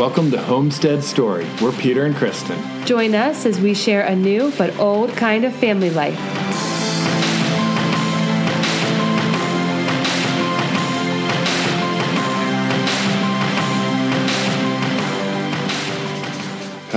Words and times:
Welcome 0.00 0.30
to 0.30 0.40
Homestead 0.40 1.04
Story. 1.04 1.46
We're 1.60 1.72
Peter 1.72 2.06
and 2.06 2.16
Kristen. 2.16 2.58
Join 2.86 3.14
us 3.14 3.44
as 3.44 3.60
we 3.60 3.74
share 3.74 4.00
a 4.06 4.16
new 4.16 4.50
but 4.56 4.74
old 4.78 5.10
kind 5.10 5.44
of 5.44 5.54
family 5.54 5.90
life. 5.90 6.16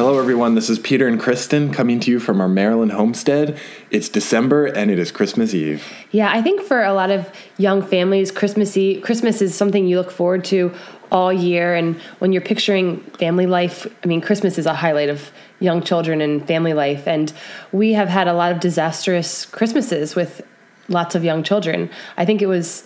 Hello, 0.06 0.20
everyone. 0.20 0.54
This 0.54 0.70
is 0.70 0.80
Peter 0.80 1.08
and 1.08 1.18
Kristen 1.18 1.72
coming 1.72 1.98
to 2.02 2.12
you 2.12 2.20
from 2.20 2.42
our 2.42 2.50
Maryland 2.50 2.92
homestead. 2.92 3.58
It's 3.90 4.10
December 4.10 4.66
and 4.66 4.92
it 4.92 5.00
is 5.00 5.14
Christmas 5.14 5.54
Eve. 5.54 5.82
Yeah, 6.12 6.30
I 6.30 6.42
think 6.42 6.62
for 6.62 6.84
a 6.84 6.94
lot 6.94 7.10
of 7.10 7.32
young 7.58 7.82
families, 7.82 8.30
Christmas 8.30 8.76
Eve, 8.76 9.02
Christmas 9.02 9.42
is 9.42 9.56
something 9.56 9.88
you 9.88 9.96
look 9.96 10.12
forward 10.12 10.44
to 10.44 10.74
all 11.10 11.32
year. 11.32 11.74
And 11.74 11.96
when 12.20 12.34
you're 12.34 12.42
picturing 12.42 13.00
family 13.12 13.46
life, 13.46 13.88
I 14.04 14.08
mean, 14.08 14.20
Christmas 14.20 14.58
is 14.58 14.66
a 14.66 14.74
highlight 14.74 15.08
of 15.08 15.32
young 15.62 15.82
children 15.82 16.20
and 16.20 16.46
family 16.46 16.74
life. 16.74 17.08
And 17.08 17.32
we 17.72 17.94
have 17.94 18.10
had 18.10 18.28
a 18.28 18.34
lot 18.34 18.52
of 18.52 18.60
disastrous 18.60 19.46
Christmases 19.46 20.18
with 20.18 20.42
lots 20.90 21.16
of 21.16 21.24
young 21.24 21.44
children. 21.44 21.90
I 22.18 22.26
think 22.26 22.42
it 22.42 22.48
was, 22.48 22.86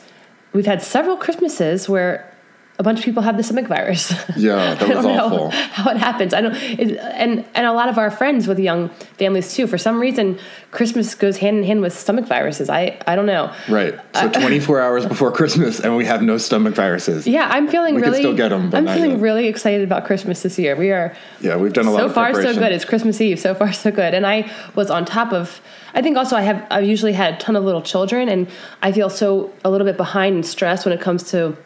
we've 0.53 0.67
had 0.67 0.83
several 0.83 1.17
Christmases 1.17 1.89
where 1.89 2.31
a 2.79 2.83
bunch 2.83 2.99
of 2.99 3.05
people 3.05 3.23
have 3.23 3.37
the 3.37 3.43
stomach 3.43 3.65
virus. 3.67 4.11
Yeah, 4.35 4.75
that 4.75 4.87
was 4.95 5.05
awful. 5.05 5.49
how 5.49 5.89
it 5.89 5.97
happens. 5.97 6.33
I 6.33 6.41
don't, 6.41 6.53
it, 6.55 6.97
and 6.97 7.43
and 7.55 7.65
a 7.65 7.73
lot 7.73 7.89
of 7.89 7.97
our 7.97 8.11
friends 8.11 8.47
with 8.47 8.59
young 8.59 8.89
families 9.17 9.53
too. 9.55 9.65
For 9.65 9.79
some 9.79 9.99
reason, 9.99 10.37
Christmas 10.69 11.15
goes 11.15 11.37
hand 11.37 11.57
in 11.57 11.63
hand 11.63 11.81
with 11.81 11.97
stomach 11.97 12.25
viruses. 12.25 12.69
I 12.69 12.99
I 13.07 13.15
don't 13.15 13.25
know. 13.25 13.51
Right. 13.67 13.95
So 14.13 14.27
uh, 14.27 14.31
24 14.31 14.79
hours 14.79 15.05
before 15.13 15.31
Christmas 15.31 15.79
and 15.79 15.97
we 15.97 16.05
have 16.05 16.21
no 16.21 16.37
stomach 16.37 16.75
viruses. 16.75 17.25
Yeah, 17.25 17.47
I'm 17.49 17.67
feeling 17.67 17.95
We 17.95 18.01
really. 18.03 18.19
still 18.19 18.35
get 18.35 18.51
'em, 18.53 18.69
but 18.69 18.77
I'm 18.77 18.87
feeling 18.87 19.11
yet. 19.11 19.19
really 19.21 19.47
excited 19.47 19.83
about 19.83 20.05
Christmas 20.05 20.43
this 20.43 20.59
year. 20.59 20.75
We 20.75 20.91
are 20.91 21.15
Yeah, 21.41 21.57
we've 21.57 21.73
done 21.73 21.87
a 21.87 21.91
lot 21.91 21.99
so 22.01 22.09
far 22.09 22.33
so 22.33 22.53
good. 22.53 22.71
It's 22.71 22.85
Christmas 22.85 23.19
Eve. 23.21 23.39
So 23.39 23.55
far 23.55 23.73
so 23.73 23.89
good. 23.91 24.13
And 24.13 24.25
I 24.27 24.51
was 24.75 24.91
on 24.91 25.03
top 25.05 25.33
of. 25.33 25.61
I 25.95 26.01
think 26.03 26.15
also 26.15 26.35
I 26.35 26.41
have. 26.41 26.63
I've 26.69 26.83
usually 26.85 27.13
had 27.13 27.35
a 27.35 27.37
ton 27.37 27.55
of 27.55 27.63
little 27.63 27.81
children, 27.81 28.29
and 28.29 28.47
I 28.83 28.91
feel 28.91 29.09
so 29.09 29.51
a 29.65 29.71
little 29.71 29.85
bit 29.87 29.97
behind 29.97 30.35
and 30.35 30.45
stressed 30.45 30.85
when 30.85 30.93
it 30.93 31.01
comes 31.01 31.23
to 31.31 31.57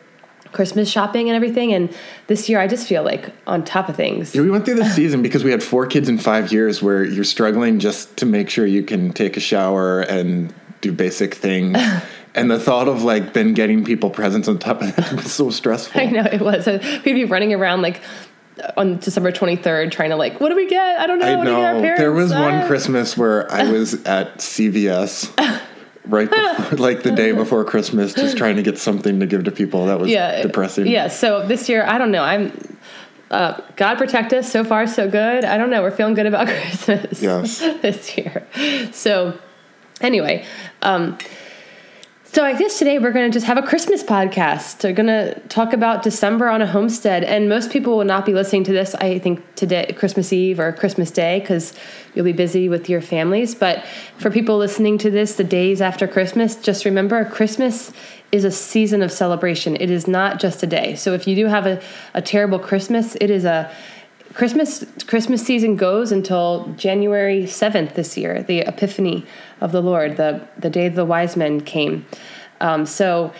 Christmas 0.52 0.90
shopping 0.90 1.30
and 1.30 1.36
everything. 1.36 1.74
And 1.74 1.94
this 2.28 2.50
year, 2.50 2.60
I 2.60 2.68
just 2.68 2.88
feel 2.88 3.04
like 3.04 3.30
on 3.48 3.64
top 3.64 3.90
of 3.90 3.96
things. 3.96 4.36
Yeah, 4.36 4.42
we 4.42 4.50
went 4.52 4.66
through 4.66 4.76
this 4.76 4.96
season 4.96 5.22
because 5.22 5.44
we 5.44 5.52
had 5.52 5.64
four 5.64 5.86
kids 5.86 6.10
in 6.10 6.18
five 6.18 6.52
years 6.52 6.82
where 6.82 7.04
you're 7.04 7.24
struggling 7.24 7.80
just 7.80 8.18
to 8.18 8.26
make 8.26 8.50
sure 8.50 8.66
you 8.66 8.84
can 8.84 9.14
take 9.14 9.38
a 9.38 9.40
shower 9.40 10.02
and 10.02 10.54
do 10.82 10.92
basic 10.92 11.36
things. 11.36 11.78
and 12.36 12.50
the 12.52 12.60
thought 12.60 12.88
of 12.88 13.04
like 13.04 13.34
then 13.34 13.54
getting 13.54 13.84
people 13.84 14.10
presents 14.10 14.48
on 14.48 14.58
top 14.60 14.82
of 14.82 14.96
that 14.96 15.14
was 15.16 15.32
so 15.32 15.50
stressful. 15.50 16.02
I 16.02 16.06
know 16.06 16.24
it 16.24 16.42
was. 16.42 16.66
So 16.66 16.80
we'd 17.06 17.14
be 17.14 17.26
running 17.26 17.54
around 17.54 17.82
like 17.82 18.02
on 18.78 18.98
December 19.00 19.32
23rd 19.32 19.92
trying 19.92 20.10
to 20.10 20.16
like, 20.16 20.40
what 20.40 20.50
do 20.50 20.56
we 20.56 20.68
get? 20.68 21.00
I 21.00 21.08
don't 21.08 21.20
know. 21.20 21.26
I 21.26 21.36
what 21.36 21.46
do 21.46 21.50
we 21.52 21.56
get 21.56 21.66
our 21.66 21.82
know. 21.82 21.96
There 21.98 22.12
was 22.12 22.32
one 22.32 22.56
Ah. 22.56 22.68
Christmas 22.68 23.18
where 23.18 23.52
I 23.52 23.72
was 23.72 23.94
at 24.06 24.38
CVS 24.40 25.32
right 26.06 26.30
before, 26.30 26.78
like 26.78 27.04
the 27.04 27.12
day 27.12 27.32
before 27.32 27.64
Christmas, 27.66 28.14
just 28.14 28.38
trying 28.38 28.56
to 28.56 28.64
get 28.64 28.78
something 28.78 29.20
to 29.20 29.26
give 29.26 29.44
to 29.46 29.52
people. 29.52 29.86
That 29.86 30.00
was 30.00 30.10
yeah, 30.10 30.42
depressing. 30.42 30.88
Yeah. 30.88 31.08
So 31.08 31.46
this 31.48 31.70
year, 31.70 31.86
I 31.86 31.98
don't 31.98 32.12
know. 32.12 32.24
I'm. 32.24 32.78
Uh, 33.30 33.62
God 33.78 33.98
protect 33.98 34.34
us. 34.34 34.52
So 34.52 34.66
far, 34.66 34.86
so 34.88 35.10
good. 35.10 35.46
I 35.46 35.58
don't 35.58 35.70
know. 35.70 35.82
We're 35.82 35.92
feeling 35.92 36.16
good 36.16 36.26
about 36.26 36.48
Christmas. 36.50 37.22
Yes. 37.22 37.60
this 37.60 38.18
year. 38.18 38.46
So, 38.92 39.40
anyway, 40.02 40.46
um, 40.82 41.18
so 42.34 42.46
I 42.46 42.58
guess 42.58 42.80
today 42.80 42.98
we're 42.98 43.12
going 43.12 43.30
to 43.30 43.34
just 43.34 43.46
have 43.46 43.58
a 43.58 43.62
Christmas 43.62 44.04
podcast. 44.04 44.86
We're 44.86 44.94
going 44.94 45.08
to 45.08 45.38
talk 45.50 45.74
about 45.74 46.02
December 46.02 46.48
on 46.48 46.62
a 46.62 46.66
homestead, 46.66 47.26
and 47.26 47.50
most 47.50 47.72
people 47.72 47.98
will 47.98 48.06
not 48.06 48.26
be 48.26 48.34
listening 48.34 48.64
to 48.66 48.72
this. 48.72 48.96
I 48.96 49.20
think 49.20 49.44
today, 49.56 49.94
Christmas 49.98 50.32
Eve 50.32 50.58
or 50.58 50.72
Christmas 50.72 51.12
Day, 51.12 51.42
because 51.42 51.74
you'll 52.16 52.24
be 52.24 52.32
busy 52.32 52.70
with 52.70 52.88
your 52.88 53.02
families. 53.02 53.54
But 53.54 53.86
for 54.18 54.32
people 54.32 54.58
listening 54.58 54.98
to 55.00 55.12
this 55.12 55.36
the 55.36 55.44
days 55.44 55.82
after 55.82 56.08
Christmas, 56.08 56.56
just 56.56 56.86
remember 56.86 57.26
Christmas 57.26 57.92
is 58.32 58.46
a 58.46 58.52
season 58.52 59.02
of 59.02 59.12
celebration. 59.12 59.76
It 59.76 59.92
is 59.92 60.08
not 60.08 60.40
just 60.40 60.64
a 60.64 60.68
day. 60.68 60.96
So 60.96 61.14
if 61.14 61.28
you 61.28 61.36
do 61.36 61.48
have 61.48 61.68
a, 61.68 61.82
a 62.14 62.22
terrible 62.22 62.60
Christmas, 62.60 63.18
it 63.20 63.30
is 63.30 63.44
a 63.44 63.70
Christmas 64.34 64.86
Christmas 65.08 65.44
season 65.44 65.76
goes 65.76 66.12
until 66.12 66.74
January 66.78 67.46
seventh 67.48 67.96
this 67.96 68.18
year, 68.18 68.44
the 68.44 68.60
Epiphany 68.60 69.26
of 69.60 69.72
the 69.72 69.82
Lord, 69.82 70.18
the 70.18 70.48
the 70.58 70.70
day 70.70 70.90
the 70.90 71.06
wise 71.06 71.36
men 71.36 71.62
came. 71.62 72.06
Um, 72.60 72.86
so 72.86 73.34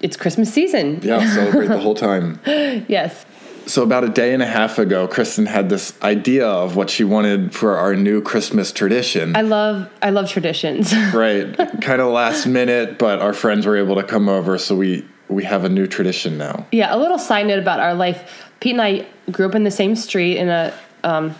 it's 0.00 0.16
Christmas 0.16 0.52
season. 0.52 1.00
Yeah, 1.02 1.28
celebrate 1.34 1.68
the 1.68 1.78
whole 1.78 1.94
time. 1.94 2.40
Yes. 2.46 3.26
So 3.66 3.82
about 3.82 4.02
a 4.02 4.08
day 4.08 4.34
and 4.34 4.42
a 4.42 4.46
half 4.46 4.78
ago, 4.78 5.06
Kristen 5.06 5.46
had 5.46 5.68
this 5.68 6.00
idea 6.02 6.46
of 6.46 6.74
what 6.74 6.90
she 6.90 7.04
wanted 7.04 7.54
for 7.54 7.76
our 7.76 7.94
new 7.94 8.20
Christmas 8.20 8.72
tradition. 8.72 9.36
I 9.36 9.42
love 9.42 9.88
I 10.02 10.10
love 10.10 10.28
traditions. 10.28 10.94
right, 11.14 11.56
kind 11.80 12.00
of 12.00 12.10
last 12.10 12.46
minute, 12.46 12.98
but 12.98 13.20
our 13.20 13.32
friends 13.32 13.66
were 13.66 13.76
able 13.76 13.96
to 13.96 14.02
come 14.02 14.28
over, 14.28 14.58
so 14.58 14.74
we 14.76 15.06
we 15.30 15.44
have 15.44 15.64
a 15.64 15.68
new 15.68 15.86
tradition 15.86 16.36
now. 16.36 16.66
yeah, 16.72 16.94
a 16.94 16.98
little 16.98 17.18
side 17.18 17.46
note 17.46 17.58
about 17.58 17.80
our 17.80 17.94
life. 17.94 18.50
Pete 18.58 18.72
and 18.72 18.82
I 18.82 19.06
grew 19.30 19.46
up 19.46 19.54
in 19.54 19.64
the 19.64 19.70
same 19.70 19.96
street 19.96 20.36
in 20.36 20.48
a 20.48 20.74
um, 21.04 21.34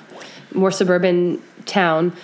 more 0.55 0.71
suburban 0.71 1.43
town, 1.67 2.17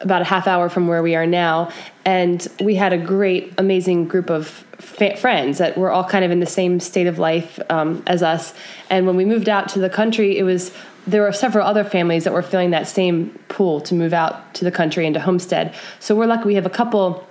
about 0.00 0.22
a 0.22 0.24
half 0.24 0.46
hour 0.46 0.68
from 0.68 0.86
where 0.86 1.02
we 1.02 1.16
are 1.16 1.26
now, 1.26 1.70
and 2.04 2.46
we 2.62 2.76
had 2.76 2.92
a 2.92 2.98
great, 2.98 3.52
amazing 3.58 4.06
group 4.06 4.30
of 4.30 4.46
fa- 4.78 5.16
friends 5.16 5.58
that 5.58 5.76
were 5.76 5.90
all 5.90 6.04
kind 6.04 6.24
of 6.24 6.30
in 6.30 6.40
the 6.40 6.46
same 6.46 6.80
state 6.80 7.06
of 7.06 7.18
life 7.18 7.58
um, 7.68 8.02
as 8.06 8.22
us. 8.22 8.54
And 8.88 9.06
when 9.06 9.16
we 9.16 9.24
moved 9.24 9.48
out 9.48 9.68
to 9.70 9.80
the 9.80 9.90
country, 9.90 10.38
it 10.38 10.44
was 10.44 10.72
there 11.06 11.22
were 11.22 11.32
several 11.32 11.66
other 11.66 11.84
families 11.84 12.24
that 12.24 12.32
were 12.32 12.42
feeling 12.42 12.70
that 12.70 12.86
same 12.86 13.30
pull 13.48 13.80
to 13.80 13.94
move 13.94 14.12
out 14.12 14.54
to 14.54 14.64
the 14.64 14.70
country 14.70 15.06
and 15.06 15.14
to 15.14 15.20
homestead. 15.20 15.74
So 16.00 16.14
we're 16.14 16.26
lucky 16.26 16.44
we 16.44 16.54
have 16.54 16.66
a 16.66 16.70
couple 16.70 17.26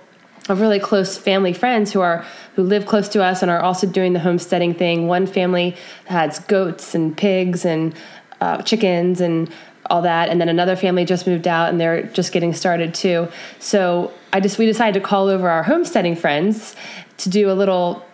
of 0.48 0.60
really 0.60 0.78
close 0.78 1.16
family 1.18 1.52
friends 1.52 1.92
who 1.92 2.00
are 2.00 2.24
who 2.54 2.62
live 2.62 2.86
close 2.86 3.08
to 3.10 3.22
us 3.22 3.42
and 3.42 3.50
are 3.50 3.60
also 3.60 3.86
doing 3.86 4.12
the 4.12 4.20
homesteading 4.20 4.74
thing. 4.74 5.06
One 5.06 5.26
family 5.26 5.76
has 6.06 6.40
goats 6.40 6.94
and 6.94 7.16
pigs 7.16 7.64
and 7.64 7.94
uh, 8.40 8.62
chickens 8.62 9.20
and 9.20 9.50
all 9.90 10.02
that, 10.02 10.28
and 10.28 10.40
then 10.40 10.48
another 10.48 10.76
family 10.76 11.04
just 11.04 11.26
moved 11.26 11.46
out 11.46 11.70
and 11.70 11.80
they're 11.80 12.02
just 12.02 12.32
getting 12.32 12.52
started 12.52 12.94
too. 12.94 13.28
So 13.58 14.12
I 14.32 14.40
just 14.40 14.58
we 14.58 14.66
decided 14.66 15.00
to 15.00 15.06
call 15.06 15.28
over 15.28 15.48
our 15.48 15.62
homesteading 15.62 16.16
friends 16.16 16.76
to 17.18 17.28
do 17.28 17.50
a 17.50 17.54
little 17.54 18.04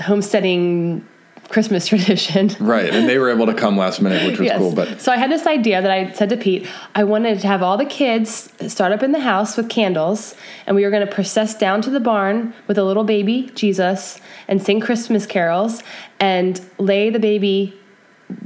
homesteading 0.00 1.06
Christmas 1.54 1.86
tradition. 1.92 2.50
Right, 2.58 2.90
and 2.92 3.08
they 3.08 3.16
were 3.18 3.30
able 3.30 3.46
to 3.46 3.54
come 3.54 3.76
last 3.78 4.02
minute, 4.02 4.26
which 4.26 4.38
was 4.38 4.46
Yes. 4.46 4.58
cool. 4.58 4.74
But 4.74 5.00
so 5.00 5.12
I 5.12 5.16
had 5.16 5.30
this 5.30 5.46
idea 5.46 5.80
that 5.80 5.90
I 5.90 6.10
said 6.12 6.28
to 6.30 6.36
Pete, 6.36 6.68
I 6.94 7.04
wanted 7.04 7.38
to 7.40 7.46
have 7.46 7.62
all 7.62 7.76
the 7.78 7.86
kids 7.86 8.52
start 8.66 8.92
up 8.92 9.02
in 9.02 9.12
the 9.12 9.20
house 9.20 9.56
with 9.56 9.68
candles, 9.70 10.34
and 10.66 10.74
we 10.76 10.82
were 10.84 10.90
going 10.90 11.06
to 11.06 11.12
process 11.12 11.56
down 11.56 11.80
to 11.82 11.90
the 11.90 12.00
barn 12.00 12.52
with 12.66 12.76
a 12.76 12.84
little 12.84 13.04
baby 13.04 13.50
Jesus 13.54 14.20
and 14.48 14.60
sing 14.60 14.80
Christmas 14.80 15.24
carols 15.26 15.82
and 16.20 16.60
lay 16.78 17.08
the 17.08 17.20
baby 17.20 17.72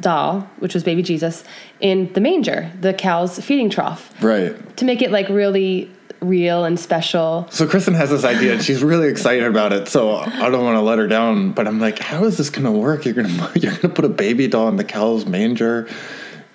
doll, 0.01 0.41
which 0.59 0.75
was 0.75 0.85
baby 0.85 1.03
Jesus, 1.03 1.45
in 1.81 2.13
the 2.13 2.21
manger, 2.21 2.71
the 2.81 2.93
cow's 2.93 3.41
feeding 3.41 3.71
trough, 3.71 4.13
right, 4.23 4.77
to 4.77 4.85
make 4.85 5.01
it 5.01 5.11
like 5.11 5.29
really 5.31 5.91
real 6.21 6.65
and 6.65 6.79
special. 6.79 7.47
so 7.51 7.67
Kristen 7.67 7.95
has 7.95 8.11
this 8.11 8.25
idea, 8.25 8.55
and 8.55 8.63
she's 8.63 8.83
really 8.83 9.09
excited 9.09 9.45
about 9.45 9.73
it. 9.73 9.89
So 9.89 10.17
I 10.17 10.51
don't 10.51 10.65
want 10.65 10.77
to 10.77 10.83
let 10.83 10.99
her 10.99 11.07
down, 11.07 11.53
but 11.53 11.67
I'm 11.69 11.81
like, 11.81 11.99
how 11.99 12.25
is 12.25 12.37
this 12.37 12.51
going 12.51 12.65
to 12.65 12.73
work? 12.73 13.05
You're 13.05 13.15
gonna 13.15 13.53
you're 13.57 13.75
gonna 13.77 13.95
put 13.95 14.05
a 14.05 14.09
baby 14.09 14.49
doll 14.49 14.69
in 14.69 14.77
the 14.77 14.85
cow's 14.85 15.27
manger, 15.27 15.89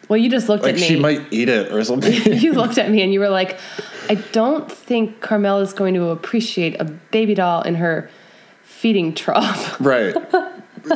Well, 0.09 0.18
you 0.18 0.29
just 0.29 0.50
looked 0.50 0.63
like 0.63 0.75
at 0.75 0.81
me. 0.81 0.88
she 0.88 1.00
might 1.00 1.22
eat 1.31 1.50
it 1.50 1.72
or 1.72 1.84
something. 1.84 2.13
you 2.34 2.53
looked 2.53 2.78
at 2.78 2.90
me 2.91 3.01
and 3.01 3.13
you 3.13 3.19
were 3.19 3.29
like, 3.29 3.57
I 4.09 4.16
don't 4.16 4.69
think 4.72 5.22
Carmel 5.22 5.59
is 5.59 5.74
going 5.74 5.94
to 5.94 6.09
appreciate 6.09 6.80
a 6.81 6.85
baby 6.85 7.34
doll 7.35 7.62
in 7.62 7.75
her 7.75 8.09
feeding 8.63 9.13
trough. 9.13 9.77
right. 9.80 10.13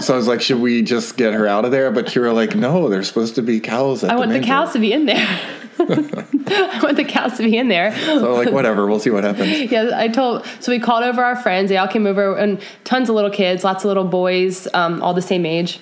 So 0.01 0.13
I 0.13 0.17
was 0.17 0.27
like, 0.27 0.41
should 0.41 0.59
we 0.59 0.81
just 0.81 1.15
get 1.15 1.33
her 1.33 1.47
out 1.47 1.63
of 1.63 1.71
there? 1.71 1.89
But 1.91 2.13
you 2.13 2.21
were 2.21 2.33
like, 2.33 2.53
no, 2.55 2.89
there's 2.89 3.07
supposed 3.07 3.35
to 3.35 3.41
be 3.41 3.61
cows. 3.61 4.03
I 4.03 4.15
want 4.15 4.31
the 4.31 4.41
cows 4.41 4.73
to 4.73 4.79
be 4.79 4.91
in 4.91 5.05
there. 5.05 5.39
I 5.79 6.79
want 6.83 6.97
the 6.97 7.05
cows 7.07 7.37
to 7.37 7.43
be 7.43 7.57
in 7.57 7.67
there. 7.67 7.95
So 8.05 8.35
like, 8.35 8.51
whatever, 8.51 8.87
we'll 8.87 8.99
see 8.99 9.09
what 9.09 9.23
happens. 9.23 9.71
Yeah, 9.71 9.91
I 9.93 10.07
told. 10.07 10.45
So 10.59 10.71
we 10.71 10.79
called 10.79 11.03
over 11.03 11.23
our 11.23 11.35
friends. 11.35 11.69
They 11.69 11.77
all 11.77 11.87
came 11.87 12.07
over, 12.07 12.35
and 12.35 12.61
tons 12.83 13.09
of 13.09 13.15
little 13.15 13.29
kids, 13.29 13.63
lots 13.63 13.83
of 13.83 13.87
little 13.87 14.05
boys, 14.05 14.67
um, 14.73 15.01
all 15.01 15.13
the 15.13 15.21
same 15.21 15.45
age. 15.45 15.79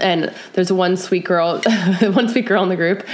And 0.00 0.32
there's 0.52 0.72
one 0.72 0.96
sweet 0.96 1.24
girl, 1.24 1.60
one 2.00 2.28
sweet 2.28 2.46
girl 2.46 2.62
in 2.62 2.68
the 2.68 2.76
group. 2.76 3.06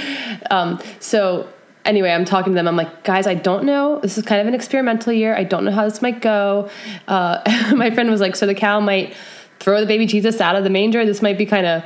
Um, 0.51 0.79
so 0.99 1.47
anyway, 1.85 2.11
I'm 2.11 2.25
talking 2.25 2.53
to 2.53 2.55
them. 2.55 2.67
I'm 2.67 2.75
like, 2.75 3.03
guys, 3.03 3.27
I 3.27 3.35
don't 3.35 3.65
know. 3.65 3.99
This 3.99 4.17
is 4.17 4.25
kind 4.25 4.41
of 4.41 4.47
an 4.47 4.53
experimental 4.53 5.13
year. 5.13 5.35
I 5.35 5.43
don't 5.43 5.65
know 5.65 5.71
how 5.71 5.85
this 5.85 6.01
might 6.01 6.21
go. 6.21 6.69
Uh, 7.07 7.41
my 7.75 7.91
friend 7.91 8.09
was 8.09 8.21
like, 8.21 8.35
so 8.35 8.45
the 8.45 8.55
cow 8.55 8.79
might 8.79 9.15
throw 9.59 9.79
the 9.79 9.85
baby 9.87 10.05
Jesus 10.05 10.41
out 10.41 10.55
of 10.55 10.63
the 10.63 10.69
manger. 10.69 11.05
This 11.05 11.21
might 11.21 11.37
be 11.37 11.45
kind 11.45 11.65
of 11.65 11.83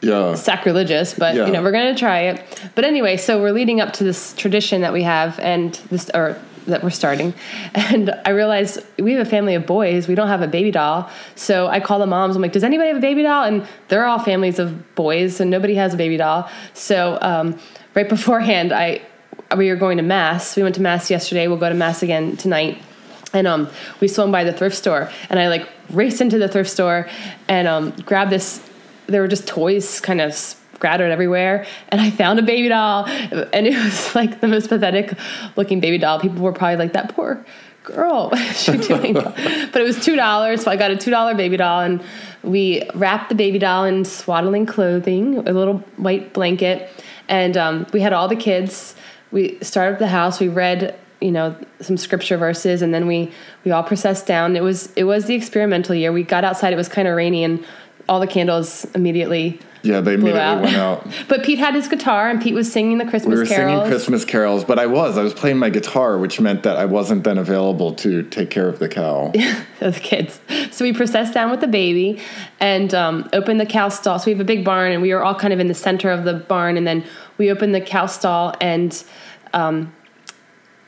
Yeah. 0.00 0.34
sacrilegious, 0.34 1.14
but 1.14 1.34
Yeah. 1.34 1.46
you 1.46 1.52
know, 1.52 1.62
we're 1.62 1.72
gonna 1.72 1.94
try 1.94 2.20
it. 2.22 2.40
But 2.74 2.84
anyway, 2.84 3.16
so 3.16 3.40
we're 3.40 3.52
leading 3.52 3.80
up 3.80 3.92
to 3.94 4.04
this 4.04 4.32
tradition 4.34 4.80
that 4.82 4.92
we 4.92 5.02
have, 5.04 5.38
and 5.40 5.74
this 5.90 6.10
or 6.14 6.36
that 6.66 6.82
we're 6.84 6.90
starting. 6.90 7.34
And 7.74 8.14
I 8.24 8.30
realized 8.30 8.80
we 8.98 9.12
have 9.14 9.26
a 9.26 9.30
family 9.30 9.54
of 9.56 9.66
boys. 9.66 10.06
We 10.06 10.14
don't 10.14 10.28
have 10.28 10.42
a 10.42 10.46
baby 10.46 10.70
doll. 10.70 11.10
So 11.34 11.66
I 11.66 11.80
call 11.80 11.98
the 11.98 12.06
moms. 12.06 12.36
I'm 12.36 12.42
like, 12.42 12.52
does 12.52 12.62
anybody 12.64 12.88
have 12.88 12.98
a 12.98 13.00
baby 13.00 13.22
doll? 13.22 13.44
And 13.44 13.66
they're 13.88 14.04
all 14.04 14.18
families 14.20 14.58
of 14.58 14.94
boys, 14.94 15.40
and 15.40 15.50
nobody 15.50 15.74
has 15.74 15.94
a 15.94 15.96
baby 15.96 16.16
doll. 16.16 16.48
So 16.74 17.18
um, 17.20 17.58
right 17.94 18.08
beforehand, 18.16 18.72
I 18.72 19.00
we 19.56 19.68
were 19.68 19.76
going 19.76 19.98
to 19.98 20.02
mass. 20.02 20.56
We 20.56 20.62
went 20.62 20.74
to 20.76 20.80
mass 20.82 21.10
yesterday. 21.10 21.46
We'll 21.48 21.58
go 21.58 21.68
to 21.68 21.74
mass 21.74 22.02
again 22.02 22.36
tonight. 22.36 22.80
And 23.32 23.46
um, 23.46 23.70
we 24.00 24.08
swung 24.08 24.30
by 24.30 24.44
the 24.44 24.52
thrift 24.52 24.76
store, 24.76 25.10
and 25.30 25.38
I 25.38 25.48
like 25.48 25.68
raced 25.90 26.20
into 26.20 26.38
the 26.38 26.48
thrift 26.48 26.70
store 26.70 27.08
and 27.48 27.66
um, 27.66 27.90
grabbed 28.04 28.30
this. 28.30 28.60
There 29.06 29.20
were 29.20 29.28
just 29.28 29.46
toys 29.46 30.00
kind 30.00 30.20
of 30.20 30.34
scattered 30.34 31.10
everywhere, 31.10 31.64
and 31.90 32.00
I 32.00 32.10
found 32.10 32.38
a 32.38 32.42
baby 32.42 32.68
doll, 32.68 33.06
and 33.06 33.66
it 33.66 33.76
was 33.76 34.14
like 34.16 34.40
the 34.40 34.48
most 34.48 34.68
pathetic 34.68 35.14
looking 35.56 35.80
baby 35.80 35.98
doll. 35.98 36.20
People 36.20 36.42
were 36.42 36.52
probably 36.52 36.76
like, 36.76 36.92
"That 36.92 37.14
poor 37.14 37.44
girl, 37.84 38.28
what 38.32 38.40
is 38.40 38.60
she 38.60 38.76
doing?" 38.76 39.14
but 39.14 39.76
it 39.76 39.84
was 39.84 40.04
two 40.04 40.16
dollars, 40.16 40.62
so 40.64 40.70
I 40.70 40.76
got 40.76 40.90
a 40.90 40.96
two 40.96 41.10
dollar 41.10 41.34
baby 41.34 41.56
doll, 41.56 41.80
and 41.80 42.02
we 42.42 42.82
wrapped 42.94 43.28
the 43.28 43.34
baby 43.34 43.58
doll 43.58 43.84
in 43.84 44.04
swaddling 44.04 44.66
clothing, 44.66 45.38
a 45.48 45.52
little 45.52 45.78
white 45.96 46.32
blanket, 46.34 46.90
and 47.28 47.56
um, 47.56 47.86
we 47.92 48.00
had 48.00 48.12
all 48.12 48.28
the 48.28 48.36
kids. 48.36 48.94
We 49.30 49.58
started 49.62 49.98
the 49.98 50.08
house. 50.08 50.40
We 50.40 50.48
read 50.48 50.98
you 51.22 51.30
know 51.30 51.56
some 51.80 51.96
scripture 51.96 52.36
verses 52.36 52.82
and 52.82 52.92
then 52.92 53.06
we 53.06 53.32
we 53.64 53.70
all 53.70 53.82
processed 53.82 54.26
down. 54.26 54.56
It 54.56 54.62
was 54.62 54.92
it 54.94 55.04
was 55.04 55.26
the 55.26 55.34
experimental 55.34 55.94
year. 55.94 56.12
We 56.12 56.22
got 56.22 56.44
outside. 56.44 56.72
It 56.72 56.76
was 56.76 56.88
kind 56.88 57.08
of 57.08 57.16
rainy 57.16 57.44
and 57.44 57.64
all 58.08 58.20
the 58.20 58.26
candles 58.26 58.84
immediately 58.94 59.60
yeah 59.82 60.00
they 60.00 60.14
immediately 60.14 60.40
out. 60.40 60.62
went 60.62 60.76
out. 60.76 61.06
But 61.28 61.44
pete 61.44 61.58
had 61.58 61.74
his 61.74 61.88
guitar 61.88 62.30
and 62.30 62.40
pete 62.40 62.54
was 62.54 62.70
singing 62.70 62.98
the 62.98 63.04
christmas 63.04 63.34
we 63.34 63.40
were 63.40 63.46
carols. 63.46 63.78
Singing 63.78 63.90
christmas 63.90 64.24
carols 64.24 64.64
but 64.64 64.78
i 64.78 64.86
was. 64.86 65.18
I 65.18 65.22
was 65.22 65.34
playing 65.34 65.58
my 65.58 65.70
guitar 65.70 66.18
which 66.18 66.40
meant 66.40 66.62
that 66.62 66.76
i 66.76 66.84
wasn't 66.84 67.24
then 67.24 67.38
available 67.38 67.94
to 67.96 68.22
take 68.24 68.50
care 68.50 68.68
of 68.68 68.78
the 68.78 68.88
cow. 68.88 69.32
The 69.80 69.90
kids. 69.90 70.38
So 70.70 70.84
we 70.84 70.92
processed 70.92 71.34
down 71.34 71.50
with 71.50 71.60
the 71.60 71.66
baby 71.66 72.20
and 72.60 72.94
um, 72.94 73.28
opened 73.32 73.58
the 73.58 73.66
cow 73.66 73.88
stall. 73.88 74.20
So 74.20 74.26
we 74.26 74.32
have 74.32 74.40
a 74.40 74.44
big 74.44 74.64
barn 74.64 74.92
and 74.92 75.02
we 75.02 75.12
were 75.12 75.24
all 75.24 75.34
kind 75.34 75.52
of 75.52 75.58
in 75.58 75.66
the 75.66 75.74
center 75.74 76.12
of 76.12 76.22
the 76.22 76.34
barn 76.34 76.76
and 76.76 76.86
then 76.86 77.04
we 77.36 77.50
opened 77.50 77.74
the 77.74 77.80
cow 77.80 78.06
stall 78.06 78.54
and 78.60 79.02
um, 79.54 79.92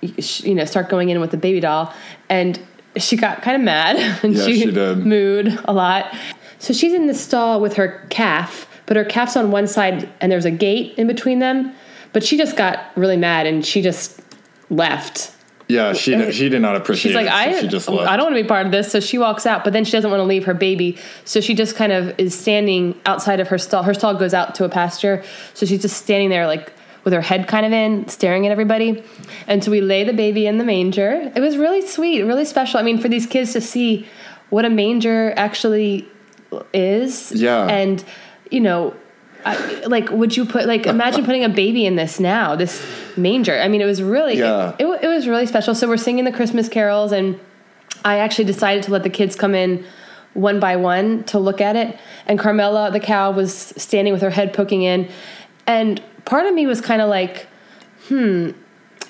you 0.07 0.55
know 0.55 0.65
start 0.65 0.89
going 0.89 1.09
in 1.09 1.21
with 1.21 1.31
the 1.31 1.37
baby 1.37 1.61
doll 1.61 1.93
and 2.29 2.61
she 2.97 3.17
got 3.17 3.43
kind 3.43 3.57
of 3.57 3.63
mad 3.63 3.97
and 4.23 4.35
yeah, 4.35 4.45
she, 4.45 4.61
she 4.61 4.71
did. 4.71 4.99
mooed 4.99 5.63
a 5.65 5.73
lot 5.73 6.15
so 6.59 6.73
she's 6.73 6.93
in 6.93 7.07
the 7.07 7.15
stall 7.15 7.61
with 7.61 7.75
her 7.75 8.07
calf 8.11 8.69
but 8.87 8.97
her 8.97 9.05
calf's 9.05 9.37
on 9.37 9.51
one 9.51 9.67
side 9.67 10.09
and 10.21 10.31
there's 10.31 10.45
a 10.45 10.51
gate 10.51 10.95
in 10.99 11.07
between 11.07 11.39
them 11.39 11.73
but 12.13 12.25
she 12.25 12.37
just 12.37 12.57
got 12.57 12.97
really 12.97 13.17
mad 13.17 13.47
and 13.47 13.65
she 13.65 13.83
just 13.83 14.21
left 14.71 15.35
yeah, 15.69 15.95
she 15.95 16.31
she 16.33 16.49
did 16.49 16.61
not 16.61 16.77
appreciate 16.77 17.13
She's 17.13 17.17
like, 17.17 17.27
it. 17.27 17.31
So 17.53 17.59
I, 17.59 17.61
she 17.63 17.69
just 17.69 17.89
left. 17.89 18.11
I 18.11 18.17
don't 18.17 18.27
want 18.27 18.37
to 18.37 18.43
be 18.43 18.47
part 18.49 18.67
of 18.67 18.73
this. 18.73 18.93
So 18.93 19.01
she 19.01 19.17
walks 19.17 19.47
out, 19.47 19.65
but 19.65 19.73
then 19.73 19.85
she 19.85 19.93
doesn't 19.93 20.11
want 20.11 20.21
to 20.21 20.25
leave 20.25 20.45
her 20.45 20.55
baby. 20.55 20.99
So 21.25 21.41
she 21.41 21.55
just 21.55 21.75
kind 21.75 21.91
of 21.91 22.19
is 22.19 22.39
standing 22.39 23.01
outside 23.07 23.41
of 23.41 23.49
her 23.49 23.57
stall. 23.57 23.83
Her 23.83 23.95
stall 23.95 24.15
goes 24.15 24.35
out 24.35 24.55
to 24.57 24.65
a 24.65 24.69
pasture. 24.69 25.25
So 25.55 25.65
she's 25.65 25.81
just 25.81 25.97
standing 25.97 26.29
there, 26.29 26.47
like 26.47 26.73
with 27.05 27.13
her 27.13 27.21
head 27.21 27.47
kind 27.47 27.65
of 27.67 27.73
in, 27.73 28.09
staring 28.09 28.47
at 28.47 28.53
everybody. 28.53 29.03
And 29.47 29.63
so 29.63 29.71
we 29.71 29.81
lay 29.81 30.05
the 30.05 30.13
baby 30.13 30.47
in 30.47 30.59
the 30.59 30.65
manger. 30.65 31.31
It 31.37 31.41
was 31.41 31.57
really 31.57 31.87
sweet, 31.87 32.23
really 32.23 32.45
special. 32.45 32.81
I 32.81 32.83
mean, 32.83 32.99
for 32.99 33.09
these 33.09 33.27
kids 33.27 33.53
to 33.53 33.61
see 33.61 34.07
what 34.51 34.65
a 34.65 34.71
manger 34.71 35.33
actually 35.37 36.09
is. 36.73 37.33
Yeah. 37.33 37.67
And, 37.67 38.03
you 38.51 38.61
know, 38.61 38.95
I, 39.47 39.83
like 39.87 40.11
would 40.11 40.35
you 40.37 40.47
put 40.47 40.67
like 40.67 40.87
imagine 40.87 41.25
putting 41.27 41.45
a 41.45 41.51
baby 41.51 41.85
in 41.85 41.97
this 41.97 42.19
now 42.19 42.57
this 42.57 42.83
manger 43.15 43.55
i 43.61 43.69
mean 43.69 43.83
it 43.83 43.85
was 43.85 44.03
really 44.03 44.39
Yeah. 44.39 44.75
it, 44.79 44.87
it, 44.87 45.05
it 45.05 45.07
was 45.07 45.29
really 45.29 45.45
special 45.45 45.75
so 45.75 45.87
we're 45.87 45.99
singing 45.99 46.25
the 46.25 46.33
christmas 46.33 46.67
carols 46.67 47.13
and 47.13 47.39
i 48.07 48.21
actually 48.21 48.47
decided 48.47 48.85
to 48.85 48.91
let 48.93 49.03
the 49.03 49.11
kids 49.11 49.37
come 49.37 49.55
in 49.55 49.85
one 50.33 50.61
by 50.61 50.77
one 50.77 51.25
to 51.25 51.39
look 51.39 51.61
at 51.61 51.77
it 51.77 51.99
and 52.25 52.39
carmela 52.39 52.91
the 52.91 53.01
cow 53.01 53.33
was 53.33 53.53
standing 53.55 54.15
with 54.15 54.23
her 54.23 54.31
head 54.31 54.55
poking 54.55 54.81
in 54.81 55.11
and 55.67 56.03
part 56.25 56.47
of 56.47 56.55
me 56.55 56.67
was 56.67 56.81
kind 56.81 57.03
of 57.03 57.09
like 57.09 57.47
hmm 58.09 58.51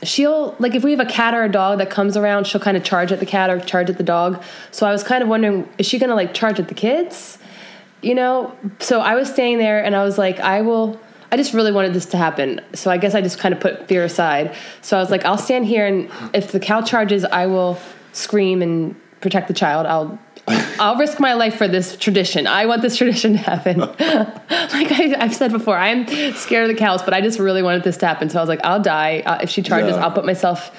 she'll 0.02 0.54
like 0.58 0.74
if 0.74 0.84
we 0.84 0.90
have 0.90 1.00
a 1.00 1.06
cat 1.06 1.34
or 1.34 1.44
a 1.44 1.48
dog 1.48 1.78
that 1.78 1.90
comes 1.90 2.16
around 2.16 2.46
she'll 2.46 2.60
kind 2.60 2.76
of 2.76 2.84
charge 2.84 3.10
at 3.10 3.20
the 3.20 3.26
cat 3.26 3.50
or 3.50 3.58
charge 3.60 3.88
at 3.90 3.96
the 3.98 4.04
dog. 4.04 4.42
So 4.70 4.86
i 4.86 4.92
was 4.92 5.02
kind 5.02 5.22
of 5.22 5.28
wondering 5.28 5.68
is 5.78 5.86
she 5.86 5.98
gonna 5.98 6.14
like 6.14 6.34
charge 6.34 6.60
at 6.60 6.68
the 6.68 6.74
kids? 6.74 7.38
You 8.02 8.14
know? 8.14 8.56
So 8.80 9.00
i 9.00 9.14
was 9.14 9.30
staying 9.30 9.58
there 9.58 9.82
and 9.82 9.96
i 9.96 10.04
was 10.04 10.18
like 10.18 10.40
i 10.40 10.60
will 10.60 11.00
i 11.32 11.36
just 11.36 11.54
really 11.54 11.72
wanted 11.72 11.94
this 11.94 12.06
to 12.06 12.16
happen. 12.16 12.60
So 12.74 12.90
i 12.90 12.98
guess 12.98 13.14
i 13.14 13.20
just 13.20 13.38
kind 13.38 13.54
of 13.54 13.60
put 13.60 13.88
fear 13.88 14.04
aside. 14.04 14.54
So 14.82 14.96
i 14.96 15.00
was 15.00 15.10
like 15.10 15.24
i'll 15.24 15.38
stand 15.38 15.66
here 15.66 15.86
and 15.86 16.10
if 16.34 16.52
the 16.52 16.60
cow 16.60 16.82
charges 16.82 17.24
i 17.24 17.46
will 17.46 17.78
scream 18.12 18.62
and 18.62 18.94
protect 19.20 19.48
the 19.48 19.54
child. 19.54 19.86
I'll 19.86 20.18
I'll 20.46 20.96
risk 20.96 21.20
my 21.20 21.34
life 21.34 21.56
for 21.56 21.68
this 21.68 21.96
tradition. 21.96 22.46
I 22.46 22.66
want 22.66 22.82
this 22.82 22.96
tradition 22.98 23.32
to 23.32 23.38
happen. 23.38 23.78
like 23.80 24.92
I, 24.92 25.16
have 25.18 25.34
said 25.34 25.52
before, 25.52 25.76
I'm 25.76 26.06
scared 26.34 26.68
of 26.68 26.76
the 26.76 26.78
cows, 26.78 27.02
but 27.02 27.14
I 27.14 27.20
just 27.20 27.38
really 27.38 27.62
wanted 27.62 27.84
this 27.84 27.96
to 27.98 28.06
happen. 28.06 28.28
So 28.28 28.38
I 28.38 28.42
was 28.42 28.48
like, 28.48 28.64
I'll 28.64 28.82
die 28.82 29.22
uh, 29.24 29.38
if 29.42 29.50
she 29.50 29.62
charges. 29.62 29.96
Yeah. 29.96 30.04
I'll 30.04 30.12
put 30.12 30.24
myself 30.24 30.70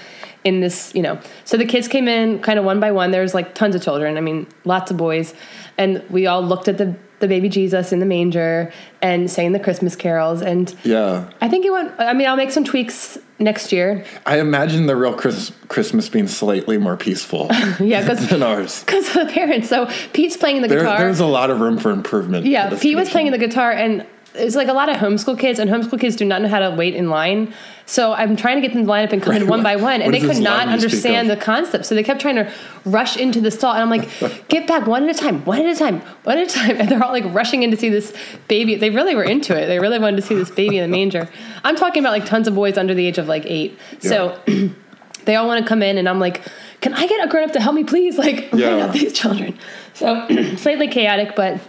in 0.44 0.60
this, 0.60 0.94
you 0.94 1.02
know. 1.02 1.20
So 1.44 1.58
the 1.58 1.66
kids 1.66 1.88
came 1.88 2.08
in 2.08 2.40
kind 2.40 2.60
of 2.60 2.66
one 2.66 2.80
by 2.80 2.92
one. 2.92 3.12
There's 3.12 3.34
like 3.34 3.56
tons 3.56 3.76
of 3.76 3.84
children. 3.84 4.18
I 4.18 4.22
mean, 4.22 4.48
lots 4.64 4.92
of 4.92 4.98
boys, 4.98 5.34
and 5.78 6.04
we 6.10 6.28
all 6.28 6.44
looked 6.44 6.68
at 6.68 6.78
the 6.78 6.96
the 7.20 7.28
baby 7.28 7.50
Jesus 7.50 7.92
in 7.92 8.00
the 8.00 8.06
manger 8.06 8.72
and 9.02 9.30
sang 9.32 9.52
the 9.54 9.60
Christmas 9.60 9.96
carols. 9.96 10.42
And 10.42 10.76
yeah, 10.84 11.30
I 11.42 11.48
think 11.50 11.66
it 11.66 11.72
went. 11.72 11.94
I 12.00 12.14
mean, 12.14 12.28
I'll 12.28 12.36
make 12.36 12.52
some 12.52 12.64
tweaks 12.64 13.18
next 13.40 13.72
year. 13.72 14.06
I 14.26 14.40
imagine 14.40 14.86
the 14.86 14.96
real 14.96 15.14
Chris, 15.14 15.52
Christmas 15.68 16.08
being 16.10 16.28
slightly 16.28 16.78
more 16.78 16.96
peaceful 16.98 17.48
Yeah, 17.80 18.02
because 18.02 18.28
than 18.30 18.44
ours. 18.44 18.84
because 18.84 19.08
of 19.16 19.28
the 19.28 19.34
parents. 19.34 19.70
So 19.70 19.90
Pete's 20.14 20.38
playing 20.38 20.62
the 20.62 20.68
There, 20.68 20.80
guitar. 20.80 20.98
there's 21.00 21.20
a 21.20 21.26
lot 21.26 21.50
of 21.50 21.60
room 21.60 21.78
for 21.78 21.92
improvement. 21.92 22.46
Yeah, 22.46 22.78
Pete 22.80 22.96
was 22.96 23.10
playing 23.10 23.32
the 23.32 23.38
guitar, 23.38 23.72
and 23.72 24.06
it's 24.36 24.56
like 24.56 24.68
a 24.68 24.74
lot 24.74 24.90
of 24.90 24.98
homeschool 24.98 25.38
kids, 25.40 25.60
and 25.60 25.70
homeschool 25.70 26.00
kids 26.00 26.16
do 26.16 26.26
not 26.26 26.42
know 26.42 26.48
how 26.48 26.60
to 26.60 26.76
wait 26.76 26.96
in 26.96 27.10
line. 27.10 27.54
So 27.88 28.14
I'm 28.14 28.36
trying 28.36 28.56
to 28.56 28.62
get 28.62 28.74
them 28.74 28.84
to 28.86 28.90
line 28.90 29.06
up 29.06 29.12
and 29.14 29.22
come 29.22 29.36
in 29.36 29.48
one 29.48 29.62
by 29.62 29.76
one, 29.76 30.02
and 30.02 30.12
what 30.12 30.20
they 30.20 30.28
could 30.28 30.42
not 30.42 30.68
line 30.68 30.74
you 30.74 30.80
speak 30.80 30.94
understand 30.94 31.30
the 31.30 31.38
concept. 31.38 31.86
So 31.86 31.94
they 31.94 32.02
kept 32.04 32.20
trying 32.20 32.36
to 32.36 32.52
rush 32.84 33.16
into 33.16 33.40
the 33.40 33.52
stall, 33.52 33.74
and 33.74 33.82
I'm 33.84 33.90
like, 33.90 34.10
"Get 34.50 34.68
back 34.68 34.88
one 34.88 35.08
at 35.08 35.16
a 35.16 35.20
time, 35.20 35.46
one 35.46 35.62
at 35.62 35.76
a 35.76 35.78
time, 35.78 36.02
one 36.24 36.38
at 36.38 36.50
a 36.50 36.54
time." 36.54 36.78
And 36.80 36.90
they're 36.90 37.04
all 37.04 37.12
like 37.12 37.26
rushing 37.34 37.64
in 37.64 37.72
to 37.72 37.78
see 37.78 37.90
this 37.90 38.14
baby. 38.48 38.76
They 38.76 38.90
really 38.90 39.16
were 39.16 39.24
into 39.24 39.56
it. 39.56 39.68
They 39.68 39.80
really 39.80 40.00
wanted 40.00 40.18
to 40.18 40.22
see 40.24 40.36
this 40.36 40.50
baby 40.52 40.78
in 40.78 40.90
the 40.90 40.96
manger. 40.98 41.30
I'm 41.64 41.76
talking 41.76 42.02
about 42.04 42.12
like 42.12 42.26
tons 42.26 42.48
of 42.48 42.56
boys 42.56 42.78
under 42.78 42.94
the 42.94 43.06
age 43.06 43.18
of 43.18 43.28
like 43.28 43.46
eight. 43.46 43.78
So 44.00 44.40
they 45.26 45.36
all 45.36 45.48
want 45.48 45.64
to 45.64 45.68
come 45.68 45.84
in, 45.84 45.98
and 46.00 46.10
I'm 46.10 46.20
like, 46.20 46.42
"Can 46.81 46.94
I 46.96 47.06
get 47.08 47.24
a 47.24 47.28
grown 47.30 47.44
up 47.48 47.54
to 47.54 47.60
help 47.62 47.76
me, 47.76 47.84
please?" 47.84 48.18
Like, 48.18 48.52
Yeah. 48.52 48.72
line 48.72 48.81
up 48.81 48.94
these 48.94 49.14
children. 49.14 49.58
So 49.94 50.28
slightly 50.58 50.88
chaotic, 50.88 51.36
but 51.36 51.59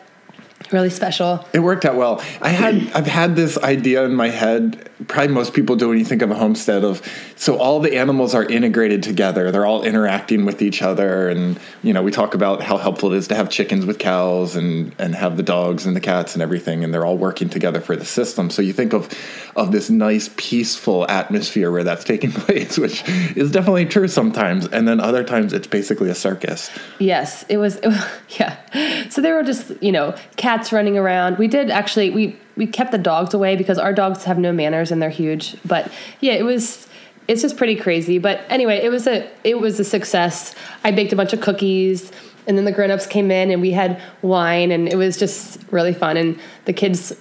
really 0.73 0.91
special. 0.91 1.47
It 1.53 1.61
worked 1.61 1.85
out 1.85 1.97
well. 1.97 2.23
I 2.41 2.51
had 2.51 2.91
I've 2.93 3.07
had 3.07 3.37
this 3.37 3.59
idea 3.59 4.05
in 4.05 4.15
my 4.15 4.29
head. 4.29 4.89
Probably 5.09 5.29
most 5.29 5.53
people 5.53 5.77
do 5.77 5.91
when 5.91 5.99
you 5.99 6.07
think 6.07 6.23
of 6.23 6.31
a 6.31 6.35
homestead 6.35 6.83
of 6.83 7.03
so 7.37 7.59
all 7.59 7.81
the 7.81 7.97
animals 7.97 8.35
are 8.35 8.45
integrated 8.45 9.03
together. 9.03 9.51
They're 9.51 9.67
all 9.67 9.83
interacting 9.83 10.47
with 10.47 10.63
each 10.63 10.81
other, 10.81 11.29
and 11.29 11.61
you 11.83 11.93
know 11.93 12.03
we 12.03 12.11
talk 12.11 12.35
about 12.35 12.63
how 12.63 12.79
helpful 12.79 13.13
it 13.13 13.19
is 13.19 13.29
to 13.29 13.35
have 13.35 13.51
chickens 13.51 13.85
with 13.85 13.99
cows 13.99 14.57
and 14.57 14.95
and 14.99 15.15
have 15.15 15.37
the 15.37 15.43
dogs 15.43 15.85
and 15.85 15.95
the 15.95 16.01
cats 16.01 16.35
and 16.35 16.43
everything, 16.43 16.83
and 16.83 16.95
they're 16.95 17.05
all 17.05 17.19
working 17.19 17.51
together 17.51 17.81
for 17.83 17.95
the 17.95 18.07
system. 18.07 18.49
So 18.49 18.63
you 18.63 18.73
think 18.73 18.95
of 18.95 19.11
of 19.55 19.71
this 19.71 19.91
nice 19.91 20.31
peaceful 20.37 21.07
atmosphere 21.11 21.71
where 21.71 21.85
that's 21.85 22.05
taking 22.05 22.33
place, 22.33 22.79
which 22.79 23.07
is 23.37 23.51
definitely 23.51 23.85
true 23.85 24.09
sometimes, 24.09 24.67
and 24.67 24.89
then 24.89 24.99
other 24.99 25.25
times 25.25 25.53
it's 25.53 25.67
basically 25.67 26.09
a 26.09 26.15
circus. 26.15 26.71
Yes, 26.99 27.45
it 27.51 27.59
was, 27.59 27.77
it 27.77 27.89
was. 27.89 28.05
Yeah. 28.39 29.09
So 29.09 29.21
there 29.21 29.35
were 29.35 29.43
just 29.43 29.73
you 29.83 29.93
know 29.93 30.15
cats 30.37 30.73
running 30.73 30.97
around. 30.97 31.37
We 31.37 31.49
did 31.49 31.71
actually 31.71 32.11
we 32.11 32.39
we 32.57 32.67
kept 32.67 32.93
the 32.93 32.99
dogs 32.99 33.35
away 33.35 33.57
because 33.57 33.79
our 33.79 33.93
dogs 33.93 34.25
have 34.25 34.39
no 34.39 34.53
manners 34.53 34.91
and 34.91 35.01
they're 35.01 35.11
huge. 35.11 35.57
But 35.65 35.91
yeah, 36.21 36.35
it 36.35 36.45
was. 36.45 36.87
It's 37.29 37.43
just 37.43 37.57
pretty 37.57 37.75
crazy. 37.75 38.19
But 38.19 38.45
anyway, 38.49 38.77
it 38.77 38.89
was 38.89 39.07
a 39.07 39.29
it 39.43 39.61
was 39.61 39.81
a 39.81 39.85
success. 39.85 40.55
I 40.85 40.93
baked 40.93 41.13
a 41.13 41.17
bunch 41.17 41.33
of 41.33 41.41
cookies. 41.41 42.13
And 42.49 42.57
then 42.57 42.65
the 42.65 42.71
grown-ups 42.71 43.09
came 43.09 43.33
in 43.33 43.51
and 43.51 43.61
we 43.61 43.73
had 43.73 44.01
wine 44.23 44.71
and 44.71 44.89
it 44.89 44.95
was 44.95 45.17
just 45.17 45.59
really 45.73 45.93
fun 45.93 46.17
and 46.17 46.39
the 46.65 46.73
kids 46.73 47.13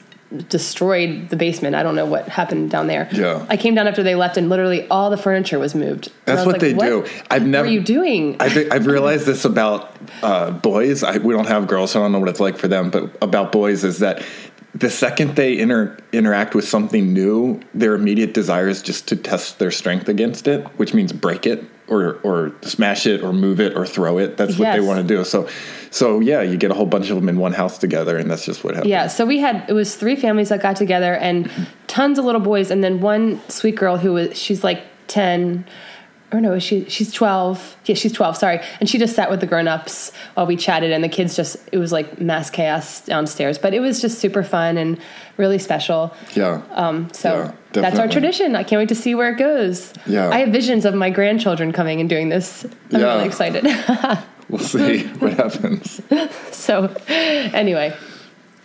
destroyed 0.50 1.30
the 1.30 1.36
basement. 1.36 1.76
I 1.76 1.82
don't 1.82 1.96
know 1.96 2.06
what 2.06 2.30
happened 2.30 2.70
down 2.70 2.86
there. 2.86 3.10
Yeah. 3.12 3.44
I 3.50 3.58
came 3.58 3.74
down 3.74 3.88
after 3.88 4.04
they 4.04 4.14
left 4.14 4.38
and 4.38 4.50
literally 4.50 4.88
all 4.90 5.10
the 5.10 5.18
furniture 5.18 5.58
was 5.58 5.74
moved. 5.74 6.12
That's 6.26 6.40
was 6.40 6.46
what 6.46 6.54
like, 6.54 6.62
they 6.62 6.74
do. 6.74 7.08
I've 7.32 7.44
never. 7.44 7.64
What 7.64 7.72
are 7.72 7.74
you 7.74 7.82
doing? 7.82 8.36
I've, 8.40 8.72
I've 8.72 8.86
realized 8.86 9.26
this 9.26 9.46
about 9.46 9.96
uh, 10.22 10.52
boys. 10.52 11.04
I, 11.04 11.18
we 11.18 11.34
don't 11.34 11.48
have 11.48 11.66
girls, 11.66 11.90
so 11.90 12.02
I 12.02 12.04
don't 12.04 12.12
know 12.12 12.20
what 12.20 12.30
it's 12.30 12.40
like 12.40 12.58
for 12.58 12.68
them. 12.68 12.92
But 12.92 13.18
about 13.22 13.52
boys 13.52 13.84
is 13.84 14.00
that 14.00 14.24
the 14.76 14.90
second 14.90 15.38
they 15.38 15.58
inter, 15.58 15.98
interact 16.12 16.54
with 16.54 16.68
something 16.68 17.14
new, 17.14 17.62
their 17.74 17.96
immediate 17.96 18.34
desire 18.34 18.68
is 18.68 18.82
just 18.82 19.08
to 19.08 19.16
test 19.16 19.58
their 19.58 19.72
strength 19.72 20.10
against 20.10 20.48
it, 20.48 20.66
which 20.78 20.94
means 20.94 21.14
break 21.14 21.46
it 21.46 21.64
or 21.88 22.20
or 22.24 22.52
smash 22.62 23.06
it 23.06 23.24
or 23.24 23.32
move 23.32 23.62
it 23.62 23.78
or 23.78 23.86
throw 23.86 24.18
it. 24.18 24.36
That's 24.36 24.58
what 24.58 24.74
they 24.74 24.82
want 24.82 25.00
to 25.00 25.08
do. 25.08 25.24
So, 25.24 25.48
so 25.92 26.20
yeah, 26.20 26.42
you 26.42 26.58
get 26.58 26.72
a 26.72 26.74
whole 26.74 26.86
bunch 26.86 27.10
of 27.10 27.16
them 27.16 27.30
in 27.30 27.38
one 27.38 27.54
house 27.54 27.78
together, 27.78 28.18
and 28.18 28.30
that's 28.30 28.46
just 28.46 28.66
what 28.66 28.76
happens. 28.76 28.92
Yeah, 28.92 29.08
so 29.08 29.26
we 29.26 29.40
had 29.40 29.64
it 29.70 29.74
was 29.74 29.96
three 29.96 30.18
families 30.18 30.50
that 30.50 30.62
got 30.62 30.76
together 30.76 31.16
and 31.16 31.50
tons 31.88 32.20
of 32.20 32.26
little 32.26 32.42
boys 32.42 32.70
and 32.70 32.84
then 32.84 33.00
one 33.00 33.40
sweet 33.50 33.76
girl 33.76 33.98
who 33.98 34.14
was 34.14 34.38
she's 34.38 34.62
like 34.62 34.84
10 35.08 35.66
or 36.36 36.42
no, 36.42 36.60
she 36.60 36.86
she's 36.90 37.12
twelve. 37.12 37.76
Yeah, 37.86 37.96
she's 37.96 38.12
twelve. 38.14 38.38
Sorry, 38.38 38.60
and 38.80 38.90
she 38.90 38.98
just 38.98 39.16
sat 39.16 39.30
with 39.30 39.40
the 39.40 39.46
grown 39.48 39.68
ups 39.68 40.12
while 40.34 40.46
we 40.46 40.56
chatted, 40.58 40.92
and 40.92 41.04
the 41.04 41.10
kids 41.10 41.36
just 41.36 41.58
it 41.72 41.78
was 41.78 41.92
like 41.92 42.20
mass 42.20 42.50
chaos 42.50 43.02
downstairs, 43.06 43.58
but 43.58 43.74
it 43.74 43.80
was 43.80 44.02
just 44.02 44.20
super 44.20 44.44
fun 44.44 44.78
and 44.78 45.00
really 45.38 45.58
special. 45.60 46.14
Yeah. 46.36 46.62
Um, 46.72 47.10
so 47.14 47.36
Yeah, 47.74 47.82
that's 47.82 48.00
our 48.00 48.08
tradition. 48.08 48.56
I 48.56 48.64
can't 48.64 48.80
wait 48.80 48.90
to 48.90 48.96
see 48.96 49.16
where 49.16 49.32
it 49.34 49.38
goes. 49.38 49.94
Yeah. 50.06 50.30
I 50.30 50.40
have 50.40 50.50
visions 50.50 50.86
of 50.86 50.94
my 50.94 51.10
grandchildren 51.10 51.72
coming 51.72 52.00
and 52.00 52.10
doing 52.10 52.30
this. 52.30 52.66
I'm 52.94 53.02
Yeah. 53.02 53.14
really 53.16 53.26
excited. 53.26 53.66
We'll 54.48 54.60
see 54.60 55.08
what 55.08 55.34
happens. 55.34 56.00
so, 56.52 56.94
anyway, 57.08 57.98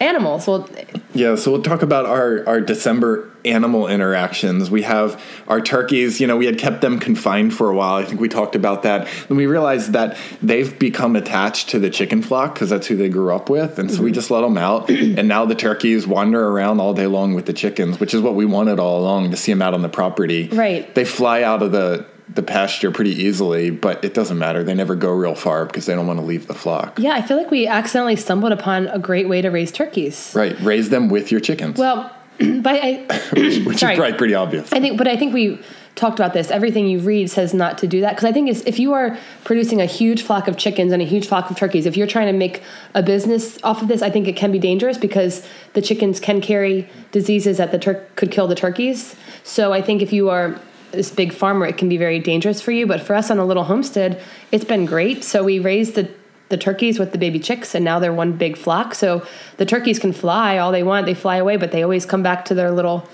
animals. 0.01 0.47
Well, 0.47 0.69
Yeah, 1.15 1.35
so 1.35 1.53
we'll 1.53 1.63
talk 1.63 1.83
about 1.83 2.07
our, 2.07 2.47
our 2.49 2.61
December 2.61 3.31
animal 3.45 3.89
interactions. 3.89 4.71
We 4.71 4.83
have 4.83 5.23
our 5.49 5.61
turkeys, 5.61 6.21
you 6.21 6.27
know, 6.27 6.37
we 6.37 6.47
had 6.47 6.59
kept 6.59 6.81
them 6.81 6.99
confined 6.99 7.55
for 7.55 7.71
a 7.71 7.75
while. 7.75 7.95
I 7.95 8.05
think 8.05 8.21
we 8.21 8.29
talked 8.29 8.55
about 8.55 8.83
that. 8.83 9.09
And 9.29 9.37
we 9.37 9.47
realized 9.47 9.93
that 9.93 10.17
they've 10.43 10.79
become 10.79 11.17
attached 11.17 11.71
to 11.71 11.79
the 11.79 11.91
chicken 11.91 12.23
flock 12.23 12.55
because 12.55 12.71
that's 12.71 12.87
who 12.87 12.97
they 12.97 13.09
grew 13.09 13.35
up 13.35 13.49
with. 13.49 13.79
And 13.79 13.91
so 13.91 14.03
we 14.03 14.11
mm-hmm. 14.11 14.15
just 14.15 14.31
let 14.31 14.43
them 14.43 14.59
out. 14.59 14.91
and 14.91 15.29
now 15.29 15.45
the 15.45 15.55
turkeys 15.55 16.07
wander 16.07 16.49
around 16.49 16.81
all 16.81 16.95
day 16.95 17.07
long 17.07 17.35
with 17.35 17.47
the 17.47 17.53
chickens, 17.53 18.01
which 18.01 18.15
is 18.15 18.21
what 18.21 18.35
we 18.35 18.45
wanted 18.45 18.79
all 18.79 19.01
along 19.01 19.31
to 19.31 19.37
see 19.37 19.53
them 19.53 19.63
out 19.63 19.75
on 19.75 19.83
the 19.83 19.89
property. 19.89 20.49
Right. 20.49 20.93
They 20.95 21.05
fly 21.05 21.43
out 21.43 21.63
of 21.63 21.73
the, 21.73 22.07
the 22.35 22.43
pasture 22.43 22.91
pretty 22.91 23.11
easily, 23.11 23.71
but 23.71 24.05
it 24.05 24.15
doesn't 24.15 24.39
matter. 24.39 24.63
They 24.63 24.75
never 24.75 24.95
go 24.95 25.11
real 25.13 25.35
far 25.35 25.67
because 25.67 25.87
they 25.87 25.95
don't 25.95 26.07
want 26.07 26.19
to 26.21 26.25
leave 26.25 26.47
the 26.47 26.55
flock. 26.55 26.99
yeah, 26.99 27.13
I 27.13 27.23
feel 27.23 27.37
like 27.37 27.51
we 27.51 27.67
accidentally 27.67 28.17
stumbled 28.17 28.53
upon 28.53 28.87
a 28.89 28.99
great 28.99 29.29
way 29.29 29.43
to 29.43 29.49
raise 29.51 29.73
turkeys. 29.73 30.33
Right. 30.35 30.59
Raise 30.61 30.91
them 30.91 31.09
with 31.09 31.31
your 31.33 31.41
chickens, 31.41 31.79
Well, 31.79 32.15
but 32.39 32.75
I, 32.83 33.05
which 33.33 33.79
sorry. 33.79 33.95
is 33.95 33.99
probably 33.99 34.13
pretty 34.17 34.35
obvious. 34.35 34.73
I 34.73 34.81
think, 34.81 34.97
but 34.97 35.09
I 35.09 35.17
think 35.17 35.35
we 35.35 35.61
talked 35.97 36.19
about 36.21 36.33
this. 36.33 36.51
Everything 36.53 36.87
you 36.87 37.01
read 37.01 37.29
says 37.31 37.53
not 37.53 37.77
to 37.79 37.87
do 37.89 38.01
that 38.03 38.11
because 38.11 38.25
I 38.25 38.33
think 38.33 38.49
if 38.67 38.79
you 38.79 38.93
are 38.93 39.19
producing 39.45 39.81
a 39.81 39.87
huge 39.87 40.23
flock 40.23 40.47
of 40.47 40.57
chickens 40.57 40.93
and 40.93 41.03
a 41.03 41.05
huge 41.05 41.27
flock 41.27 41.51
of 41.51 41.57
turkeys, 41.57 41.85
if 41.85 41.97
you're 41.97 42.07
trying 42.07 42.29
to 42.33 42.33
make 42.39 42.63
a 42.95 43.03
business 43.03 43.59
off 43.65 43.83
of 43.83 43.89
this, 43.89 44.01
I 44.01 44.09
think 44.09 44.29
it 44.29 44.37
can 44.37 44.53
be 44.53 44.59
dangerous 44.59 44.97
because 44.97 45.47
the 45.75 45.83
chickens 45.83 46.21
can 46.21 46.41
carry 46.41 46.89
diseases 47.13 47.57
that 47.59 47.73
the 47.73 47.79
tur- 47.79 48.07
could 48.15 48.31
kill 48.31 48.47
the 48.47 48.55
turkeys. 48.55 49.17
So 49.43 49.73
I 49.73 49.83
think 49.83 50.01
if 50.01 50.13
you 50.13 50.31
are 50.31 50.59
this 50.93 51.11
big 51.11 51.33
farmer, 51.33 51.67
it 51.67 51.79
can 51.79 51.89
be 51.89 51.97
very 51.97 52.19
dangerous 52.19 52.61
for 52.61 52.73
you. 52.73 52.87
But 52.87 53.01
for 53.01 53.15
us 53.15 53.31
on 53.31 53.39
a 53.39 53.45
little 53.45 53.65
homestead, 53.65 54.21
it's 54.53 54.65
been 54.65 54.87
great. 54.87 55.25
So 55.25 55.45
we 55.45 55.59
raised 55.59 55.95
the 55.95 56.11
the 56.49 56.57
turkeys 56.57 56.99
with 56.99 57.13
the 57.13 57.19
baby 57.19 57.39
chicks, 57.39 57.77
and 57.77 57.85
now 57.85 58.01
they're 58.01 58.13
one 58.13 58.33
big 58.33 58.57
flock. 58.57 58.93
So 58.95 59.25
the 59.59 59.65
turkeys 59.65 60.01
can 60.01 60.13
fly 60.13 60.59
all 60.59 60.73
they 60.73 60.83
want; 60.83 61.07
they 61.07 61.15
fly 61.15 61.37
away, 61.37 61.57
but 61.57 61.71
they 61.73 61.83
always 61.83 62.05
come 62.05 62.23
back 62.23 62.45
to 62.47 62.55
their 62.55 62.71
little 62.71 63.09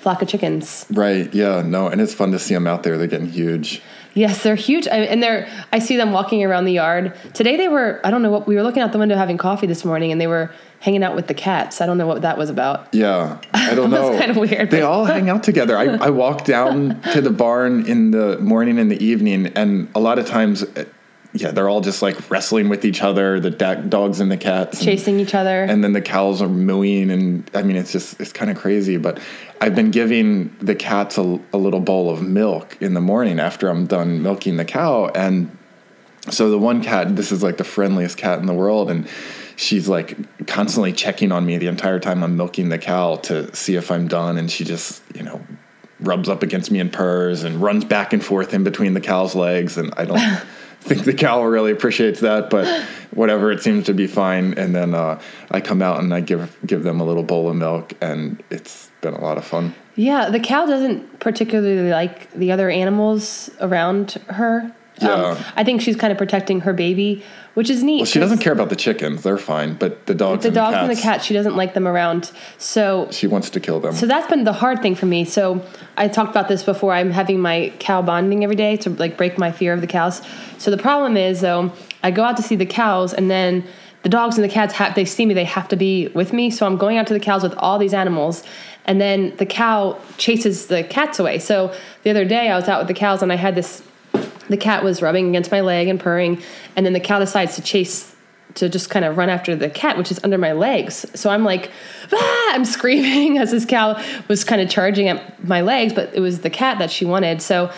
flock 0.00 0.22
of 0.22 0.28
chickens. 0.28 0.86
Right. 0.90 1.32
Yeah. 1.32 1.62
No. 1.62 1.86
And 1.88 2.00
it's 2.00 2.14
fun 2.14 2.32
to 2.32 2.38
see 2.38 2.54
them 2.54 2.66
out 2.66 2.82
there. 2.82 2.98
They're 2.98 3.06
getting 3.06 3.28
huge. 3.28 3.82
Yes, 4.14 4.42
they're 4.42 4.56
huge, 4.56 4.88
I- 4.88 5.02
and 5.12 5.22
they're. 5.22 5.48
I 5.72 5.78
see 5.78 5.96
them 5.96 6.10
walking 6.10 6.42
around 6.42 6.64
the 6.64 6.72
yard 6.72 7.14
today. 7.32 7.56
They 7.56 7.68
were. 7.68 8.00
I 8.02 8.10
don't 8.10 8.22
know 8.22 8.30
what 8.30 8.46
we 8.48 8.56
were 8.56 8.62
looking 8.64 8.82
out 8.82 8.90
the 8.92 8.98
window 8.98 9.16
having 9.16 9.38
coffee 9.38 9.68
this 9.68 9.84
morning, 9.84 10.10
and 10.10 10.20
they 10.20 10.26
were 10.26 10.50
hanging 10.80 11.02
out 11.02 11.14
with 11.14 11.26
the 11.28 11.34
cats. 11.34 11.80
I 11.80 11.86
don't 11.86 11.98
know 11.98 12.06
what 12.06 12.22
that 12.22 12.36
was 12.38 12.50
about. 12.50 12.88
Yeah. 12.92 13.38
I 13.54 13.74
don't 13.74 13.90
That's 13.96 14.10
know. 14.10 14.18
kinda 14.18 14.40
weird, 14.40 14.70
They 14.70 14.82
all 14.82 15.04
hang 15.04 15.28
out 15.28 15.42
together. 15.44 15.76
I, 15.76 15.84
I 15.96 16.10
walk 16.10 16.44
down 16.44 17.00
to 17.12 17.20
the 17.20 17.30
barn 17.30 17.86
in 17.86 18.10
the 18.10 18.38
morning 18.38 18.78
and 18.78 18.90
the 18.90 19.02
evening, 19.04 19.46
and 19.48 19.88
a 19.94 20.00
lot 20.00 20.18
of 20.18 20.26
times, 20.26 20.64
yeah, 21.34 21.50
they're 21.50 21.68
all 21.68 21.80
just 21.82 22.00
like 22.02 22.30
wrestling 22.30 22.68
with 22.70 22.84
each 22.84 23.02
other, 23.02 23.38
the 23.38 23.50
da- 23.50 23.74
dogs 23.74 24.20
and 24.20 24.32
the 24.32 24.36
cats. 24.38 24.78
and- 24.78 24.86
Chasing 24.88 25.20
each 25.20 25.34
other. 25.34 25.62
and 25.64 25.84
then 25.84 25.92
the 25.92 26.00
cows 26.00 26.40
are 26.42 26.48
mooing 26.48 27.10
and 27.10 27.48
i 27.54 27.62
mean 27.62 27.76
it's 27.76 27.92
just 27.92 28.18
it's 28.20 28.32
kind 28.32 28.50
of 28.50 28.56
crazy 28.56 28.96
but 28.96 29.20
i've 29.60 29.74
been 29.76 29.90
giving 29.92 30.54
the 30.60 30.74
cats 30.74 31.18
a, 31.18 31.38
a 31.52 31.58
little 31.58 31.78
bowl 31.80 32.10
of 32.10 32.20
milk 32.22 32.76
in 32.80 32.94
the 32.94 33.00
morning 33.00 33.38
after 33.38 33.68
i'm 33.68 33.86
done 33.86 34.22
milking 34.22 34.56
the 34.56 34.64
cow 34.64 35.06
and 35.14 35.56
so 36.30 36.50
the 36.50 36.58
one 36.58 36.82
cat 36.82 37.14
this 37.16 37.30
is 37.30 37.42
like 37.42 37.58
the 37.58 37.64
friendliest 37.64 38.16
cat 38.16 38.38
in 38.40 38.46
the 38.46 38.54
world 38.54 38.90
and 38.90 39.06
she's 39.60 39.88
like 39.88 40.46
constantly 40.46 40.92
checking 40.92 41.32
on 41.32 41.44
me 41.44 41.58
the 41.58 41.66
entire 41.66 42.00
time 42.00 42.22
i'm 42.22 42.36
milking 42.36 42.68
the 42.70 42.78
cow 42.78 43.16
to 43.16 43.54
see 43.54 43.76
if 43.76 43.90
i'm 43.90 44.08
done 44.08 44.38
and 44.38 44.50
she 44.50 44.64
just 44.64 45.02
you 45.14 45.22
know 45.22 45.40
rubs 46.00 46.28
up 46.28 46.42
against 46.42 46.70
me 46.70 46.80
and 46.80 46.92
purrs 46.92 47.44
and 47.44 47.60
runs 47.60 47.84
back 47.84 48.12
and 48.12 48.24
forth 48.24 48.54
in 48.54 48.64
between 48.64 48.94
the 48.94 49.00
cow's 49.00 49.34
legs 49.34 49.76
and 49.76 49.92
i 49.96 50.04
don't 50.04 50.18
think 50.80 51.04
the 51.04 51.12
cow 51.12 51.42
really 51.42 51.72
appreciates 51.72 52.20
that 52.20 52.48
but 52.48 52.66
whatever 53.10 53.52
it 53.52 53.62
seems 53.62 53.84
to 53.84 53.92
be 53.92 54.06
fine 54.06 54.54
and 54.54 54.74
then 54.74 54.94
uh, 54.94 55.20
i 55.50 55.60
come 55.60 55.82
out 55.82 56.00
and 56.00 56.14
i 56.14 56.20
give 56.20 56.56
give 56.64 56.82
them 56.82 57.00
a 57.00 57.04
little 57.04 57.22
bowl 57.22 57.50
of 57.50 57.56
milk 57.56 57.92
and 58.00 58.42
it's 58.50 58.90
been 59.02 59.12
a 59.14 59.20
lot 59.20 59.36
of 59.36 59.44
fun 59.44 59.74
yeah, 60.00 60.30
the 60.30 60.40
cow 60.40 60.64
doesn't 60.64 61.20
particularly 61.20 61.90
like 61.90 62.32
the 62.32 62.52
other 62.52 62.70
animals 62.70 63.50
around 63.60 64.12
her. 64.28 64.60
Um, 64.62 64.72
Yeah. 65.08 65.52
I 65.56 65.62
think 65.62 65.82
she's 65.82 65.96
kind 65.96 66.10
of 66.10 66.16
protecting 66.16 66.60
her 66.60 66.72
baby, 66.72 67.22
which 67.54 67.68
is 67.68 67.82
neat. 67.82 67.98
well 67.98 68.04
she 68.04 68.20
doesn't 68.20 68.38
care 68.38 68.52
about 68.52 68.68
the 68.68 68.76
chickens 68.76 69.22
they're 69.22 69.38
fine 69.38 69.74
but 69.74 70.06
the 70.06 70.14
dogs 70.14 70.42
The 70.42 70.48
and 70.48 70.54
dogs 70.54 70.72
the 70.72 70.76
cats 70.76 70.88
and 70.88 70.96
the 70.98 71.02
cat, 71.02 71.24
she 71.24 71.34
doesn't 71.34 71.56
like 71.56 71.74
them 71.74 71.86
around. 71.88 72.30
So 72.58 73.08
she 73.10 73.26
wants 73.26 73.50
to 73.50 73.60
kill 73.60 73.80
them 73.80 73.94
So 73.94 74.06
that's 74.06 74.28
been 74.28 74.44
the 74.44 74.52
hard 74.52 74.82
thing 74.82 74.94
for 74.94 75.06
me. 75.06 75.24
So 75.24 75.64
I 75.96 76.08
talked 76.08 76.30
about 76.30 76.48
this 76.48 76.62
before. 76.62 76.92
I'm 76.92 77.10
having 77.10 77.40
my 77.40 77.72
cow 77.78 78.02
bonding 78.02 78.44
every 78.44 78.56
day 78.56 78.76
to 78.78 78.90
like 78.90 79.16
break 79.16 79.38
my 79.38 79.52
fear 79.52 79.72
of 79.72 79.80
the 79.80 79.86
cows. 79.86 80.22
So 80.58 80.70
the 80.70 80.78
problem 80.78 81.16
is 81.16 81.40
though, 81.40 81.72
I 82.02 82.10
go 82.10 82.24
out 82.24 82.36
to 82.36 82.42
see 82.42 82.56
the 82.56 82.66
cows 82.66 83.12
and 83.12 83.30
then 83.30 83.64
the 84.02 84.08
dogs 84.08 84.36
and 84.36 84.44
the 84.44 84.48
cats 84.52 84.74
have 84.74 84.94
they 84.94 85.04
see 85.04 85.26
me, 85.26 85.34
they 85.34 85.44
have 85.44 85.68
to 85.68 85.76
be 85.76 86.08
with 86.08 86.32
me. 86.32 86.50
So 86.50 86.66
I'm 86.66 86.76
going 86.76 86.96
out 86.98 87.06
to 87.08 87.14
the 87.14 87.20
cows 87.20 87.42
with 87.42 87.54
all 87.58 87.78
these 87.78 87.92
animals 87.94 88.42
and 88.86 89.00
then 89.00 89.36
the 89.36 89.46
cow 89.46 89.98
chases 90.16 90.66
the 90.66 90.82
cats 90.82 91.18
away. 91.18 91.38
So 91.38 91.74
the 92.02 92.10
other 92.10 92.24
day 92.24 92.48
I 92.50 92.56
was 92.56 92.68
out 92.68 92.80
with 92.80 92.88
the 92.88 92.94
cows 92.94 93.22
and 93.22 93.32
I 93.32 93.36
had 93.36 93.54
this 93.54 93.82
the 94.50 94.56
cat 94.56 94.84
was 94.84 95.00
rubbing 95.00 95.28
against 95.28 95.50
my 95.50 95.60
leg 95.60 95.88
and 95.88 95.98
purring 95.98 96.42
and 96.76 96.84
then 96.84 96.92
the 96.92 97.00
cow 97.00 97.18
decides 97.18 97.54
to 97.54 97.62
chase 97.62 98.14
to 98.54 98.68
just 98.68 98.90
kind 98.90 99.04
of 99.04 99.16
run 99.16 99.30
after 99.30 99.54
the 99.54 99.70
cat 99.70 99.96
which 99.96 100.10
is 100.10 100.20
under 100.24 100.36
my 100.36 100.52
legs 100.52 101.06
so 101.14 101.30
i'm 101.30 101.44
like 101.44 101.70
ah! 102.12 102.54
i'm 102.54 102.64
screaming 102.76 103.38
as 103.38 103.50
this 103.50 103.64
cow 103.64 104.00
was 104.28 104.44
kind 104.44 104.60
of 104.60 104.68
charging 104.68 105.08
at 105.08 105.44
my 105.44 105.60
legs 105.62 105.92
but 105.92 106.14
it 106.14 106.20
was 106.20 106.40
the 106.40 106.50
cat 106.50 106.78
that 106.78 106.90
she 106.90 107.04
wanted 107.04 107.40
so 107.40 107.70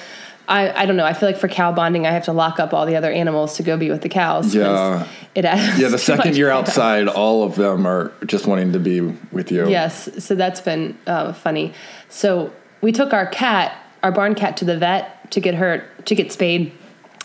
I, 0.48 0.82
I 0.82 0.86
don't 0.86 0.96
know. 0.96 1.04
I 1.04 1.12
feel 1.12 1.28
like 1.28 1.38
for 1.38 1.46
cow 1.46 1.70
bonding, 1.70 2.04
I 2.04 2.10
have 2.10 2.24
to 2.24 2.32
lock 2.32 2.58
up 2.58 2.74
all 2.74 2.84
the 2.84 2.96
other 2.96 3.12
animals 3.12 3.56
to 3.56 3.62
go 3.62 3.76
be 3.76 3.90
with 3.90 4.02
the 4.02 4.08
cows. 4.08 4.52
Yeah. 4.52 5.06
It 5.34 5.44
yeah 5.44 5.88
the 5.88 5.98
second 6.12 6.36
you're 6.36 6.50
outside 6.50 7.08
all 7.08 7.42
of 7.42 7.54
them 7.54 7.86
are 7.86 8.12
just 8.26 8.46
wanting 8.46 8.72
to 8.72 8.78
be 8.78 9.00
with 9.00 9.50
you 9.50 9.68
Yes, 9.68 10.10
so 10.22 10.34
that's 10.34 10.60
been 10.60 10.98
uh, 11.06 11.32
funny. 11.32 11.72
So 12.10 12.52
we 12.82 12.92
took 12.92 13.14
our 13.14 13.26
cat, 13.26 13.78
our 14.02 14.12
barn 14.12 14.34
cat, 14.34 14.58
to 14.58 14.64
the 14.64 14.76
vet 14.76 15.21
to 15.32 15.40
get 15.40 15.54
her 15.54 15.86
to 16.06 16.14
get 16.14 16.32
spayed, 16.32 16.72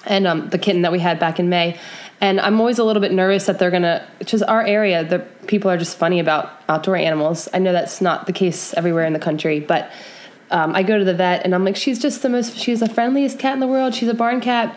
and 0.05 0.27
um, 0.27 0.49
the 0.49 0.57
kitten 0.57 0.81
that 0.81 0.91
we 0.91 0.99
had 0.99 1.19
back 1.19 1.39
in 1.39 1.47
May. 1.47 1.79
And 2.19 2.39
I'm 2.39 2.59
always 2.59 2.79
a 2.79 2.83
little 2.83 3.01
bit 3.01 3.11
nervous 3.11 3.45
that 3.45 3.59
they're 3.59 3.69
gonna, 3.69 4.07
because 4.17 4.41
our 4.41 4.65
area, 4.65 5.03
the 5.03 5.19
people 5.45 5.69
are 5.69 5.77
just 5.77 5.97
funny 5.97 6.19
about 6.19 6.51
outdoor 6.67 6.95
animals. 6.95 7.47
I 7.53 7.59
know 7.59 7.71
that's 7.71 8.01
not 8.01 8.25
the 8.25 8.33
case 8.33 8.73
everywhere 8.73 9.05
in 9.05 9.13
the 9.13 9.19
country, 9.19 9.59
but 9.59 9.91
um, 10.49 10.73
I 10.73 10.81
go 10.81 10.97
to 10.97 11.05
the 11.05 11.13
vet 11.13 11.45
and 11.45 11.53
I'm 11.53 11.63
like, 11.63 11.75
she's 11.75 11.99
just 11.99 12.23
the 12.23 12.29
most, 12.29 12.57
she's 12.57 12.79
the 12.79 12.89
friendliest 12.89 13.37
cat 13.37 13.53
in 13.53 13.59
the 13.59 13.67
world. 13.67 13.93
She's 13.93 14.09
a 14.09 14.15
barn 14.15 14.41
cat, 14.41 14.75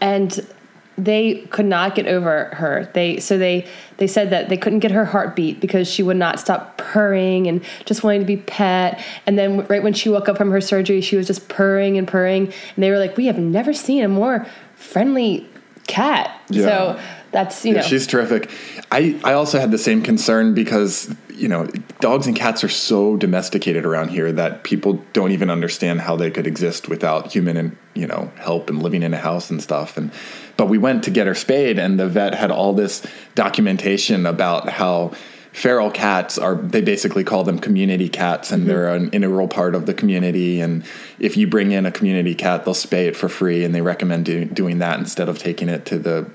and 0.00 0.46
they 0.96 1.46
could 1.50 1.66
not 1.66 1.94
get 1.94 2.06
over 2.06 2.46
her. 2.54 2.90
They 2.94 3.18
so 3.18 3.36
they 3.38 3.66
they 3.96 4.06
said 4.06 4.30
that 4.30 4.48
they 4.48 4.56
couldn't 4.56 4.78
get 4.80 4.90
her 4.90 5.04
heartbeat 5.04 5.60
because 5.60 5.88
she 5.88 6.02
would 6.02 6.16
not 6.16 6.38
stop 6.38 6.78
purring 6.78 7.46
and 7.46 7.64
just 7.84 8.02
wanting 8.02 8.20
to 8.20 8.26
be 8.26 8.36
pet. 8.36 9.02
And 9.26 9.38
then 9.38 9.66
right 9.66 9.82
when 9.82 9.92
she 9.92 10.08
woke 10.08 10.28
up 10.28 10.36
from 10.36 10.50
her 10.50 10.60
surgery, 10.60 11.00
she 11.00 11.16
was 11.16 11.26
just 11.26 11.48
purring 11.48 11.98
and 11.98 12.06
purring. 12.06 12.46
And 12.46 12.82
they 12.82 12.90
were 12.90 12.98
like, 12.98 13.16
"We 13.16 13.26
have 13.26 13.38
never 13.38 13.72
seen 13.72 14.04
a 14.04 14.08
more 14.08 14.46
friendly 14.76 15.48
cat." 15.86 16.30
Yeah. 16.48 16.64
So 16.64 17.00
that's 17.34 17.64
you 17.64 17.74
Yeah, 17.74 17.80
know 17.80 17.86
she's 17.86 18.06
terrific. 18.06 18.48
I, 18.92 19.20
I 19.24 19.32
also 19.32 19.58
had 19.58 19.72
the 19.72 19.78
same 19.78 20.02
concern 20.02 20.54
because, 20.54 21.12
you 21.30 21.48
know, 21.48 21.66
dogs 21.98 22.28
and 22.28 22.36
cats 22.36 22.62
are 22.62 22.68
so 22.68 23.16
domesticated 23.16 23.84
around 23.84 24.10
here 24.10 24.30
that 24.30 24.62
people 24.62 25.04
don't 25.12 25.32
even 25.32 25.50
understand 25.50 26.02
how 26.02 26.14
they 26.14 26.30
could 26.30 26.46
exist 26.46 26.88
without 26.88 27.32
human 27.32 27.56
and, 27.56 27.76
you 27.94 28.06
know, 28.06 28.30
help 28.36 28.70
and 28.70 28.80
living 28.80 29.02
in 29.02 29.12
a 29.12 29.18
house 29.18 29.50
and 29.50 29.60
stuff. 29.60 29.96
And 29.96 30.12
but 30.56 30.66
we 30.68 30.78
went 30.78 31.04
to 31.04 31.10
get 31.10 31.26
her 31.26 31.34
spayed 31.34 31.78
and 31.78 31.98
the 31.98 32.08
vet 32.08 32.34
had 32.34 32.50
all 32.50 32.72
this 32.72 33.04
documentation 33.34 34.26
about 34.26 34.68
how 34.68 35.12
feral 35.52 35.90
cats 35.90 36.36
are 36.36 36.56
they 36.56 36.80
basically 36.80 37.22
call 37.22 37.44
them 37.44 37.60
community 37.60 38.08
cats 38.08 38.50
and 38.50 38.66
they're 38.66 38.92
an 38.92 39.08
integral 39.10 39.46
part 39.46 39.76
of 39.76 39.86
the 39.86 39.94
community 39.94 40.60
and 40.60 40.84
if 41.20 41.36
you 41.36 41.46
bring 41.46 41.70
in 41.70 41.86
a 41.86 41.92
community 41.92 42.34
cat 42.34 42.64
they'll 42.64 42.74
spay 42.74 43.06
it 43.06 43.16
for 43.16 43.28
free 43.28 43.64
and 43.64 43.72
they 43.72 43.80
recommend 43.80 44.24
do, 44.24 44.44
doing 44.44 44.78
that 44.80 44.98
instead 44.98 45.28
of 45.28 45.38
taking 45.38 45.68
it 45.68 45.86
to 45.86 45.96
the 45.96 46.28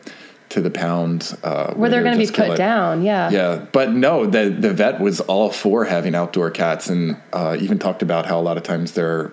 to 0.49 0.61
the 0.61 0.71
pound 0.71 1.37
uh, 1.43 1.73
where 1.75 1.89
they're 1.89 2.03
going 2.03 2.17
to 2.17 2.25
be 2.25 2.31
put 2.31 2.49
it. 2.49 2.57
down. 2.57 3.03
Yeah. 3.03 3.29
Yeah, 3.29 3.65
but 3.71 3.91
no, 3.91 4.25
the 4.25 4.49
the 4.49 4.73
vet 4.73 4.99
was 4.99 5.19
all 5.21 5.51
for 5.51 5.85
having 5.85 6.15
outdoor 6.15 6.51
cats, 6.51 6.89
and 6.89 7.17
uh, 7.31 7.55
even 7.59 7.79
talked 7.79 8.01
about 8.01 8.25
how 8.25 8.39
a 8.39 8.41
lot 8.41 8.57
of 8.57 8.63
times 8.63 8.93
they're 8.93 9.31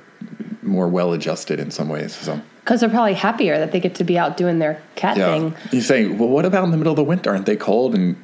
more 0.62 0.88
well 0.88 1.12
adjusted 1.12 1.59
in 1.59 1.71
some 1.71 1.88
ways. 1.88 2.14
So 2.14 2.40
Because 2.66 2.80
they're 2.80 2.90
probably 2.90 3.14
happier 3.14 3.58
that 3.58 3.70
they 3.70 3.78
get 3.78 3.94
to 3.94 4.02
be 4.02 4.18
out 4.18 4.37
doing 4.37 4.58
their 4.58 4.82
cat 4.96 5.16
yeah, 5.16 5.32
thing. 5.32 5.54
you 5.70 5.80
say, 5.80 6.08
well, 6.08 6.28
what 6.28 6.44
about 6.44 6.64
in 6.64 6.73
the 6.73 6.76
middle 6.76 6.94
of 6.94 6.96
the 6.96 7.04
winter? 7.04 7.30
Aren't 7.30 7.46
they 7.46 7.54
cold? 7.54 7.94
And 7.94 8.16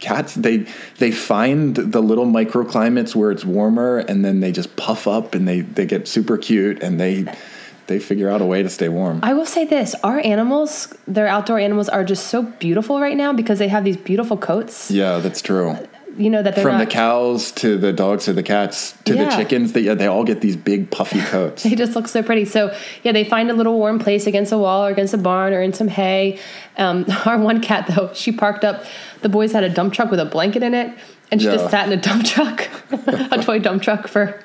cats, 0.00 0.34
they 0.34 0.66
they 0.98 1.10
find 1.10 1.74
the 1.74 2.02
little 2.02 2.26
microclimates 2.26 3.14
where 3.14 3.30
it's 3.30 3.42
warmer, 3.42 4.00
and 4.00 4.22
then 4.22 4.40
they 4.40 4.52
just 4.52 4.76
puff 4.76 5.06
up 5.06 5.34
and 5.34 5.48
they 5.48 5.62
they 5.62 5.86
get 5.86 6.06
super 6.06 6.36
cute, 6.36 6.82
and 6.82 7.00
they 7.00 7.24
they 7.86 7.98
figure 7.98 8.28
out 8.28 8.42
a 8.42 8.44
way 8.44 8.62
to 8.62 8.68
stay 8.68 8.90
warm. 8.90 9.20
I 9.22 9.32
will 9.32 9.46
say 9.46 9.64
this: 9.64 9.94
our 10.04 10.20
animals, 10.20 10.94
their 11.06 11.26
outdoor 11.26 11.58
animals, 11.58 11.88
are 11.88 12.04
just 12.04 12.26
so 12.26 12.42
beautiful 12.42 13.00
right 13.00 13.16
now 13.16 13.32
because 13.32 13.58
they 13.58 13.68
have 13.68 13.84
these 13.84 13.96
beautiful 13.96 14.36
coats. 14.36 14.90
yeah, 14.90 15.20
that's 15.20 15.40
true. 15.40 15.74
You 16.18 16.30
know 16.30 16.42
that 16.42 16.54
they're 16.54 16.64
From 16.64 16.78
not. 16.78 16.84
the 16.86 16.90
cows 16.90 17.52
to 17.52 17.76
the 17.76 17.92
dogs 17.92 18.24
to 18.24 18.32
the 18.32 18.42
cats 18.42 18.92
to 19.04 19.14
the 19.14 19.28
chickens, 19.30 19.72
they, 19.72 19.82
they 19.94 20.06
all 20.06 20.24
get 20.24 20.40
these 20.40 20.56
big 20.56 20.90
puffy 20.90 21.20
coats. 21.20 21.62
They 21.66 21.74
just 21.74 21.94
look 21.94 22.08
so 22.08 22.22
pretty. 22.22 22.44
So 22.44 22.74
yeah, 23.02 23.12
they 23.12 23.24
find 23.24 23.50
a 23.50 23.54
little 23.54 23.76
warm 23.78 23.98
place 23.98 24.26
against 24.26 24.52
a 24.52 24.58
wall 24.58 24.86
or 24.86 24.90
against 24.90 25.12
a 25.14 25.18
barn 25.18 25.52
or 25.52 25.60
in 25.62 25.72
some 25.72 25.88
hay. 25.88 26.38
Um, 26.78 27.04
our 27.26 27.38
one 27.38 27.60
cat 27.60 27.86
though, 27.94 28.12
she 28.14 28.32
parked 28.32 28.64
up. 28.64 28.84
The 29.22 29.28
boys 29.28 29.52
had 29.52 29.64
a 29.64 29.68
dump 29.68 29.92
truck 29.94 30.10
with 30.10 30.20
a 30.20 30.24
blanket 30.24 30.62
in 30.62 30.74
it, 30.74 30.96
and 31.30 31.40
she 31.40 31.48
Yeah. 31.48 31.56
just 31.56 31.70
sat 31.70 31.86
in 31.86 31.98
a 31.98 32.00
dump 32.00 32.24
truck, 32.24 32.68
a 33.06 33.42
toy 33.42 33.58
dump 33.58 33.82
truck 33.82 34.08
for 34.08 34.40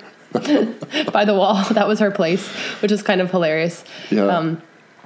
by 1.11 1.25
the 1.25 1.33
wall. 1.35 1.63
That 1.73 1.87
was 1.87 1.99
her 1.99 2.11
place, 2.11 2.47
which 2.81 2.91
is 2.91 3.01
kind 3.03 3.21
of 3.21 3.31
hilarious. 3.31 3.83
Yeah. 4.09 4.27
Um, 4.27 4.61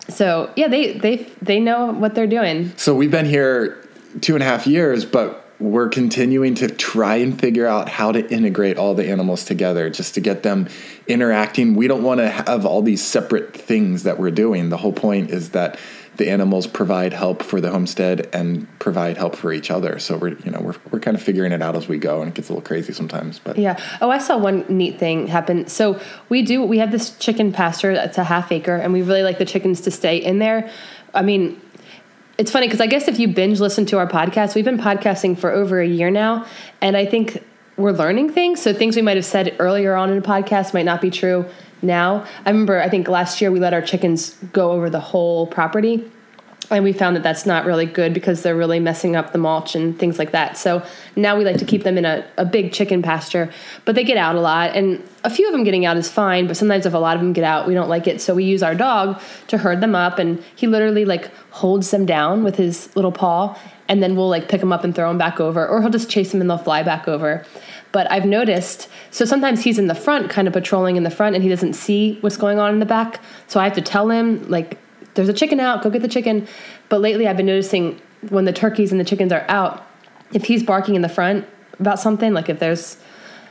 so 0.08 0.52
yeah, 0.56 0.68
they 0.68 0.94
they 0.98 1.18
they 1.42 1.60
know 1.60 1.92
what 1.92 2.16
they're 2.16 2.28
doing. 2.28 2.72
So 2.78 2.96
we've 2.96 3.12
been 3.12 3.26
here 3.26 3.78
two 4.22 4.36
and 4.36 4.44
a 4.44 4.46
half 4.46 4.68
years, 4.68 5.04
but 5.06 5.45
we're 5.60 5.90
continuing 5.90 6.56
to 6.56 6.68
try 6.68 7.16
and 7.18 7.40
figure 7.40 7.66
out 7.66 7.88
how 7.88 8.12
to 8.12 8.30
integrate 8.32 8.78
all 8.78 8.94
the 8.94 9.08
animals 9.08 9.46
together 9.46 9.90
just 9.90 10.14
to 10.16 10.22
get 10.22 10.44
them 10.44 10.68
interacting. 11.08 11.76
We 11.76 11.88
don't 11.88 12.04
want 12.04 12.20
to 12.20 12.30
have 12.30 12.66
all 12.66 12.82
these 12.82 13.04
separate 13.04 13.56
things 13.56 14.04
that 14.04 14.20
we're 14.20 14.32
doing. 14.32 14.70
The 14.70 14.78
whole 14.78 14.94
point 14.94 15.30
is 15.30 15.52
that 15.52 15.80
the 16.18 16.30
animals 16.30 16.66
provide 16.68 17.14
help 17.14 17.44
for 17.44 17.60
the 17.60 17.70
homestead 17.70 18.30
and 18.34 18.68
provide 18.80 19.18
help 19.18 19.36
for 19.36 19.52
each 19.52 19.70
other. 19.70 20.00
So 20.00 20.18
we're 20.18 20.38
you 20.40 20.52
know 20.52 20.60
we're 20.62 20.76
we're 20.92 21.00
kind 21.00 21.16
of 21.16 21.22
figuring 21.22 21.52
it 21.52 21.62
out 21.62 21.76
as 21.76 21.88
we 21.88 21.98
go, 21.98 22.22
and 22.22 22.30
it 22.30 22.36
gets 22.36 22.50
a 22.50 22.54
little 22.54 22.66
crazy 22.66 22.94
sometimes. 22.94 23.40
But 23.40 23.58
Yeah. 23.58 23.80
Oh, 24.02 24.10
I 24.10 24.20
saw 24.20 24.38
one 24.38 24.66
neat 24.70 24.98
thing 24.98 25.28
happen. 25.28 25.68
So 25.68 26.00
we 26.30 26.42
do. 26.42 26.64
We 26.64 26.78
have 26.78 26.92
this 26.92 27.18
chicken 27.18 27.52
pasture 27.52 27.94
that's 27.94 28.18
a 28.18 28.24
half 28.24 28.52
acre, 28.52 28.76
and 28.76 28.94
we 28.94 29.02
really 29.02 29.24
like 29.24 29.38
the 29.38 29.46
chickens 29.46 29.82
to 29.82 29.92
stay 29.92 30.18
in 30.18 30.40
there. 30.40 30.70
I 31.14 31.22
mean, 31.22 31.60
it's 32.38 32.52
funny 32.52 32.68
because 32.68 32.82
I 32.82 32.88
guess 32.88 33.08
if 33.08 33.20
you 33.20 33.28
binge 33.28 33.60
listen 33.60 33.86
to 33.88 33.98
our 33.98 34.08
podcast, 34.08 34.56
we've 34.56 34.66
been 34.66 34.78
podcasting 34.78 35.38
for 35.38 35.52
over 35.52 35.80
a 35.80 35.88
year 35.88 36.12
now, 36.12 36.46
and 36.82 36.98
I 36.98 37.06
think 37.06 37.44
we're 37.78 37.92
learning 37.92 38.32
things. 38.32 38.62
So 38.62 38.74
things 38.74 38.96
we 38.96 39.02
might 39.02 39.18
have 39.18 39.26
said 39.26 39.56
earlier 39.60 39.96
on 39.96 40.10
in 40.10 40.20
the 40.20 40.28
podcast 40.28 40.74
might 40.74 40.86
not 40.86 41.02
be 41.02 41.10
true 41.10 41.46
now. 41.82 42.26
I 42.46 42.50
remember. 42.50 42.82
I 42.82 42.90
think 42.90 43.08
last 43.08 43.42
year 43.42 43.52
we 43.52 43.60
let 43.60 43.74
our 43.74 43.82
chickens 43.82 44.36
go 44.54 44.72
over 44.72 44.90
the 44.90 45.00
whole 45.00 45.48
property 45.48 46.10
and 46.70 46.84
we 46.84 46.94
found 46.94 47.16
that 47.16 47.24
that's 47.24 47.46
not 47.46 47.66
really 47.66 47.86
good 47.86 48.14
because 48.14 48.42
they're 48.42 48.56
really 48.56 48.80
messing 48.80 49.16
up 49.16 49.32
the 49.32 49.38
mulch 49.38 49.76
and 49.76 49.98
things 49.98 50.18
like 50.18 50.32
that. 50.32 50.58
So 50.58 50.84
now 51.16 51.38
we 51.38 51.46
like 51.46 51.58
to 51.58 51.66
keep 51.66 51.84
them 51.84 51.98
in 51.98 52.06
a, 52.06 52.26
a 52.38 52.46
big 52.46 52.74
chicken 52.74 53.02
pasture, 53.02 53.52
but 53.86 53.96
they 53.96 54.04
get 54.04 54.18
out 54.18 54.36
a 54.36 54.42
lot. 54.42 54.76
And 54.76 55.04
a 55.24 55.30
few 55.30 55.48
of 55.48 55.52
them 55.52 55.64
getting 55.64 55.86
out 55.86 55.98
is 55.98 56.10
fine, 56.10 56.48
but 56.48 56.58
sometimes 56.58 56.86
if 56.86 56.94
a 56.94 56.98
lot 56.98 57.16
of 57.16 57.22
them 57.22 57.34
get 57.34 57.44
out, 57.44 57.68
we 57.68 57.74
don't 57.74 57.90
like 57.90 58.08
it. 58.08 58.22
So 58.22 58.34
we 58.34 58.44
use 58.44 58.64
our 58.64 58.76
dog 58.76 59.22
to 59.48 59.58
herd 59.58 59.82
them 59.82 59.96
up, 59.96 60.20
and 60.20 60.44
he 60.56 60.68
literally 60.68 61.06
like 61.06 61.32
holds 61.52 61.92
them 61.92 62.06
down 62.06 62.44
with 62.44 62.56
his 62.56 62.96
little 62.96 63.12
paw, 63.12 63.58
and 63.88 64.02
then 64.02 64.16
we'll 64.16 64.30
like 64.30 64.50
pick 64.50 64.60
them 64.60 64.74
up 64.74 64.84
and 64.84 64.96
throw 64.96 65.08
them 65.10 65.18
back 65.18 65.40
over, 65.40 65.68
or 65.68 65.82
he'll 65.82 65.92
just 65.92 66.10
chase 66.10 66.32
them 66.32 66.42
and 66.42 66.50
they'll 66.50 66.58
fly 66.58 66.84
back 66.84 67.08
over. 67.08 67.46
But 67.92 68.12
I've 68.12 68.26
noticed, 68.26 68.90
so 69.10 69.24
sometimes 69.24 69.64
he's 69.64 69.80
in 69.80 69.88
the 69.88 69.96
front, 69.96 70.30
kind 70.30 70.48
of 70.48 70.54
patrolling 70.54 70.98
in 70.98 71.04
the 71.04 71.10
front, 71.10 71.36
and 71.36 71.44
he 71.44 71.50
doesn't 71.50 71.74
see 71.74 72.18
what's 72.20 72.36
going 72.36 72.60
on 72.60 72.74
in 72.74 72.80
the 72.80 72.86
back. 72.86 73.22
So 73.48 73.60
I 73.60 73.64
have 73.64 73.74
to 73.74 73.82
tell 73.82 74.10
him, 74.10 74.50
like, 74.50 74.78
there's 75.16 75.30
a 75.30 75.34
chicken 75.34 75.60
out, 75.60 75.82
go 75.84 75.90
get 75.90 76.02
the 76.02 76.08
chicken. 76.08 76.48
But 76.90 77.02
lately 77.02 77.28
I've 77.28 77.38
been 77.38 77.46
noticing 77.48 78.00
when 78.30 78.46
the 78.46 78.54
turkeys 78.54 78.92
and 78.92 79.00
the 79.00 79.06
chickens 79.06 79.32
are 79.32 79.46
out, 79.50 79.86
if 80.34 80.46
he's 80.46 80.64
barking 80.64 80.96
in 80.96 81.02
the 81.02 81.10
front 81.10 81.46
about 81.80 82.00
something, 82.00 82.34
like 82.34 82.50
if 82.50 82.60
there's 82.60 82.98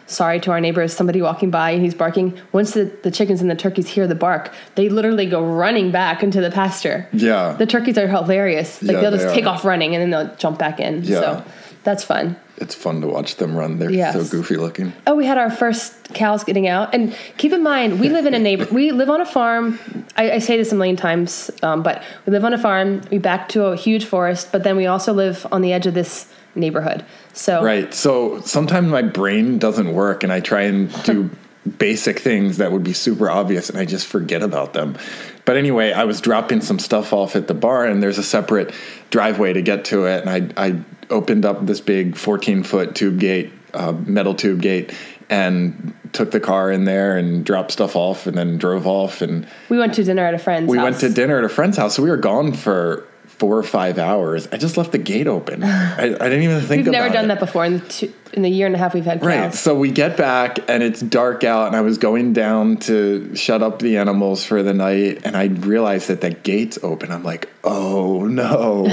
sorry 0.06 0.38
to 0.38 0.50
our 0.50 0.61
neighbors, 0.61 0.92
somebody 0.92 1.23
walking 1.23 1.50
by 1.50 1.71
and 1.71 1.83
he's 1.83 1.94
barking, 1.94 2.38
once 2.52 2.73
the, 2.73 2.85
the 3.02 3.11
chickens 3.11 3.40
and 3.40 3.50
the 3.50 3.54
turkeys 3.54 3.88
hear 3.88 4.06
the 4.06 4.14
bark, 4.14 4.52
they 4.75 4.88
literally 4.88 5.25
go 5.26 5.42
running 5.44 5.90
back 5.90 6.23
into 6.23 6.40
the 6.40 6.50
pasture. 6.50 7.09
Yeah. 7.12 7.54
The 7.54 7.66
turkeys 7.66 7.97
are 7.97 8.06
hilarious. 8.06 8.83
Like 8.83 8.94
Yeah, 8.97 9.00
they'll 9.00 9.11
they 9.12 9.16
just 9.18 9.28
are. 9.28 9.35
take 9.35 9.47
off 9.47 9.64
running 9.64 9.94
and 9.94 10.02
then 10.02 10.11
they'll 10.11 10.37
jump 10.37 10.59
back 10.59 10.78
in. 10.80 11.02
Yeah. 11.04 11.21
So 11.21 11.44
that's 11.85 12.03
fun. 12.03 12.37
it's 12.57 12.75
fun 12.75 13.00
to 13.03 13.07
watch 13.07 13.37
them 13.37 13.57
run. 13.57 13.79
They're 13.79 13.91
Yes. 13.91 14.14
so 14.14 14.25
goofy 14.25 14.57
looking. 14.57 14.92
Oh, 15.07 15.14
we 15.14 15.27
had 15.27 15.38
our 15.38 15.51
first 15.51 16.12
cows 16.14 16.42
getting 16.44 16.66
out, 16.66 16.94
and 16.94 17.16
keep 17.37 17.53
in 17.53 17.62
mind 17.62 18.01
we 18.01 18.09
live 18.09 18.27
in 18.27 18.35
a 18.35 18.38
neighbor. 18.38 18.66
We 18.73 18.90
live 18.92 19.11
on 19.11 19.20
a 19.20 19.27
farm. 19.27 19.79
I, 20.16 20.33
I 20.33 20.38
say 20.38 20.57
this 20.57 20.73
a 20.73 20.75
million 20.75 20.97
times, 20.97 21.51
um, 21.62 21.83
but 21.83 22.03
we 22.27 22.33
live 22.33 22.44
on 22.44 22.53
a 22.53 22.59
farm. 22.59 23.03
We 23.11 23.18
back 23.18 23.49
to 23.51 23.66
a 23.66 23.77
huge 23.77 24.05
forest, 24.05 24.51
but 24.53 24.64
then 24.64 24.77
we 24.77 24.87
also 24.87 25.12
live 25.12 25.47
on 25.53 25.62
the 25.62 25.73
edge 25.73 25.87
of 25.87 25.94
this 25.94 26.33
neighborhood. 26.55 27.05
So 27.33 27.62
Right. 27.64 27.92
So 27.92 28.40
sometimes 28.42 28.88
my 28.88 29.03
brain 29.03 29.59
doesn't 29.59 29.92
work 29.92 30.23
and 30.23 30.33
I 30.33 30.38
try 30.40 30.62
and 30.62 30.90
do 31.03 31.31
basic 31.79 32.20
things 32.20 32.59
that 32.59 32.70
would 32.70 32.85
be 32.85 32.92
super 32.92 33.29
obvious 33.29 33.68
and 33.70 33.79
I 33.79 33.85
just 33.85 34.07
forget 34.07 34.42
about 34.42 34.73
them. 34.73 34.97
But 35.44 35.57
anyway, 35.57 35.92
I 35.92 36.04
was 36.04 36.20
dropping 36.20 36.62
some 36.62 36.78
stuff 36.78 37.12
off 37.12 37.37
at 37.37 37.48
the 37.48 37.54
bar, 37.54 37.85
and 37.85 38.02
there's 38.02 38.18
a 38.18 38.22
separate 38.22 38.72
driveway 39.11 39.52
to 39.52 39.62
get 39.62 39.85
to 39.87 40.07
it. 40.07 40.26
And 40.26 40.54
I, 40.57 40.68
I 40.68 40.80
opened 41.11 41.44
up 41.44 41.66
this 41.66 41.80
big 41.80 42.16
14 42.16 42.62
foot 42.62 42.94
tube 42.94 43.20
gate, 43.20 43.52
uh, 43.74 43.92
metal 43.92 44.35
tube 44.35 44.62
gate, 44.62 44.92
and 45.28 45.94
took 46.12 46.30
the 46.30 46.40
car 46.40 46.70
in 46.70 46.85
there 46.85 47.18
and 47.18 47.44
dropped 47.44 47.72
stuff 47.72 47.96
off 47.96 48.26
and 48.26 48.37
then 48.38 48.57
drove 48.57 48.87
off. 48.87 49.20
And 49.20 49.46
we 49.68 49.78
went 49.78 49.94
to 49.94 50.04
dinner 50.04 50.24
at 50.24 50.35
a 50.35 50.38
friend's. 50.38 50.66
House. 50.66 50.70
We 50.70 50.78
house. 50.78 50.85
went 50.85 51.00
to 51.00 51.09
dinner 51.11 51.38
at 51.38 51.44
a 51.44 51.48
friend's 51.48 51.76
house. 51.76 51.96
So 51.96 52.02
we 52.02 52.11
were 52.11 52.16
gone 52.16 52.52
for 52.52 53.07
four 53.38 53.59
or 53.59 53.62
five 53.62 53.99
hours. 53.99 54.49
I 54.53 54.57
just 54.57 54.77
left 54.77 54.92
the 54.92 54.99
gate 54.99 55.27
open. 55.27 55.62
I, 55.64 56.05
I 56.05 56.07
didn't 56.07 56.42
even 56.42 56.61
think 56.61 56.62
about 56.62 56.73
it. 56.73 56.85
We've 56.85 56.92
never 56.92 57.12
done 57.12 57.25
it. 57.25 57.29
that 57.29 57.40
before 57.40 57.64
in 57.64 57.75
the, 57.75 57.88
two, 57.88 58.12
in 58.33 58.42
the 58.42 58.49
year 58.49 58.66
and 58.66 58.75
a 58.75 58.79
half 58.79 58.94
we've 58.94 59.05
had 59.05 59.20
cows. 59.20 59.27
Right. 59.27 59.55
So 59.55 59.75
we 59.75 59.90
get 59.90 60.16
back 60.16 60.59
and 60.68 60.83
it's 60.83 61.01
dark 61.01 61.44
out, 61.44 61.66
and 61.66 61.77
I 61.77 61.81
was 61.81 61.99
going 61.99 62.33
down 62.33 62.79
to 62.79 63.35
shut 63.35 63.62
up 63.62 63.81
the 63.81 63.99
animals 63.99 64.44
for 64.44 64.62
the 64.62 64.75
night, 64.75 65.23
and 65.25 65.37
I 65.37 65.47
realized 65.47 66.09
that 66.09 66.20
the 66.20 66.31
gate's 66.31 66.79
open. 66.83 67.11
I'm 67.11 67.25
like, 67.25 67.49
oh 67.64 68.25
no. 68.25 68.87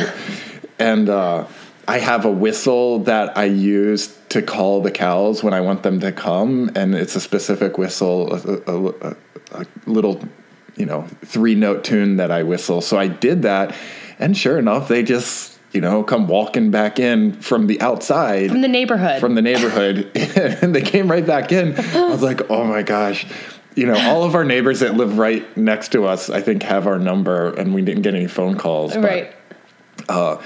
and 0.79 1.09
uh, 1.09 1.47
I 1.87 1.99
have 1.99 2.25
a 2.25 2.31
whistle 2.31 2.99
that 2.99 3.37
I 3.37 3.45
use 3.45 4.17
to 4.29 4.41
call 4.41 4.81
the 4.81 4.91
cows 4.91 5.43
when 5.43 5.53
I 5.53 5.61
want 5.61 5.83
them 5.83 5.99
to 5.99 6.11
come, 6.11 6.71
and 6.75 6.95
it's 6.95 7.15
a 7.15 7.19
specific 7.19 7.77
whistle, 7.77 8.33
a, 8.33 8.61
a, 8.65 8.89
a, 9.09 9.15
a 9.51 9.65
little, 9.85 10.23
you 10.75 10.85
know, 10.85 11.01
three 11.25 11.53
note 11.53 11.83
tune 11.83 12.15
that 12.17 12.31
I 12.31 12.43
whistle. 12.43 12.81
So 12.81 12.97
I 12.97 13.07
did 13.07 13.41
that, 13.41 13.75
and 14.21 14.37
sure 14.37 14.57
enough, 14.57 14.87
they 14.87 15.03
just. 15.03 15.49
You 15.73 15.79
know, 15.79 16.03
come 16.03 16.27
walking 16.27 16.69
back 16.69 16.99
in 16.99 17.31
from 17.31 17.67
the 17.67 17.79
outside 17.79 18.49
From 18.49 18.59
the 18.59 18.67
neighborhood. 18.67 19.21
from 19.21 19.35
the 19.35 19.41
neighborhood 19.41 20.11
and 20.15 20.75
they 20.75 20.81
came 20.81 21.09
right 21.09 21.25
back 21.25 21.53
in. 21.53 21.79
I 21.79 22.09
was 22.09 22.21
like, 22.21 22.49
oh 22.49 22.65
my 22.65 22.83
gosh. 22.83 23.25
You 23.73 23.85
know, 23.85 23.97
all 23.97 24.25
of 24.25 24.35
our 24.35 24.43
neighbors 24.43 24.81
that 24.81 24.95
live 24.95 25.17
right 25.17 25.45
next 25.55 25.93
to 25.93 26.03
us, 26.05 26.29
I 26.29 26.41
think, 26.41 26.63
have 26.63 26.87
our 26.87 26.99
number, 26.99 27.53
and 27.53 27.73
we 27.73 27.81
didn't 27.83 28.01
get 28.01 28.15
any 28.15 28.27
phone 28.27 28.57
calls. 28.57 28.93
but- 28.93 29.01
right. 29.01 29.33
Uh, 30.09 30.41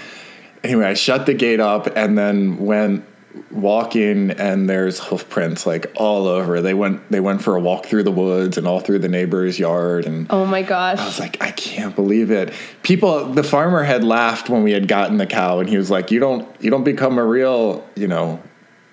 anyway, 0.63 0.85
I 0.85 0.93
shut 0.93 1.25
the 1.25 1.33
gate 1.33 1.59
up 1.59 1.88
and 1.97 2.15
then 2.15 2.57
went 2.59 3.03
walking, 3.51 4.31
and 4.31 4.69
there's 4.69 4.99
hoof 4.99 5.29
prints 5.29 5.65
like 5.65 5.91
all 5.95 6.27
over. 6.27 6.61
They 6.61 6.73
went 6.73 7.09
they 7.11 7.19
went 7.19 7.41
for 7.41 7.55
a 7.55 7.59
walk 7.59 7.85
through 7.85 8.03
the 8.03 8.11
woods 8.11 8.57
and 8.57 8.67
all 8.67 8.79
through 8.79 8.99
the 8.99 9.09
neighbor's 9.09 9.57
yard, 9.59 10.05
and 10.05 10.27
Oh 10.29 10.45
my 10.45 10.61
gosh. 10.61 10.99
I 10.99 11.05
was 11.05 11.19
like, 11.19 11.41
I 11.41 11.51
can't 11.51 11.95
believe 11.95 12.31
it. 12.31 12.53
People, 12.83 13.25
the 13.25 13.43
farmer 13.43 13.83
had 13.83 14.03
laughed 14.03 14.49
when 14.49 14.63
we 14.63 14.71
had 14.71 14.87
gotten 14.87 15.17
the 15.17 15.25
cow, 15.25 15.59
and 15.59 15.69
he 15.69 15.77
was 15.77 15.89
like, 15.89 16.11
"You 16.11 16.19
don't, 16.19 16.47
you 16.61 16.69
don't 16.69 16.83
become 16.83 17.17
a 17.17 17.25
real, 17.25 17.87
you 17.95 18.07
know, 18.07 18.41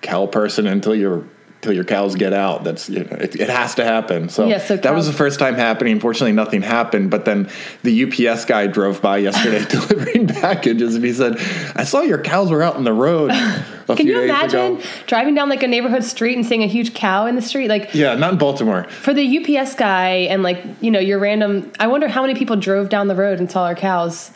cow 0.01 0.25
person 0.25 0.67
until 0.67 0.95
you're." 0.95 1.23
Till 1.63 1.71
your 1.73 1.85
cows 1.85 2.15
get 2.15 2.33
out. 2.33 2.65
That's 2.65 2.89
you 2.89 3.05
know, 3.05 3.15
it, 3.15 3.35
it 3.37 3.49
has 3.49 3.73
to 3.75 3.85
happen. 3.85 4.27
So, 4.27 4.47
Yeah, 4.47 4.57
so 4.57 4.75
that 4.75 4.93
was 4.93 5.07
the 5.07 5.13
first 5.13 5.39
time 5.39 5.55
happening. 5.55 5.93
Unfortunately, 5.93 6.33
nothing 6.33 6.61
happened. 6.61 7.09
But 7.09 7.23
then 7.23 7.49
the 7.83 8.03
UPS 8.03 8.43
guy 8.43 8.67
drove 8.67 9.01
by 9.01 9.17
yesterday 9.19 9.63
delivering 9.69 10.27
packages, 10.27 10.93
and 10.95 11.05
he 11.05 11.13
said, 11.13 11.37
"I 11.73 11.85
saw 11.85 12.01
your 12.01 12.17
cows 12.21 12.51
were 12.51 12.61
out 12.61 12.75
in 12.75 12.83
the 12.83 12.91
road 12.91 13.31
Can 13.87 14.07
you 14.07 14.21
imagine 14.21 14.75
ago." 14.75 14.81
driving 15.07 15.35
down 15.35 15.47
like 15.49 15.63
a 15.63 15.67
neighborhood 15.67 16.03
street 16.03 16.35
and 16.35 16.45
seeing 16.45 16.63
a 16.63 16.67
huge 16.67 16.93
cow 16.93 17.25
in 17.27 17.35
the 17.35 17.41
street? 17.41 17.69
Like 17.69 17.93
Yeah, 17.93 18.15
not 18.15 18.33
in 18.33 18.37
Baltimore. 18.39 18.83
for 18.89 19.13
the 19.13 19.57
UPS 19.59 19.75
guy 19.75 20.09
and 20.29 20.43
like 20.43 20.61
you 20.81 20.91
know 20.91 20.99
your 20.99 21.17
random. 21.19 21.71
I 21.79 21.87
wonder 21.87 22.09
how 22.09 22.21
many 22.21 22.35
people 22.35 22.57
drove 22.57 22.89
down 22.89 23.07
the 23.07 23.15
road 23.15 23.39
and 23.39 23.49
saw 23.49 23.63
our 23.63 23.75
cows 23.75 24.31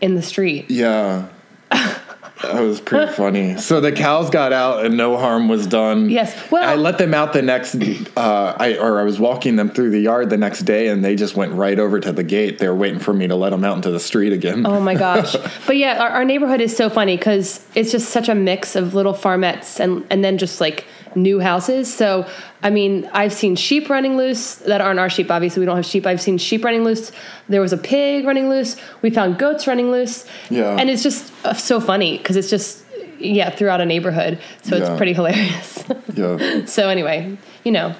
in 0.00 0.16
the 0.16 0.22
street. 0.22 0.70
Yeah. 0.70 1.28
That 2.52 2.62
was 2.62 2.80
pretty 2.80 3.12
funny. 3.16 3.58
So 3.58 3.80
the 3.80 3.92
cows 3.92 4.30
got 4.30 4.52
out 4.52 4.84
and 4.84 4.96
no 4.96 5.16
harm 5.16 5.48
was 5.48 5.66
done. 5.66 6.10
Yes. 6.10 6.50
Well- 6.50 6.68
I 6.68 6.74
let 6.76 6.98
them 6.98 7.14
out 7.14 7.32
the 7.32 7.42
next, 7.42 7.76
uh, 8.16 8.54
I 8.58 8.76
or 8.78 9.00
I 9.00 9.04
was 9.04 9.18
walking 9.20 9.56
them 9.56 9.70
through 9.70 9.90
the 9.90 10.00
yard 10.00 10.30
the 10.30 10.36
next 10.36 10.60
day, 10.60 10.88
and 10.88 11.04
they 11.04 11.14
just 11.16 11.36
went 11.36 11.52
right 11.52 11.78
over 11.78 12.00
to 12.00 12.12
the 12.12 12.24
gate. 12.24 12.58
They 12.58 12.68
were 12.68 12.74
waiting 12.74 12.98
for 13.00 13.12
me 13.12 13.26
to 13.28 13.36
let 13.36 13.50
them 13.50 13.64
out 13.64 13.76
into 13.76 13.90
the 13.90 14.00
street 14.00 14.32
again. 14.32 14.66
Oh 14.66 14.80
my 14.80 14.94
gosh! 14.94 15.36
but 15.66 15.76
yeah, 15.76 16.02
our, 16.02 16.08
our 16.10 16.24
neighborhood 16.24 16.60
is 16.60 16.76
so 16.76 16.88
funny 16.88 17.16
because 17.16 17.64
it's 17.74 17.92
just 17.92 18.10
such 18.10 18.28
a 18.28 18.34
mix 18.34 18.76
of 18.76 18.94
little 18.94 19.14
farmettes 19.14 19.78
and 19.80 20.04
and 20.10 20.24
then 20.24 20.38
just 20.38 20.60
like 20.60 20.84
new 21.16 21.40
houses. 21.40 21.92
So 21.92 22.26
I 22.62 22.70
mean, 22.70 23.08
I've 23.12 23.32
seen 23.32 23.56
sheep 23.56 23.88
running 23.90 24.16
loose 24.16 24.56
that 24.56 24.80
aren't 24.80 24.98
our 24.98 25.10
sheep. 25.10 25.30
Obviously, 25.30 25.60
we 25.60 25.66
don't 25.66 25.76
have 25.76 25.86
sheep. 25.86 26.06
I've 26.06 26.20
seen 26.20 26.38
sheep 26.38 26.64
running 26.64 26.84
loose. 26.84 27.12
There 27.48 27.60
was 27.60 27.72
a 27.72 27.78
pig 27.78 28.24
running 28.26 28.48
loose. 28.48 28.76
We 29.02 29.10
found 29.10 29.38
goats 29.38 29.66
running 29.66 29.90
loose. 29.90 30.26
Yeah. 30.50 30.76
and 30.78 30.88
it's 30.90 31.02
just 31.02 31.32
uh, 31.44 31.54
so 31.54 31.80
funny 31.80 32.18
because 32.18 32.36
it's 32.36 32.50
just 32.50 32.84
yeah 33.18 33.50
throughout 33.50 33.80
a 33.80 33.86
neighborhood. 33.86 34.38
So 34.62 34.76
Yeah. 34.76 34.82
it's 34.90 34.96
pretty 34.96 35.12
hilarious. 35.12 35.84
Yeah. 36.14 36.64
so 36.66 36.88
anyway, 36.88 37.36
you 37.64 37.72
know. 37.72 37.94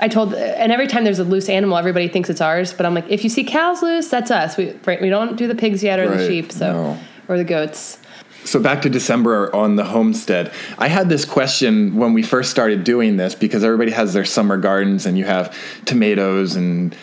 I 0.00 0.08
told, 0.08 0.34
and 0.34 0.72
every 0.72 0.88
time 0.88 1.04
there's 1.04 1.20
a 1.20 1.24
loose 1.24 1.48
animal, 1.48 1.78
everybody 1.78 2.08
thinks 2.08 2.28
it's 2.28 2.40
ours. 2.40 2.72
But 2.74 2.84
I'm 2.84 2.94
like, 2.94 3.08
if 3.08 3.22
you 3.22 3.30
see 3.30 3.44
cows 3.44 3.80
loose, 3.80 4.08
that's 4.08 4.30
us. 4.30 4.56
We 4.56 4.72
right, 4.84 5.00
we 5.00 5.08
don't 5.08 5.36
do 5.36 5.46
the 5.46 5.54
pigs 5.54 5.84
yet 5.84 6.00
or 6.00 6.08
the 6.08 6.26
sheep, 6.26 6.50
so 6.50 6.72
no. 6.72 6.98
or 7.28 7.38
the 7.38 7.44
goats. 7.44 7.98
So 8.44 8.60
back 8.60 8.82
to 8.82 8.90
December 8.90 9.54
on 9.54 9.76
the 9.76 9.84
homestead. 9.84 10.52
I 10.78 10.88
had 10.88 11.08
this 11.08 11.24
question 11.24 11.96
when 11.96 12.12
we 12.12 12.22
first 12.22 12.50
started 12.50 12.84
doing 12.84 13.16
this 13.16 13.34
because 13.34 13.64
everybody 13.64 13.92
has 13.92 14.12
their 14.12 14.24
summer 14.24 14.58
gardens 14.58 15.06
and 15.06 15.16
you 15.16 15.24
have 15.24 15.56
tomatoes 15.86 16.54
and 16.54 16.94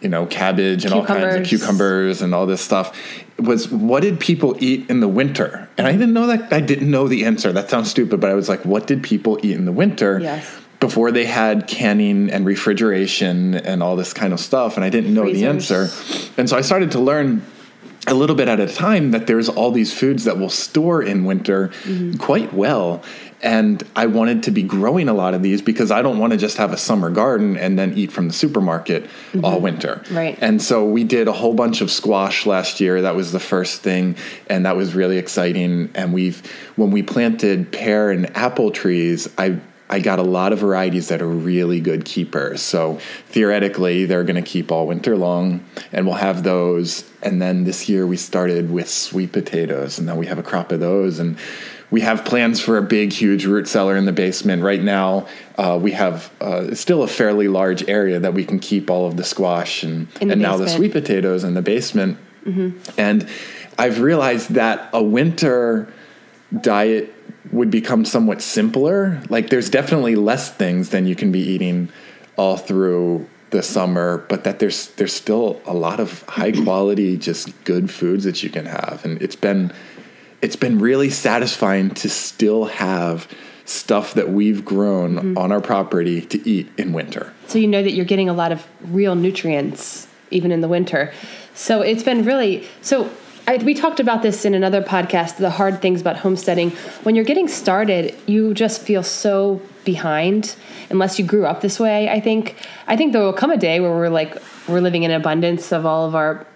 you 0.00 0.08
know 0.08 0.26
cabbage 0.26 0.84
and 0.84 0.92
all 0.92 1.04
kinds 1.04 1.36
of 1.36 1.46
Cucumbers. 1.46 1.48
cucumbers 1.48 2.22
and 2.22 2.34
all 2.34 2.46
this 2.46 2.60
stuff. 2.60 2.96
Was 3.38 3.70
what 3.70 4.02
did 4.02 4.20
people 4.20 4.56
eat 4.62 4.90
in 4.90 5.00
the 5.00 5.08
winter? 5.08 5.68
And 5.78 5.86
I 5.86 5.92
didn't 5.92 6.12
know 6.12 6.26
that. 6.26 6.52
I 6.52 6.60
didn't 6.60 6.90
know 6.90 7.08
the 7.08 7.24
answer. 7.24 7.52
That 7.52 7.70
sounds 7.70 7.90
stupid, 7.90 8.20
but 8.20 8.28
I 8.28 8.34
was 8.34 8.48
like, 8.48 8.64
what 8.66 8.86
did 8.86 9.02
people 9.02 9.38
eat 9.42 9.56
in 9.56 9.64
the 9.64 9.72
winter? 9.72 10.18
Yes. 10.20 10.58
Before 10.78 11.10
they 11.10 11.26
had 11.26 11.66
canning 11.66 12.30
and 12.30 12.46
refrigeration 12.46 13.54
and 13.54 13.82
all 13.82 13.96
this 13.96 14.14
kind 14.14 14.32
of 14.32 14.40
stuff, 14.40 14.76
and 14.76 14.84
I 14.84 14.88
didn't 14.88 15.12
know 15.12 15.30
the 15.30 15.44
answer. 15.44 15.88
And 16.38 16.48
so 16.48 16.56
I 16.56 16.62
started 16.62 16.90
to 16.92 17.00
learn 17.00 17.44
a 18.06 18.14
little 18.14 18.36
bit 18.36 18.48
at 18.48 18.58
a 18.60 18.66
time 18.66 19.10
that 19.10 19.26
there's 19.26 19.48
all 19.48 19.70
these 19.70 19.92
foods 19.92 20.24
that 20.24 20.38
will 20.38 20.48
store 20.50 21.02
in 21.02 21.24
winter 21.24 21.68
Mm-hmm. 21.84 22.16
quite 22.18 22.52
well. 22.52 23.02
And 23.42 23.82
I 23.96 24.06
wanted 24.06 24.42
to 24.44 24.50
be 24.50 24.62
growing 24.62 25.08
a 25.08 25.14
lot 25.14 25.32
of 25.32 25.42
these 25.42 25.62
because 25.62 25.90
I 25.90 26.02
don't 26.02 26.18
want 26.18 26.32
to 26.32 26.36
just 26.36 26.58
have 26.58 26.72
a 26.74 26.76
summer 26.76 27.08
garden 27.10 27.56
and 27.56 27.78
then 27.78 27.94
eat 27.96 28.12
from 28.12 28.28
the 28.28 28.34
supermarket 28.34 29.08
all 29.42 29.60
winter. 29.60 30.02
Mm-hmm. 30.04 30.16
Right. 30.16 30.38
And 30.42 30.60
so 30.60 30.84
we 30.84 31.04
did 31.04 31.26
a 31.26 31.32
whole 31.32 31.54
bunch 31.54 31.80
of 31.80 31.90
squash 31.90 32.44
last 32.44 32.80
year. 32.80 33.00
That 33.00 33.16
was 33.16 33.32
the 33.32 33.40
first 33.40 33.80
thing, 33.80 34.16
and 34.48 34.66
that 34.66 34.76
was 34.76 34.94
really 34.94 35.16
exciting. 35.16 35.90
And 35.94 36.12
we've 36.12 36.42
when 36.76 36.90
we 36.90 37.02
planted 37.02 37.72
pear 37.72 38.10
and 38.10 38.34
apple 38.36 38.70
trees, 38.72 39.26
I 39.38 39.58
I 39.90 39.98
got 39.98 40.20
a 40.20 40.22
lot 40.22 40.52
of 40.52 40.60
varieties 40.60 41.08
that 41.08 41.20
are 41.20 41.28
really 41.28 41.80
good 41.80 42.04
keepers. 42.04 42.62
So 42.62 43.00
theoretically, 43.26 44.06
they're 44.06 44.24
going 44.24 44.42
to 44.42 44.48
keep 44.48 44.70
all 44.70 44.86
winter 44.86 45.16
long, 45.16 45.64
and 45.92 46.06
we'll 46.06 46.14
have 46.14 46.44
those. 46.44 47.10
And 47.22 47.42
then 47.42 47.64
this 47.64 47.88
year 47.88 48.06
we 48.06 48.16
started 48.16 48.70
with 48.70 48.88
sweet 48.88 49.32
potatoes, 49.32 49.98
and 49.98 50.06
now 50.06 50.14
we 50.14 50.26
have 50.26 50.38
a 50.38 50.44
crop 50.44 50.70
of 50.70 50.78
those. 50.78 51.18
And 51.18 51.36
we 51.90 52.02
have 52.02 52.24
plans 52.24 52.60
for 52.60 52.78
a 52.78 52.82
big, 52.82 53.12
huge 53.12 53.44
root 53.46 53.66
cellar 53.66 53.96
in 53.96 54.04
the 54.04 54.12
basement. 54.12 54.62
Right 54.62 54.80
now, 54.80 55.26
uh, 55.58 55.76
we 55.82 55.90
have 55.90 56.30
uh, 56.40 56.72
still 56.72 57.02
a 57.02 57.08
fairly 57.08 57.48
large 57.48 57.88
area 57.88 58.20
that 58.20 58.32
we 58.32 58.44
can 58.44 58.60
keep 58.60 58.90
all 58.90 59.08
of 59.08 59.16
the 59.16 59.24
squash 59.24 59.82
and, 59.82 60.08
the 60.12 60.30
and 60.30 60.40
now 60.40 60.56
the 60.56 60.68
sweet 60.68 60.92
potatoes 60.92 61.42
in 61.42 61.54
the 61.54 61.62
basement. 61.62 62.16
And 62.96 63.28
I've 63.76 64.00
realized 64.00 64.50
that 64.50 64.88
a 64.92 65.02
winter 65.02 65.92
diet 66.60 67.12
would 67.52 67.70
become 67.70 68.04
somewhat 68.04 68.42
simpler. 68.42 69.22
Like 69.28 69.50
there's 69.50 69.70
definitely 69.70 70.14
less 70.14 70.50
things 70.50 70.90
than 70.90 71.06
you 71.06 71.16
can 71.16 71.32
be 71.32 71.40
eating 71.40 71.90
all 72.36 72.56
through 72.56 73.28
the 73.50 73.62
summer, 73.62 74.18
but 74.28 74.44
that 74.44 74.58
there's 74.58 74.88
there's 74.92 75.12
still 75.12 75.60
a 75.66 75.74
lot 75.74 76.00
of 76.00 76.22
high 76.22 76.52
quality, 76.52 77.16
just 77.16 77.64
good 77.64 77.90
foods 77.90 78.24
that 78.24 78.42
you 78.42 78.50
can 78.50 78.66
have. 78.66 79.04
And 79.04 79.20
it's 79.20 79.36
been 79.36 79.72
it's 80.40 80.56
been 80.56 80.78
really 80.78 81.10
satisfying 81.10 81.90
to 81.90 82.08
still 82.08 82.66
have 82.66 83.28
stuff 83.64 84.14
that 84.14 84.30
we've 84.30 84.64
grown 84.64 85.16
mm-hmm. 85.16 85.38
on 85.38 85.52
our 85.52 85.60
property 85.60 86.20
to 86.22 86.48
eat 86.48 86.68
in 86.76 86.92
winter. 86.92 87.32
so 87.46 87.58
you 87.58 87.68
know 87.68 87.82
that 87.82 87.92
you're 87.92 88.04
getting 88.04 88.28
a 88.28 88.32
lot 88.32 88.50
of 88.50 88.66
real 88.82 89.14
nutrients 89.14 90.08
even 90.30 90.50
in 90.50 90.60
the 90.60 90.68
winter. 90.68 91.12
So 91.54 91.82
it's 91.82 92.02
been 92.02 92.24
really 92.24 92.66
so. 92.82 93.10
I, 93.50 93.56
we 93.56 93.74
talked 93.74 93.98
about 93.98 94.22
this 94.22 94.44
in 94.44 94.54
another 94.54 94.80
podcast. 94.80 95.38
The 95.38 95.50
hard 95.50 95.82
things 95.82 96.00
about 96.00 96.16
homesteading. 96.16 96.70
When 97.02 97.16
you're 97.16 97.24
getting 97.24 97.48
started, 97.48 98.14
you 98.26 98.54
just 98.54 98.80
feel 98.80 99.02
so 99.02 99.60
behind 99.84 100.54
unless 100.88 101.18
you 101.18 101.24
grew 101.24 101.44
up 101.46 101.60
this 101.60 101.80
way. 101.80 102.08
I 102.08 102.20
think. 102.20 102.54
I 102.86 102.96
think 102.96 103.12
there 103.12 103.22
will 103.22 103.32
come 103.32 103.50
a 103.50 103.56
day 103.56 103.80
where 103.80 103.90
we're 103.90 104.08
like 104.08 104.40
we're 104.68 104.80
living 104.80 105.02
in 105.02 105.10
abundance 105.10 105.72
of 105.72 105.84
all 105.84 106.06
of 106.06 106.14
our 106.14 106.46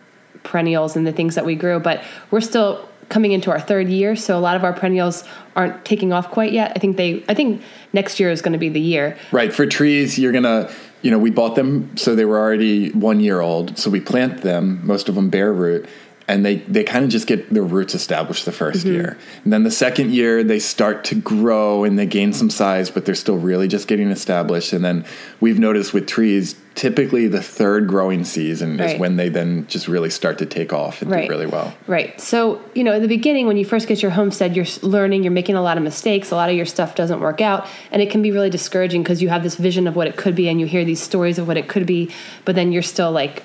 perennials 0.44 0.94
and 0.94 1.04
the 1.04 1.11
things 1.11 1.35
that 1.35 1.44
we 1.44 1.57
grew, 1.57 1.80
but 1.80 2.04
we're 2.30 2.40
still 2.40 2.88
coming 3.09 3.33
into 3.33 3.50
our 3.50 3.61
third 3.61 3.88
year, 3.88 4.14
so 4.14 4.38
a 4.38 4.40
lot 4.40 4.54
of 4.57 4.62
our 4.62 4.72
perennials 4.72 5.24
aren't 5.57 5.85
taking 5.85 6.12
off 6.12 6.30
quite 6.30 6.52
yet. 6.52 6.72
I 6.76 6.78
think 6.78 6.96
they. 6.96 7.24
I 7.28 7.35
think 7.35 7.61
next 7.92 8.20
year 8.20 8.30
is 8.30 8.40
going 8.40 8.52
to 8.52 8.59
be 8.59 8.68
the 8.68 8.80
year. 8.80 9.18
Right. 9.33 9.52
For 9.52 9.66
trees, 9.66 10.16
you're 10.16 10.33
going 10.33 10.44
to, 10.44 10.72
you 11.02 11.11
know, 11.11 11.18
we 11.18 11.30
bought 11.30 11.57
them 11.57 11.96
so 11.96 12.14
they 12.14 12.24
were 12.24 12.38
already 12.38 12.92
one 12.92 13.18
year 13.18 13.40
old. 13.40 13.78
So 13.78 13.90
we 13.90 14.00
plant 14.00 14.42
them, 14.42 14.80
most 14.85 15.09
of 15.09 15.16
them 15.16 15.28
bare 15.28 15.52
root, 15.52 15.88
and 16.26 16.44
they, 16.44 16.56
they 16.56 16.84
kind 16.84 17.04
of 17.04 17.10
just 17.10 17.26
get 17.26 17.52
their 17.52 17.62
roots 17.62 17.94
established 17.94 18.44
the 18.44 18.50
1st 18.50 18.72
mm-hmm. 18.76 18.92
year. 18.92 19.18
And 19.44 19.52
then 19.52 19.62
the 19.62 19.70
second 19.70 20.12
year, 20.12 20.42
they 20.42 20.58
start 20.58 21.04
to 21.04 21.14
grow 21.14 21.84
and 21.84 21.98
they 21.98 22.06
gain 22.06 22.32
some 22.32 22.50
size, 22.50 22.90
but 22.90 23.04
they're 23.04 23.14
still 23.14 23.37
really 23.37 23.68
just 23.68 23.88
getting 23.88 24.10
established. 24.10 24.72
And 24.72 24.84
then 24.84 25.04
we've 25.40 25.58
noticed 25.58 25.92
with 25.92 26.06
trees, 26.06 26.56
typically 26.74 27.28
the 27.28 27.42
third 27.42 27.87
growing 27.87 28.24
season 28.24 28.80
is 28.80 28.98
when 28.98 29.16
they 29.16 29.28
then 29.28 29.64
just 29.68 29.87
really 29.87 30.10
start 30.10 30.38
to 30.38 30.46
take 30.46 30.72
off 30.72 31.02
and 31.02 31.10
Right. 31.10 31.28
do 31.28 31.30
really 31.30 31.46
well. 31.46 31.72
Right. 31.87 32.20
So, 32.20 32.60
you 32.74 32.82
know, 32.82 32.92
in 32.94 33.02
the 33.02 33.08
beginning, 33.08 33.46
when 33.46 33.56
you 33.56 33.64
first 33.64 33.87
get 33.87 34.02
your 34.02 34.10
homestead, 34.10 34.56
you're 34.56 34.66
learning, 34.82 35.22
you're 35.22 35.32
making 35.32 35.54
a 35.54 35.62
lot 35.62 35.76
of 35.76 35.84
mistakes, 35.84 36.32
a 36.32 36.34
lot 36.34 36.50
of 36.50 36.56
your 36.56 36.66
stuff 36.66 36.96
doesn't 36.96 37.20
work 37.20 37.40
out, 37.40 37.68
and 37.92 38.02
it 38.02 38.10
can 38.10 38.22
be 38.22 38.32
really 38.32 38.50
discouraging 38.50 39.02
because 39.04 39.22
you 39.22 39.28
have 39.28 39.44
this 39.44 39.54
vision 39.54 39.87
of 39.87 39.94
what 39.94 40.08
it 40.08 40.16
could 40.16 40.34
be 40.34 40.48
and 40.48 40.60
you 40.60 40.66
hear 40.66 40.84
these 40.84 41.00
stories 41.00 41.38
of 41.38 41.46
what 41.46 41.56
it 41.56 41.68
could 41.68 41.87
be, 41.87 42.10
but 42.44 42.56
then 42.56 42.72
you're 42.72 42.82
still 42.82 43.12
like, 43.12 43.44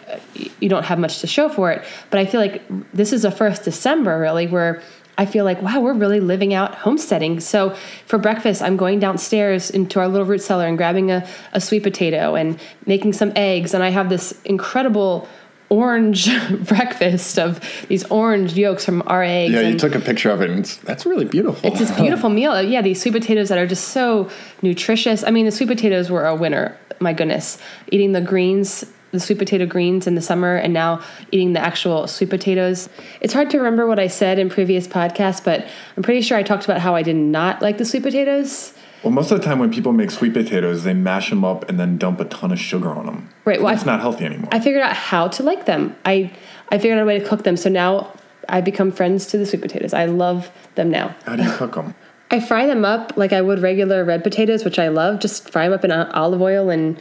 you 0.60 0.68
don't 0.68 0.86
have 0.86 0.98
much 0.98 1.20
to 1.20 1.28
show 1.28 1.50
for 1.50 1.72
it. 1.72 1.84
But 2.10 2.20
I 2.20 2.26
feel 2.26 2.42
like 2.42 2.64
this 2.94 3.14
is 3.14 3.22
the 3.22 3.32
first 3.32 3.64
December, 3.64 4.20
really, 4.20 4.48
where 4.48 4.82
I 5.20 5.26
feel 5.26 5.44
like, 5.44 5.62
wow, 5.62 5.82
we're 5.82 5.94
really 5.94 6.22
living 6.22 6.54
out 6.54 6.76
homesteading. 6.76 7.42
So 7.42 7.76
for 8.06 8.18
breakfast, 8.18 8.62
I'm 8.62 8.78
going 8.78 9.00
downstairs 9.00 9.70
into 9.70 10.00
our 10.00 10.08
little 10.08 10.26
root 10.26 10.42
cellar 10.42 10.66
and 10.66 10.78
grabbing 10.78 11.12
a, 11.12 11.28
a 11.52 11.60
sweet 11.60 11.84
potato 11.84 12.36
and 12.36 12.58
making 12.86 13.12
some 13.12 13.34
eggs. 13.36 13.74
And 13.74 13.84
I 13.84 13.90
have 13.90 14.08
this 14.08 14.32
incredible 14.46 15.28
orange 15.68 16.30
breakfast 16.68 17.38
of 17.38 17.60
these 17.90 18.06
orange 18.06 18.58
yolks 18.58 18.86
from 18.86 19.04
our 19.08 19.22
eggs. 19.22 19.54
Yeah, 19.54 19.60
you 19.60 19.78
took 19.78 19.94
a 19.94 20.00
picture 20.00 20.32
of 20.32 20.42
it, 20.42 20.50
and 20.50 20.60
it's, 20.62 20.78
that's 20.78 21.06
really 21.06 21.26
beautiful. 21.26 21.70
it's 21.70 21.80
this 21.80 21.92
beautiful 22.00 22.30
meal. 22.30 22.54
Uh, 22.54 22.62
yeah, 22.62 22.82
these 22.82 23.02
sweet 23.02 23.12
potatoes 23.12 23.50
that 23.50 23.58
are 23.58 23.68
just 23.68 23.90
so 23.90 24.30
nutritious. 24.62 25.26
I 25.26 25.32
mean, 25.32 25.46
the 25.46 25.52
sweet 25.52 25.68
potatoes 25.68 26.10
were 26.10 26.26
a 26.26 26.34
winner. 26.34 26.78
My 27.02 27.12
goodness, 27.12 27.58
eating 27.92 28.14
the 28.14 28.22
greens, 28.22 28.86
the 29.12 29.20
sweet 29.20 29.40
potato 29.40 29.66
greens 29.66 30.08
in 30.08 30.16
the 30.16 30.22
summer, 30.22 30.56
and 30.56 30.74
now 30.74 31.02
eating 31.32 31.54
the 31.54 31.60
actual 31.60 32.08
sweet 32.08 32.30
potatoes. 32.30 32.90
It's 33.22 33.34
hard 33.34 33.50
to 33.52 33.58
remember 33.58 33.88
what 33.88 34.00
I 34.00 34.08
said 34.08 34.40
in 34.40 34.50
previous 34.50 34.88
podcasts, 34.88 35.44
but 35.44 35.68
I'm 35.98 36.04
pretty 36.04 36.22
sure 36.22 36.38
I 36.38 36.44
talked 36.44 36.66
about 36.66 36.80
how 36.80 36.96
I 36.96 37.04
did 37.04 37.16
not 37.16 37.62
like 37.62 37.78
the 37.78 37.86
sweet 37.86 38.04
potatoes. 38.04 38.74
Well, 39.04 39.12
most 39.12 39.32
of 39.32 39.40
the 39.40 39.46
time 39.46 39.60
when 39.60 39.72
people 39.72 39.94
make 39.94 40.12
sweet 40.12 40.34
potatoes, 40.34 40.84
they 40.84 40.94
mash 40.94 41.30
them 41.30 41.46
up 41.46 41.70
and 41.70 41.80
then 41.80 41.98
dump 41.98 42.20
a 42.20 42.26
ton 42.26 42.52
of 42.52 42.60
sugar 42.60 42.90
on 42.90 43.06
them. 43.06 43.30
Right, 43.46 43.62
well, 43.62 43.74
it's 43.74 43.86
not 43.86 44.02
healthy 44.02 44.26
anymore. 44.26 44.50
I 44.52 44.60
figured 44.60 44.84
out 44.84 44.96
how 44.96 45.30
to 45.30 45.44
like 45.44 45.66
them. 45.66 45.96
I 46.06 46.32
I 46.70 46.78
figured 46.78 46.98
out 46.98 47.04
a 47.04 47.06
way 47.06 47.20
to 47.20 47.26
cook 47.26 47.44
them. 47.44 47.56
So 47.56 47.70
now 47.70 48.12
I 48.50 48.62
become 48.62 48.92
friends 48.92 49.26
to 49.28 49.38
the 49.38 49.46
sweet 49.46 49.62
potatoes. 49.62 49.94
I 49.94 50.06
love 50.06 50.52
them 50.76 50.90
now. 50.90 51.16
How 51.26 51.36
do 51.36 51.44
you 51.44 51.52
cook 51.52 51.76
them? 51.76 51.96
I 52.32 52.40
fry 52.40 52.68
them 52.68 52.86
up 52.86 53.14
like 53.16 53.34
I 53.34 53.42
would 53.42 53.60
regular 53.60 54.04
red 54.04 54.24
potatoes, 54.24 54.64
which 54.64 54.78
I 54.78 54.90
love. 54.90 55.20
Just 55.20 55.50
fry 55.50 55.66
them 55.66 55.74
up 55.74 55.84
in 55.84 55.92
olive 55.92 56.42
oil 56.42 56.70
and 56.70 57.00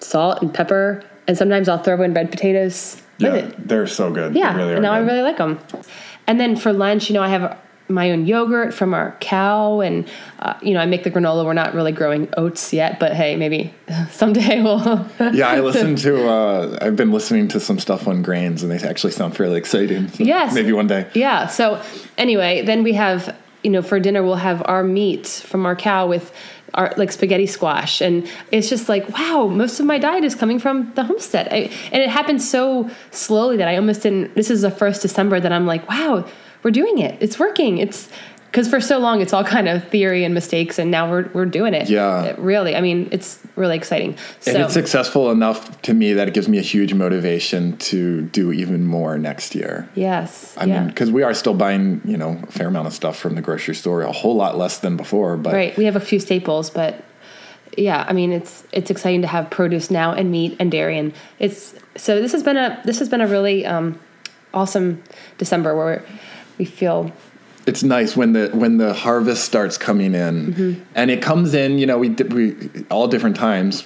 salt 0.00 0.42
and 0.42 0.52
pepper. 0.52 1.02
And 1.28 1.36
sometimes 1.38 1.68
I'll 1.68 1.78
throw 1.78 2.00
in 2.02 2.14
red 2.14 2.30
potatoes 2.30 3.00
with 3.20 3.34
Yeah, 3.34 3.50
they're 3.58 3.86
so 3.86 4.10
good. 4.12 4.34
Yeah, 4.34 4.52
they 4.56 4.64
really 4.64 4.80
now 4.80 4.92
I 4.92 4.98
really 4.98 5.22
like 5.22 5.36
them. 5.38 5.58
And 6.26 6.40
then 6.40 6.56
for 6.56 6.72
lunch, 6.72 7.08
you 7.08 7.14
know, 7.14 7.22
I 7.22 7.28
have 7.28 7.58
my 7.88 8.10
own 8.10 8.26
yogurt 8.26 8.72
from 8.72 8.94
our 8.94 9.16
cow, 9.20 9.80
and 9.80 10.08
uh, 10.38 10.54
you 10.62 10.72
know, 10.72 10.80
I 10.80 10.86
make 10.86 11.04
the 11.04 11.10
granola. 11.10 11.44
We're 11.44 11.52
not 11.52 11.74
really 11.74 11.92
growing 11.92 12.28
oats 12.36 12.72
yet, 12.72 12.98
but 12.98 13.12
hey, 13.12 13.36
maybe 13.36 13.74
someday 14.10 14.62
we'll. 14.62 14.78
yeah, 15.32 15.48
I 15.48 15.60
listened 15.70 15.98
to. 15.98 16.26
Uh, 16.28 16.78
I've 16.80 16.96
been 16.96 17.12
listening 17.12 17.48
to 17.48 17.60
some 17.60 17.78
stuff 17.78 18.08
on 18.08 18.22
grains, 18.22 18.62
and 18.62 18.72
they 18.72 18.78
actually 18.88 19.12
sound 19.12 19.36
fairly 19.36 19.58
exciting. 19.58 20.08
So 20.08 20.24
Yes. 20.24 20.54
maybe 20.54 20.72
one 20.72 20.86
day. 20.86 21.08
Yeah. 21.14 21.48
So 21.48 21.82
anyway, 22.16 22.62
then 22.62 22.82
we 22.82 22.94
have 22.94 23.36
you 23.62 23.70
know 23.70 23.82
for 23.82 24.00
dinner 24.00 24.22
we'll 24.22 24.36
have 24.36 24.62
our 24.66 24.82
meat 24.82 25.26
from 25.26 25.66
our 25.66 25.76
cow 25.76 26.06
with 26.08 26.32
our 26.74 26.92
like 26.96 27.12
spaghetti 27.12 27.46
squash, 27.46 28.00
and 28.00 28.28
it's 28.50 28.68
just 28.68 28.88
like 28.88 29.08
wow, 29.10 29.48
most 29.48 29.80
of 29.80 29.86
my 29.86 29.98
diet 29.98 30.24
is 30.24 30.34
coming 30.34 30.58
from 30.58 30.92
the 30.94 31.04
homestead, 31.04 31.48
I, 31.50 31.70
and 31.92 32.02
it 32.02 32.08
happened 32.08 32.42
so 32.42 32.90
slowly 33.10 33.56
that 33.56 33.68
I 33.68 33.76
almost 33.76 34.02
didn't. 34.02 34.34
This 34.34 34.50
is 34.50 34.62
the 34.62 34.70
first 34.70 35.02
December 35.02 35.40
that 35.40 35.52
I'm 35.52 35.66
like, 35.66 35.88
wow, 35.88 36.26
we're 36.62 36.70
doing 36.70 36.98
it. 36.98 37.20
It's 37.20 37.38
working. 37.38 37.78
It's 37.78 38.08
because 38.52 38.68
for 38.68 38.82
so 38.82 38.98
long 38.98 39.22
it's 39.22 39.32
all 39.32 39.44
kind 39.44 39.66
of 39.66 39.82
theory 39.88 40.24
and 40.24 40.34
mistakes, 40.34 40.78
and 40.78 40.90
now 40.90 41.10
we're 41.10 41.28
we're 41.32 41.46
doing 41.46 41.72
it. 41.72 41.88
Yeah. 41.88 42.24
It 42.24 42.38
really. 42.38 42.76
I 42.76 42.82
mean, 42.82 43.08
it's 43.10 43.40
really 43.56 43.76
exciting. 43.76 44.18
So 44.40 44.52
And 44.52 44.62
it's 44.64 44.74
successful 44.74 45.30
enough 45.30 45.80
to 45.82 45.94
me 45.94 46.12
that 46.12 46.28
it 46.28 46.34
gives 46.34 46.48
me 46.48 46.58
a 46.58 46.62
huge 46.62 46.92
motivation 46.92 47.78
to 47.78 48.22
do 48.22 48.52
even 48.52 48.86
more 48.86 49.16
next 49.16 49.54
year. 49.54 49.88
yes, 49.94 50.54
I 50.58 50.66
yeah. 50.66 50.80
mean, 50.80 50.88
because 50.88 51.10
we 51.10 51.22
are 51.22 51.32
still 51.32 51.54
buying, 51.54 52.02
you 52.04 52.18
know, 52.18 52.38
a 52.42 52.52
fair 52.52 52.68
amount 52.68 52.88
of 52.88 52.92
stuff 52.92 53.18
from 53.18 53.36
the 53.36 53.42
grocery 53.42 53.74
store, 53.74 54.02
a 54.02 54.12
whole 54.12 54.36
lot 54.36 54.58
less 54.58 54.80
than 54.80 54.98
before. 54.98 55.38
But 55.38 55.54
Right. 55.54 55.76
We 55.78 55.86
have 55.86 55.96
a 55.96 56.00
few 56.00 56.20
staples, 56.20 56.68
but 56.68 57.02
yeah, 57.78 58.04
I 58.06 58.12
mean 58.12 58.32
it's 58.32 58.64
it's 58.70 58.90
exciting 58.90 59.22
to 59.22 59.28
have 59.28 59.48
produce 59.48 59.90
now 59.90 60.12
and 60.12 60.30
meat 60.30 60.56
and 60.60 60.70
dairy 60.70 60.98
and 60.98 61.14
it's 61.38 61.74
so 61.96 62.20
this 62.20 62.32
has 62.32 62.42
been 62.42 62.58
a 62.58 62.78
this 62.84 62.98
has 62.98 63.08
been 63.08 63.22
a 63.22 63.26
really 63.26 63.64
um, 63.64 63.98
awesome 64.52 65.02
December 65.38 65.74
where 65.74 66.04
we 66.58 66.66
feel 66.66 67.10
it's 67.66 67.82
nice 67.82 68.16
when 68.16 68.32
the 68.32 68.48
when 68.52 68.78
the 68.78 68.92
harvest 68.92 69.44
starts 69.44 69.78
coming 69.78 70.14
in, 70.14 70.54
Mm-hmm. 70.54 70.82
and 70.94 71.10
it 71.10 71.22
comes 71.22 71.54
in. 71.54 71.78
You 71.78 71.86
know, 71.86 71.98
we 71.98 72.08
we 72.10 72.56
all 72.90 73.08
different 73.08 73.36
times. 73.36 73.84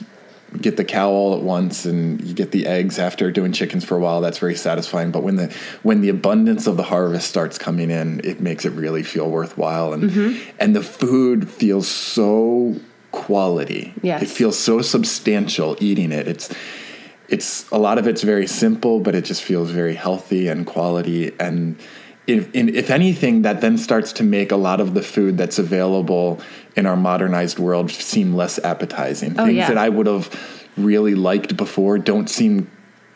get 0.60 0.76
the 0.78 0.84
cow 0.84 1.10
all 1.10 1.36
at 1.36 1.42
once 1.42 1.84
and 1.84 2.20
you 2.24 2.32
get 2.32 2.50
the 2.52 2.66
eggs 2.66 2.98
after 2.98 3.30
doing 3.30 3.52
chickens 3.52 3.84
for 3.84 3.96
a 3.96 4.00
while 4.00 4.20
that's 4.22 4.38
very 4.38 4.54
satisfying 4.54 5.10
but 5.10 5.22
when 5.22 5.36
the 5.36 5.52
when 5.82 6.00
the 6.00 6.08
abundance 6.08 6.66
of 6.68 6.76
the 6.78 6.84
harvest 6.84 7.28
starts 7.28 7.58
coming 7.58 7.90
in 7.90 8.20
it 8.24 8.40
makes 8.40 8.64
it 8.64 8.70
really 8.72 9.02
feel 9.02 9.28
worthwhile 9.28 9.92
and 9.92 10.04
Mm-hmm. 10.04 10.50
and 10.60 10.74
the 10.74 10.82
food 10.82 11.50
feels 11.50 11.86
so 11.88 12.76
quality 13.10 13.92
Yes. 14.02 14.22
it 14.22 14.28
feels 14.28 14.56
so 14.58 14.80
substantial 14.82 15.76
eating 15.80 16.12
it 16.12 16.26
it's 16.28 16.48
it's 17.28 17.68
a 17.70 17.78
lot 17.78 17.98
of 17.98 18.06
it's 18.06 18.22
very 18.22 18.46
simple 18.46 19.00
but 19.00 19.14
it 19.14 19.24
just 19.26 19.42
feels 19.42 19.70
very 19.70 19.94
healthy 19.94 20.46
and 20.48 20.64
quality 20.64 21.32
and 21.40 21.76
if, 22.26 22.52
in, 22.54 22.74
if 22.74 22.90
anything 22.90 23.42
that 23.42 23.60
then 23.60 23.78
starts 23.78 24.12
to 24.14 24.24
make 24.24 24.50
a 24.52 24.56
lot 24.56 24.80
of 24.80 24.94
the 24.94 25.02
food 25.02 25.36
that's 25.38 25.58
available 25.58 26.40
in 26.74 26.86
our 26.86 26.96
modernized 26.96 27.58
world 27.58 27.90
seem 27.90 28.34
less 28.34 28.58
appetizing 28.64 29.34
Oh, 29.38 29.44
things 29.46 29.56
yeah. 29.56 29.68
that 29.68 29.78
i 29.78 29.88
would 29.88 30.06
have 30.06 30.28
really 30.76 31.14
liked 31.14 31.56
before 31.56 31.98
don't 31.98 32.28
seem 32.28 32.70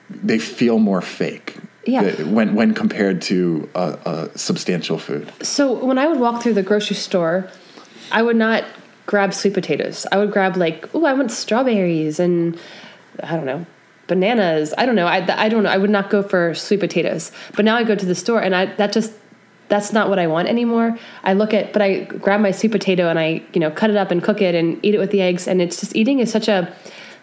they 0.08 0.38
feel 0.38 0.78
more 0.78 1.02
fake 1.02 1.56
Yeah. 1.86 2.02
uh, 2.02 2.24
when 2.26 2.54
when 2.54 2.74
compared 2.74 3.20
to 3.22 3.68
a, 3.74 3.98
a 4.12 4.38
substantial 4.38 4.98
food 4.98 5.32
So 5.42 5.72
when 5.84 5.98
I 5.98 6.06
would 6.08 6.20
walk 6.20 6.42
through 6.42 6.54
the 6.54 6.62
grocery 6.62 6.96
store, 6.96 7.48
I 8.12 8.22
would 8.22 8.36
not 8.36 8.64
grab 9.06 9.32
sweet 9.34 9.54
potatoes. 9.54 10.06
I 10.12 10.16
would 10.18 10.30
grab 10.32 10.56
like, 10.56 10.88
oh, 10.94 11.04
I 11.04 11.12
want 11.14 11.30
strawberries 11.32 12.20
and 12.20 12.58
I 13.22 13.34
don't 13.36 13.46
know, 13.46 13.66
bananas. 14.10 14.74
I 14.76 14.84
don't 14.84 14.96
know. 14.96 15.06
I, 15.06 15.24
I 15.44 15.48
don't 15.48 15.62
know. 15.62 15.70
I 15.70 15.78
would 15.78 15.88
not 15.88 16.10
go 16.10 16.22
for 16.22 16.52
sweet 16.52 16.80
potatoes. 16.80 17.32
But 17.56 17.64
now 17.64 17.76
I 17.76 17.84
go 17.84 17.94
to 17.94 18.04
the 18.04 18.14
store 18.14 18.40
and 18.42 18.54
I 18.54 18.66
that 18.74 18.92
just 18.92 19.12
that's 19.68 19.92
not 19.92 20.08
what 20.08 20.18
I 20.18 20.26
want 20.26 20.48
anymore. 20.48 20.98
I 21.22 21.32
look 21.32 21.54
at, 21.54 21.72
but 21.72 21.80
I 21.80 22.00
grab 22.00 22.40
my 22.40 22.50
sweet 22.50 22.72
potato 22.72 23.08
and 23.08 23.18
I 23.18 23.42
you 23.54 23.60
know 23.60 23.70
cut 23.70 23.88
it 23.88 23.96
up 23.96 24.10
and 24.10 24.22
cook 24.22 24.42
it 24.42 24.54
and 24.54 24.84
eat 24.84 24.94
it 24.94 24.98
with 24.98 25.12
the 25.12 25.22
eggs. 25.22 25.48
And 25.48 25.62
it's 25.62 25.80
just 25.80 25.96
eating 25.96 26.18
is 26.18 26.30
such 26.30 26.48
a 26.48 26.74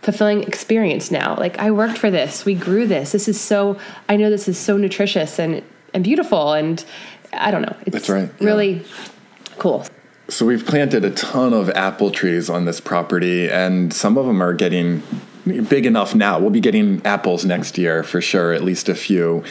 fulfilling 0.01 0.43
experience 0.43 1.11
now. 1.11 1.35
Like 1.37 1.59
I 1.59 1.69
worked 1.71 1.97
for 1.97 2.09
this. 2.09 2.45
We 2.45 2.55
grew 2.55 2.87
this. 2.87 3.11
This 3.11 3.27
is 3.27 3.39
so. 3.39 3.77
I 4.09 4.15
know 4.15 4.29
this 4.29 4.47
is 4.47 4.57
so 4.57 4.77
nutritious 4.77 5.37
and 5.37 5.61
and 5.93 6.03
beautiful 6.03 6.53
and 6.53 6.83
I 7.33 7.51
don't 7.51 7.61
know. 7.61 7.75
It's 7.85 7.91
That's 7.91 8.09
right, 8.09 8.29
yeah. 8.39 8.47
Really 8.47 8.85
cool. 9.57 9.85
So 10.29 10.45
we've 10.45 10.65
planted 10.65 11.05
a 11.05 11.11
ton 11.11 11.53
of 11.53 11.69
apple 11.69 12.11
trees 12.11 12.49
on 12.49 12.65
this 12.65 12.81
property, 12.81 13.49
and 13.49 13.93
some 13.93 14.17
of 14.17 14.25
them 14.25 14.41
are 14.41 14.53
getting 14.53 15.01
big 15.47 15.85
enough 15.85 16.15
now. 16.15 16.39
We'll 16.39 16.49
be 16.49 16.59
getting 16.59 17.05
apples 17.05 17.45
next 17.45 17.77
year 17.77 18.03
for 18.03 18.21
sure, 18.21 18.53
at 18.53 18.63
least 18.63 18.89
a 18.89 18.95
few. 18.95 19.43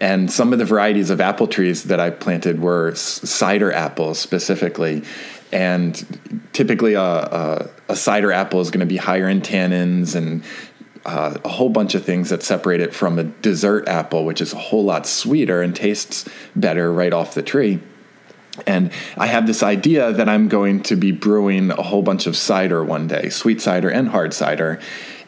And 0.00 0.30
some 0.30 0.52
of 0.52 0.58
the 0.58 0.64
varieties 0.64 1.10
of 1.10 1.20
apple 1.20 1.46
trees 1.46 1.84
that 1.84 2.00
I 2.00 2.10
planted 2.10 2.60
were 2.60 2.94
cider 2.94 3.72
apples 3.72 4.18
specifically. 4.18 5.02
And 5.52 6.48
typically, 6.52 6.94
a, 6.94 7.02
a, 7.02 7.70
a 7.90 7.96
cider 7.96 8.32
apple 8.32 8.60
is 8.60 8.70
going 8.70 8.80
to 8.80 8.86
be 8.86 8.96
higher 8.96 9.28
in 9.28 9.42
tannins 9.42 10.14
and 10.14 10.42
uh, 11.04 11.36
a 11.44 11.48
whole 11.48 11.68
bunch 11.68 11.94
of 11.94 12.04
things 12.04 12.30
that 12.30 12.42
separate 12.42 12.80
it 12.80 12.94
from 12.94 13.18
a 13.18 13.24
dessert 13.24 13.88
apple, 13.88 14.24
which 14.24 14.40
is 14.40 14.52
a 14.52 14.58
whole 14.58 14.84
lot 14.84 15.06
sweeter 15.06 15.60
and 15.60 15.74
tastes 15.74 16.28
better 16.56 16.92
right 16.92 17.12
off 17.12 17.34
the 17.34 17.42
tree. 17.42 17.80
And 18.66 18.92
I 19.16 19.26
have 19.26 19.46
this 19.46 19.62
idea 19.62 20.12
that 20.12 20.28
I'm 20.28 20.48
going 20.48 20.82
to 20.84 20.96
be 20.96 21.10
brewing 21.10 21.70
a 21.70 21.82
whole 21.82 22.02
bunch 22.02 22.26
of 22.26 22.36
cider 22.36 22.84
one 22.84 23.06
day, 23.06 23.30
sweet 23.30 23.60
cider 23.60 23.88
and 23.88 24.08
hard 24.10 24.34
cider. 24.34 24.78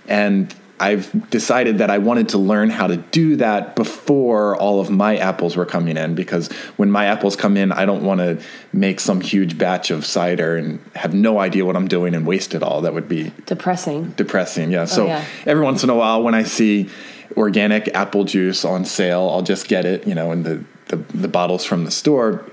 And 0.08 0.54
I've 0.80 1.30
decided 1.30 1.78
that 1.78 1.88
I 1.88 1.98
wanted 1.98 2.30
to 2.30 2.38
learn 2.38 2.68
how 2.68 2.88
to 2.88 2.96
do 2.96 3.36
that 3.36 3.76
before 3.76 4.56
all 4.56 4.80
of 4.80 4.90
my 4.90 5.16
apples 5.16 5.56
were 5.56 5.64
coming 5.64 5.96
in 5.96 6.16
because 6.16 6.48
when 6.76 6.90
my 6.90 7.06
apples 7.06 7.36
come 7.36 7.56
in, 7.56 7.70
I 7.70 7.86
don't 7.86 8.02
want 8.02 8.18
to 8.18 8.42
make 8.72 8.98
some 8.98 9.20
huge 9.20 9.56
batch 9.56 9.90
of 9.90 10.04
cider 10.04 10.56
and 10.56 10.80
have 10.96 11.14
no 11.14 11.38
idea 11.38 11.64
what 11.64 11.76
I'm 11.76 11.86
doing 11.86 12.12
and 12.14 12.26
waste 12.26 12.54
it 12.54 12.62
all. 12.62 12.80
That 12.80 12.92
would 12.92 13.08
be 13.08 13.32
Depressing. 13.46 14.10
depressing. 14.16 14.72
Yeah. 14.72 14.82
Oh, 14.82 14.86
so 14.86 15.06
yeah. 15.06 15.24
every 15.46 15.62
once 15.62 15.84
in 15.84 15.90
a 15.90 15.94
while, 15.94 16.22
when 16.22 16.34
I 16.34 16.42
see 16.42 16.90
organic 17.36 17.88
apple 17.94 18.24
juice 18.24 18.64
on 18.64 18.84
sale, 18.84 19.30
I'll 19.30 19.42
just 19.42 19.68
get 19.68 19.84
it, 19.84 20.06
you 20.08 20.14
know, 20.14 20.32
in 20.32 20.42
the, 20.42 20.64
the, 20.88 20.96
the 20.96 21.28
bottles 21.28 21.64
from 21.64 21.84
the 21.84 21.90
store. 21.92 22.44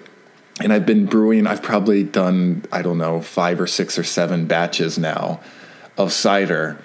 And 0.59 0.71
I've 0.71 0.85
been 0.85 1.07
brewing, 1.07 1.47
I've 1.47 1.63
probably 1.63 2.03
done, 2.03 2.65
I 2.71 2.83
don't 2.83 2.99
know, 2.99 3.19
five 3.19 3.59
or 3.59 3.65
six 3.65 3.97
or 3.97 4.03
seven 4.03 4.45
batches 4.45 4.99
now 4.99 5.39
of 5.97 6.13
cider 6.13 6.77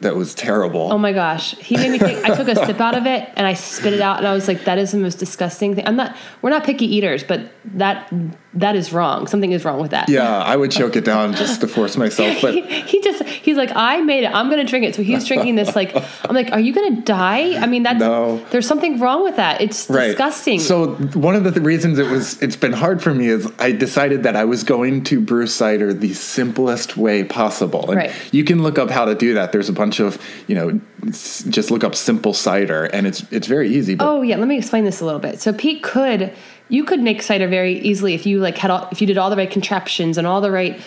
that 0.00 0.14
was 0.14 0.34
terrible. 0.34 0.92
Oh 0.92 0.98
my 0.98 1.12
gosh. 1.12 1.52
He 1.56 1.76
made 1.76 1.90
me 1.90 1.98
take 1.98 2.24
I 2.24 2.34
took 2.34 2.48
a 2.48 2.66
sip 2.66 2.80
out 2.80 2.96
of 2.96 3.06
it 3.06 3.28
and 3.36 3.46
I 3.46 3.54
spit 3.54 3.92
it 3.92 4.00
out 4.00 4.18
and 4.18 4.26
I 4.26 4.34
was 4.34 4.46
like, 4.46 4.64
that 4.64 4.78
is 4.78 4.92
the 4.92 4.98
most 4.98 5.16
disgusting 5.16 5.74
thing. 5.74 5.86
I'm 5.86 5.96
not 5.96 6.16
we're 6.42 6.50
not 6.50 6.64
picky 6.64 6.86
eaters, 6.86 7.24
but 7.24 7.50
that 7.74 8.12
that 8.54 8.74
is 8.74 8.92
wrong. 8.92 9.26
Something 9.26 9.52
is 9.52 9.64
wrong 9.64 9.80
with 9.80 9.90
that. 9.90 10.08
yeah, 10.08 10.38
I 10.38 10.56
would 10.56 10.70
choke 10.70 10.96
it 10.96 11.04
down 11.04 11.34
just 11.34 11.60
to 11.60 11.68
force 11.68 11.96
myself. 11.96 12.40
But 12.40 12.54
He, 12.54 12.62
he 12.82 13.00
just 13.02 13.22
he's 13.24 13.56
like, 13.56 13.70
I 13.74 14.00
made 14.00 14.24
it. 14.24 14.28
I'm 14.34 14.48
gonna 14.48 14.64
drink 14.64 14.84
it. 14.86 14.94
So 14.94 15.02
he's 15.02 15.26
drinking 15.26 15.56
this 15.56 15.76
like 15.76 15.94
I'm 16.24 16.34
like, 16.34 16.52
are 16.52 16.60
you 16.60 16.72
gonna 16.72 17.02
die? 17.02 17.56
I 17.60 17.66
mean 17.66 17.82
that's 17.82 18.00
No. 18.00 18.38
there's 18.50 18.66
something 18.66 18.98
wrong 19.00 19.22
with 19.24 19.36
that. 19.36 19.60
It's 19.60 19.86
disgusting. 19.86 20.60
So 20.60 20.94
one 21.14 21.34
of 21.34 21.44
the 21.44 21.50
th- 21.52 21.64
reasons 21.64 21.98
it 21.98 22.06
was 22.10 22.40
it's 22.42 22.56
been 22.56 22.72
hard 22.72 23.02
for 23.02 23.12
me 23.14 23.26
is 23.28 23.50
I 23.58 23.72
decided 23.72 24.22
that 24.22 24.36
I 24.36 24.44
was 24.44 24.64
going 24.64 25.04
to 25.04 25.20
brew 25.20 25.46
cider 25.46 25.92
the 25.92 26.14
simplest 26.14 26.96
way 26.96 27.24
possible. 27.24 27.90
And 27.90 27.96
Right. 27.96 28.12
you 28.32 28.44
can 28.44 28.62
look 28.62 28.78
up 28.78 28.90
how 28.90 29.04
to 29.04 29.14
do 29.14 29.34
that. 29.34 29.52
There's 29.52 29.68
a 29.68 29.72
bunch 29.72 30.00
of, 30.00 30.18
you 30.46 30.54
know, 30.54 30.80
just 31.10 31.70
look 31.70 31.84
up 31.84 31.94
simple 31.94 32.32
cider 32.32 32.84
and 32.84 33.06
it's 33.06 33.24
it's 33.30 33.46
very 33.46 33.68
easy. 33.68 33.94
But 33.96 34.06
Oh 34.08 34.22
yeah, 34.22 34.36
let 34.36 34.48
me 34.48 34.56
explain 34.56 34.84
this 34.84 35.00
a 35.00 35.04
little 35.04 35.20
bit. 35.20 35.40
So 35.40 35.52
Pete 35.52 35.82
could 35.82 36.32
you 36.68 36.84
could 36.84 37.00
make 37.00 37.22
cider 37.22 37.48
very 37.48 37.78
easily 37.80 38.14
if 38.14 38.26
you 38.26 38.40
like 38.40 38.58
had 38.58 38.70
all, 38.70 38.88
if 38.90 39.00
you 39.00 39.06
did 39.06 39.18
all 39.18 39.30
the 39.30 39.36
right 39.36 39.50
contraptions 39.50 40.18
and 40.18 40.26
all 40.26 40.40
the 40.40 40.50
right 40.50 40.80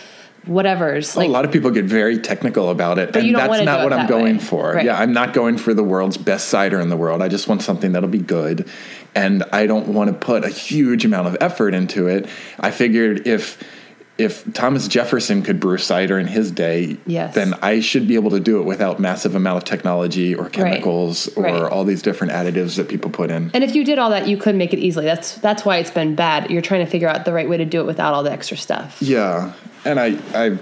whatevers. 0.46 1.16
like 1.16 1.28
a 1.28 1.32
lot 1.32 1.46
of 1.46 1.52
people 1.52 1.70
get 1.70 1.86
very 1.86 2.18
technical 2.18 2.70
about 2.70 2.98
it, 2.98 3.16
and 3.16 3.36
that's 3.36 3.66
not 3.66 3.84
what 3.84 3.94
I'm 3.94 4.08
going 4.08 4.38
way. 4.38 4.44
for. 4.44 4.74
Right. 4.74 4.86
Yeah, 4.86 5.00
I'm 5.00 5.14
not 5.14 5.34
going 5.34 5.58
for 5.58 5.74
the 5.74 5.84
world's 5.84 6.18
best 6.18 6.50
cider 6.50 6.80
in 6.80 6.90
the 6.90 6.98
world. 6.98 7.22
I 7.22 7.28
just 7.28 7.48
want 7.48 7.62
something 7.62 7.92
that'll 7.92 8.10
be 8.10 8.20
good, 8.20 8.70
and 9.16 9.44
I 9.52 9.66
don't 9.68 9.90
want 9.90 10.10
to 10.10 10.18
put 10.18 10.44
a 10.44 10.50
huge 10.50 11.06
amount 11.06 11.28
of 11.28 11.38
effort 11.42 11.74
into 11.74 12.08
it. 12.08 12.28
I 12.60 12.72
figured 12.72 13.28
if 13.28 13.62
if 14.20 14.44
Thomas 14.54 14.88
Jefferson 14.90 15.42
could 15.42 15.62
brew 15.62 15.78
cider 15.78 16.20
in 16.20 16.28
his 16.28 16.52
day, 16.52 16.98
Yes. 17.08 17.34
then 17.34 17.54
I 17.62 17.80
should 17.80 18.06
be 18.06 18.16
able 18.16 18.32
to 18.32 18.40
do 18.42 18.60
it 18.60 18.66
without 18.66 19.00
massive 19.00 19.34
amount 19.34 19.58
of 19.58 19.64
technology 19.64 20.36
or 20.36 20.50
chemicals 20.50 21.30
or 21.38 21.44
Right. 21.44 21.56
all 21.64 21.86
these 21.86 22.02
different 22.02 22.34
additives 22.34 22.76
that 22.76 22.90
people 22.90 23.10
put 23.10 23.32
in. 23.32 23.50
And 23.54 23.64
if 23.64 23.74
you 23.74 23.86
did 23.86 23.98
all 23.98 24.10
that, 24.10 24.28
you 24.28 24.36
could 24.36 24.56
make 24.56 24.74
it 24.74 24.80
easily. 24.80 25.06
That's 25.06 25.36
that's 25.36 25.64
why 25.64 25.78
it's 25.78 25.90
been 25.92 26.16
bad. 26.16 26.52
You're 26.52 26.62
trying 26.62 26.86
to 26.86 26.92
figure 26.92 27.08
out 27.08 27.24
the 27.24 27.32
right 27.34 27.50
way 27.50 27.56
to 27.58 27.66
do 27.66 27.80
it 27.80 27.86
without 27.86 28.14
all 28.14 28.24
the 28.24 28.32
extra 28.32 28.58
stuff. 28.58 28.98
Yeah, 29.00 29.54
and 29.86 30.00
I 30.00 30.18
I've 30.36 30.60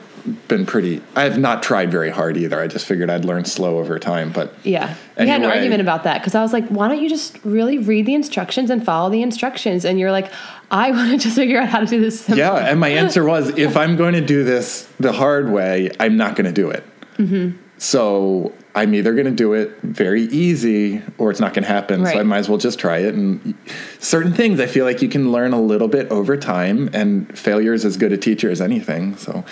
been 0.50 0.66
pretty. 0.66 1.02
I 1.16 1.24
have 1.24 1.38
not 1.40 1.64
tried 1.64 1.90
very 1.90 2.10
hard 2.10 2.36
either. 2.38 2.60
I 2.62 2.68
just 2.68 2.86
figured 2.86 3.10
I'd 3.10 3.24
learn 3.24 3.46
slow 3.46 3.80
over 3.80 3.98
time, 3.98 4.32
but 4.32 4.54
Yeah, 4.64 4.94
we 5.18 5.26
had 5.28 5.42
an 5.42 5.50
argument 5.50 5.80
about 5.82 6.04
that 6.04 6.20
because 6.22 6.36
I 6.36 6.42
was 6.42 6.52
like, 6.54 6.68
"Why 6.68 6.90
don't 6.90 7.02
you 7.02 7.08
just 7.10 7.40
really 7.46 7.78
read 7.78 8.06
the 8.06 8.14
instructions 8.14 8.70
and 8.70 8.84
follow 8.86 9.10
the 9.10 9.22
instructions?" 9.22 9.84
And 9.86 9.98
you're 10.00 10.12
like, 10.12 10.30
"I 10.72 10.92
want 10.92 11.12
to 11.12 11.18
just 11.18 11.36
figure 11.36 11.60
out 11.60 11.70
how 11.70 11.80
to 11.80 11.86
do 11.86 12.00
this." 12.00 12.22
simple." 12.22 12.38
Yeah, 12.38 12.56
and 12.56 12.80
my 12.80 12.90
answer 12.90 13.24
was 13.24 13.50
if 13.58 13.78
I'm 13.78 13.96
going 13.96 14.14
to 14.14 14.22
do 14.22 14.44
this 14.44 14.88
the 15.00 15.14
hard 15.14 15.52
way, 15.52 15.92
I'm 16.00 16.18
not 16.18 16.36
going 16.36 16.46
to 16.46 16.52
do 16.52 16.70
it. 16.70 16.84
Mm-hmm. 17.18 17.58
So 17.80 18.54
I'm 18.78 18.94
either 18.94 19.14
going 19.14 19.26
to 19.26 19.32
do 19.32 19.54
it 19.54 19.82
very 19.82 20.24
easy 20.24 21.02
or 21.18 21.32
it's 21.32 21.40
not 21.40 21.54
going 21.54 21.64
to 21.64 21.70
happen. 21.70 22.06
So 22.06 22.20
I 22.20 22.24
might 22.24 22.40
as 22.40 22.50
well 22.50 22.58
just 22.58 22.80
try 22.80 23.00
it. 23.00 23.16
And 23.16 23.56
certain 24.00 24.34
things 24.34 24.60
I 24.60 24.68
feel 24.68 24.86
like 24.86 25.02
you 25.02 25.10
can 25.10 25.32
learn 25.32 25.54
a 25.54 25.62
little 25.62 25.88
bit 25.88 26.10
over 26.12 26.38
time, 26.38 26.90
and 26.94 27.36
failure 27.38 27.74
is 27.74 27.86
as 27.86 27.98
good 27.98 28.12
a 28.12 28.18
teacher 28.18 28.50
as 28.50 28.62
anything. 28.62 29.18
So 29.18 29.44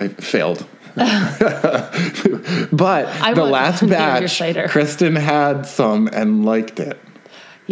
I 0.00 0.08
failed. 0.08 0.66
but 0.94 1.06
I 3.06 3.34
the 3.34 3.44
last 3.44 3.80
some 3.80 3.90
of 3.90 3.98
your 3.98 4.28
batch. 4.28 4.70
Kristen 4.70 5.16
had 5.16 5.62
some 5.62 6.08
and 6.12 6.44
liked 6.44 6.80
it. 6.80 6.98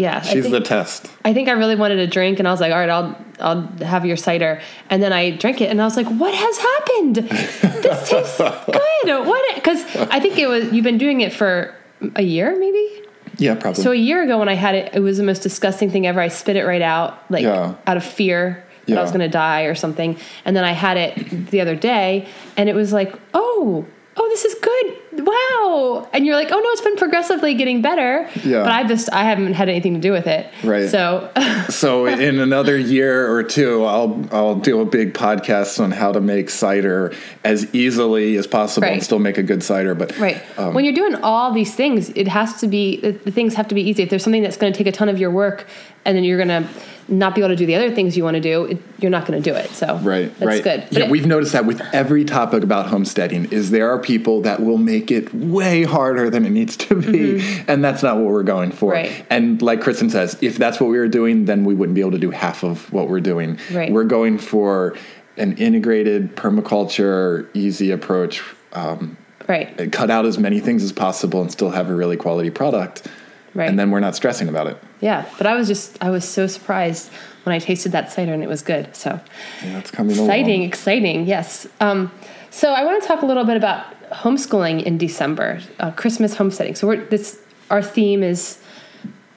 Yeah. 0.01 0.23
She's 0.23 0.45
think, 0.45 0.53
the 0.53 0.61
test. 0.61 1.11
I 1.25 1.35
think 1.35 1.49
I 1.49 1.53
really 1.53 1.77
wanted 1.77 1.99
a 1.99 2.07
drink, 2.07 2.39
and 2.39 2.49
I 2.49 2.51
was 2.51 2.61
like, 2.61 2.73
"All 2.73 2.79
right, 2.79 2.89
I'll 2.89 3.17
I'll 3.39 3.63
have 3.85 4.07
your 4.07 4.17
cider." 4.17 4.61
And 4.89 5.03
then 5.03 5.13
I 5.13 5.31
drank 5.33 5.61
it, 5.61 5.71
and 5.71 5.81
I 5.81 5.85
was 5.85 5.97
like, 5.97 6.07
"What 6.07 6.35
has 6.35 6.57
happened? 6.59 7.17
this 7.17 8.09
tastes 8.11 8.39
good. 8.39 9.27
What?" 9.27 9.55
Because 9.55 9.85
I 9.97 10.19
think 10.19 10.39
it 10.39 10.47
was 10.49 10.73
you've 10.73 10.85
been 10.85 10.99
doing 10.99 11.21
it 11.21 11.33
for 11.33 11.75
a 12.17 12.23
year, 12.23 12.59
maybe. 12.59 13.03
Yeah, 13.37 13.55
probably. 13.57 13.83
So 13.83 13.93
a 13.93 13.95
year 13.95 14.23
ago 14.23 14.39
when 14.39 14.49
I 14.49 14.55
had 14.55 14.75
it, 14.75 14.95
it 14.95 15.01
was 15.01 15.19
the 15.19 15.23
most 15.25 15.43
disgusting 15.43 15.91
thing 15.91 16.07
ever. 16.07 16.21
I 16.21 16.29
spit 16.29 16.57
it 16.57 16.65
right 16.65 16.83
out, 16.83 17.19
like 17.31 17.43
Yeah. 17.43 17.75
out 17.87 17.97
of 17.97 18.05
fear 18.05 18.65
that 18.87 18.99
I 18.99 19.03
was 19.03 19.11
going 19.13 19.21
to 19.21 19.29
die 19.29 19.63
or 19.63 19.75
something. 19.75 20.19
And 20.45 20.57
then 20.57 20.65
I 20.65 20.73
had 20.73 20.97
it 20.97 21.51
the 21.51 21.61
other 21.61 21.77
day, 21.77 22.27
and 22.57 22.69
it 22.69 22.75
was 22.75 22.93
like, 22.93 23.15
oh, 23.35 23.87
oh, 24.23 24.29
this 24.29 24.45
is 24.45 24.55
good. 24.57 25.25
Wow. 25.25 26.09
And 26.13 26.27
you're 26.27 26.35
like, 26.37 26.49
oh 26.53 26.59
no, 26.59 26.69
it's 26.71 26.83
been 26.83 26.97
progressively 26.97 27.55
getting 27.55 27.81
better. 27.81 28.29
Yeah. 28.45 28.63
But 28.63 28.73
I 28.73 28.87
just 28.87 29.11
I 29.13 29.25
haven't 29.25 29.55
had 29.55 29.69
anything 29.69 29.95
to 29.95 30.01
do 30.01 30.13
with 30.13 30.27
it. 30.27 30.47
Right. 30.63 30.89
So 30.91 31.31
So 31.71 32.07
in 32.07 32.39
another 32.39 32.77
year 32.77 33.33
or 33.33 33.43
two, 33.43 33.85
I'll 33.85 34.29
I'll 34.31 34.55
do 34.57 34.81
a 34.81 34.85
big 34.85 35.15
podcast 35.15 35.83
on 35.83 35.91
how 35.91 36.13
to 36.13 36.21
make 36.21 36.51
cider 36.51 37.15
as 37.45 37.73
easily 37.75 38.37
as 38.37 38.47
possible 38.47 38.89
and 38.89 39.03
still 39.03 39.19
make 39.19 39.39
a 39.39 39.43
good 39.43 39.63
cider. 39.63 39.95
But 39.95 40.17
Right. 40.19 40.43
um, 40.59 40.75
when 40.75 40.85
you're 40.85 40.95
doing 40.95 41.15
all 41.23 41.53
these 41.53 41.75
things, 41.75 42.11
it 42.11 42.29
has 42.29 42.61
to 42.61 42.69
be 42.69 43.01
the, 43.01 43.13
the 43.13 43.31
things 43.31 43.55
have 43.55 43.69
to 43.69 43.75
be 43.75 43.83
easy. 43.83 44.03
If 44.03 44.11
there's 44.11 44.23
something 44.23 44.43
that's 44.43 44.57
going 44.59 44.73
to 44.73 44.77
take 44.77 44.87
a 44.87 44.93
ton 44.93 45.09
of 45.09 45.19
your 45.19 45.31
work, 45.31 45.67
and 46.05 46.17
then 46.17 46.25
you're 46.25 46.43
going 46.45 46.65
to 46.65 46.69
not 47.11 47.35
be 47.35 47.41
able 47.41 47.49
to 47.51 47.57
do 47.57 47.67
the 47.67 47.75
other 47.75 47.95
things 47.95 48.17
you 48.17 48.23
want 48.25 48.37
to 48.37 48.41
do, 48.41 48.65
it, 48.67 48.79
you're 49.01 49.11
not 49.11 49.27
going 49.27 49.43
to 49.43 49.51
do 49.51 49.57
it. 49.57 49.71
So 49.71 49.97
Right, 49.99 50.33
that's 50.39 50.47
right. 50.47 50.63
good. 50.65 50.81
But 50.89 50.93
yeah, 50.93 51.05
it- 51.07 51.11
we've 51.11 51.27
noticed 51.27 51.53
that 51.53 51.67
with 51.67 51.81
every 51.93 52.25
topic 52.25 52.63
about 52.63 52.87
homesteading 52.87 53.47
is 53.53 53.71
there 53.71 53.91
are 53.91 53.99
people 53.99 54.41
that 54.43 54.61
will 54.63 54.79
make 54.79 55.11
it 55.11 55.35
way 55.35 55.83
harder 55.85 56.31
than 56.31 56.47
it 56.47 56.51
needs 56.51 56.77
to 56.79 56.95
be, 56.95 57.43
and 57.67 57.83
that's 57.85 58.03
not 58.03 58.17
what 58.17 58.27
we're 58.27 58.43
going 58.43 58.71
for. 58.71 58.93
Mm-hmm. 58.95 59.13
Right. 59.15 59.27
And 59.29 59.61
like 59.61 59.81
Kristen 59.81 60.09
says, 60.11 60.39
if 60.41 60.57
that's 60.57 60.81
what 60.81 60.89
we 60.91 60.99
were 60.99 61.09
doing, 61.09 61.47
then 61.47 61.65
we 61.65 61.75
wouldn't 61.75 61.95
be 61.95 62.01
able 62.01 62.13
to 62.13 62.19
do 62.19 62.31
half 62.31 62.63
of 62.63 62.93
what 62.93 63.09
we're 63.09 63.21
doing. 63.21 63.59
Right. 63.73 63.91
We're 63.93 64.05
going 64.05 64.39
for 64.39 64.97
an 65.37 65.57
integrated 65.57 66.37
permaculture, 66.37 67.49
easy 67.55 67.91
approach. 67.91 68.43
Um, 68.73 69.17
right, 69.49 69.91
cut 69.91 70.11
out 70.11 70.27
as 70.27 70.39
many 70.39 70.61
things 70.61 70.83
as 70.85 70.93
possible 70.93 71.41
and 71.41 71.51
still 71.51 71.71
have 71.71 71.89
a 71.91 71.95
really 71.95 72.17
quality 72.17 72.51
product. 72.51 73.07
right. 73.55 73.69
And 73.69 73.79
then 73.79 73.91
we're 73.91 74.01
not 74.01 74.15
stressing 74.15 74.49
about 74.49 74.67
it. 74.69 74.77
Yeah, 75.01 75.27
but 75.39 75.47
I 75.47 75.55
was 75.55 75.67
just 75.69 75.99
I 76.03 76.11
was 76.11 76.25
so 76.29 76.47
surprised 76.47 77.11
when 77.45 77.55
I 77.55 77.59
tasted 77.59 77.93
that 77.93 78.13
cider 78.13 78.33
and 78.35 78.43
it 78.43 78.49
was 78.49 78.63
good. 78.63 78.95
So 78.95 79.19
Yeah, 79.65 79.79
it's 79.79 79.91
coming 79.91 80.13
exciting, 80.17 80.61
along. 80.61 80.69
exciting. 80.69 81.27
Yes. 81.27 81.67
Um, 81.81 82.11
so 82.51 82.73
I 82.73 82.85
want 82.85 83.01
to 83.03 83.09
talk 83.09 83.23
a 83.23 83.27
little 83.27 83.45
bit 83.45 83.57
about 83.57 83.85
homeschooling 84.11 84.83
in 84.83 84.99
December, 84.99 85.61
uh, 85.79 85.91
Christmas 85.93 86.35
homesteading. 86.37 86.75
So 86.75 86.87
we're 86.87 87.05
this 87.07 87.41
our 87.71 87.83
theme 87.83 88.23
is 88.23 88.59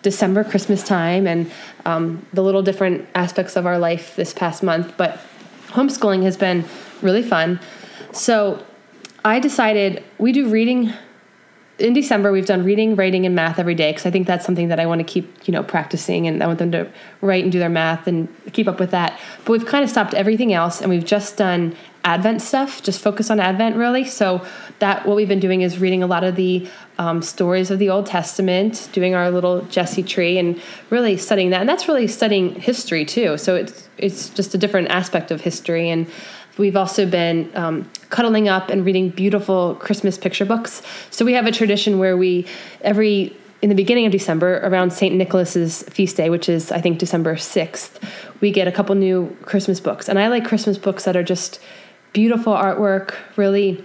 December, 0.02 0.44
Christmas 0.44 0.84
time, 0.84 1.28
and 1.28 1.50
um, 1.86 2.26
the 2.34 2.44
little 2.44 2.62
different 2.62 3.08
aspects 3.16 3.56
of 3.56 3.66
our 3.66 3.78
life 3.80 4.16
this 4.16 4.34
past 4.34 4.64
month. 4.64 4.94
But 4.98 5.20
homeschooling 5.68 6.24
has 6.24 6.36
been 6.36 6.66
really 7.02 7.24
fun. 7.24 7.60
So 8.12 8.64
I 9.24 9.40
decided 9.40 10.04
we 10.18 10.32
do 10.34 10.50
reading 10.50 10.92
in 11.80 11.94
December. 11.94 12.32
We've 12.32 12.46
done 12.46 12.64
reading, 12.64 12.96
writing, 12.96 13.26
and 13.26 13.36
math 13.36 13.60
every 13.60 13.76
day 13.76 13.92
because 13.92 14.06
I 14.06 14.12
think 14.12 14.28
that's 14.28 14.46
something 14.46 14.68
that 14.68 14.80
I 14.80 14.86
want 14.86 15.00
to 15.00 15.04
keep, 15.04 15.48
you 15.48 15.52
know, 15.52 15.64
practicing, 15.64 16.28
and 16.28 16.44
I 16.44 16.48
want 16.48 16.60
them 16.60 16.72
to 16.72 16.90
write 17.22 17.44
and 17.44 17.52
do 17.52 17.60
their 17.60 17.70
math 17.70 18.08
and 18.08 18.28
keep 18.54 18.68
up 18.68 18.80
with 18.80 18.92
that. 18.92 19.20
But 19.46 19.54
we've 19.54 19.66
kind 19.66 19.84
of 19.84 19.90
stopped 19.90 20.14
everything 20.14 20.54
else, 20.54 20.82
and 20.82 20.90
we've 20.90 21.06
just 21.06 21.38
done 21.38 21.76
Advent 22.06 22.42
stuff, 22.42 22.84
just 22.84 23.02
focus 23.02 23.32
on 23.32 23.40
Advent 23.40 23.78
really. 23.78 24.04
So 24.04 24.46
that 24.80 25.06
what 25.06 25.16
we've 25.16 25.28
been 25.28 25.40
doing 25.40 25.62
is 25.62 25.80
reading 25.80 26.04
a 26.04 26.08
lot 26.08 26.26
of 26.26 26.36
the 26.36 26.70
um, 26.98 27.22
stories 27.22 27.72
of 27.72 27.80
the 27.80 27.90
Old 27.90 28.06
Testament, 28.06 28.90
doing 28.92 29.16
our 29.16 29.32
little 29.32 29.62
Jesse 29.64 30.04
tree, 30.04 30.38
and 30.38 30.62
really 30.90 31.18
studying 31.18 31.50
that. 31.52 31.62
And 31.62 31.70
that's 31.70 31.88
really 31.88 32.08
studying 32.08 32.56
history 32.56 33.06
too. 33.06 33.38
So 33.38 33.56
it's 33.56 33.88
it's 33.98 34.30
just 34.30 34.54
a 34.54 34.58
different 34.58 34.90
aspect 34.90 35.32
of 35.32 35.42
history. 35.42 35.90
And 35.90 36.08
we've 36.58 36.76
also 36.76 37.06
been 37.06 37.52
um, 37.56 37.90
cuddling 38.10 38.48
up 38.48 38.70
and 38.70 38.86
reading 38.86 39.10
beautiful 39.10 39.76
Christmas 39.76 40.18
picture 40.18 40.46
books. 40.46 40.82
So 41.10 41.26
we 41.26 41.34
have 41.34 41.46
a 41.46 41.52
tradition 41.52 42.00
where 42.00 42.18
we 42.18 42.46
every 42.82 43.36
in 43.62 43.70
the 43.70 43.76
beginning 43.76 44.06
of 44.06 44.12
December, 44.12 44.58
around 44.58 44.92
St. 44.92 45.16
Nicholas's 45.16 45.84
feast 45.84 46.18
day, 46.18 46.30
which 46.30 46.50
is 46.50 46.70
I 46.72 46.82
think 46.82 47.00
December 47.00 47.38
sixth, 47.38 47.98
we 48.42 48.52
get 48.52 48.68
a 48.68 48.72
couple 48.74 48.94
new 48.96 49.36
Christmas 49.44 49.80
books. 49.80 50.10
And 50.10 50.20
I 50.20 50.28
like 50.28 50.46
Christmas 50.46 50.78
books 50.78 51.06
that 51.06 51.16
are 51.16 51.24
just 51.24 51.62
beautiful 52.12 52.54
artwork, 52.54 53.16
really 53.38 53.84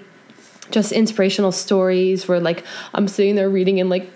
just 0.71 0.93
inspirational 0.93 1.53
stories 1.53 2.29
where 2.29 2.41
like 2.41 2.65
I'm 2.93 3.09
sitting 3.09 3.37
there 3.37 3.49
reading 3.49 3.81
and 3.81 3.89
like 3.89 4.11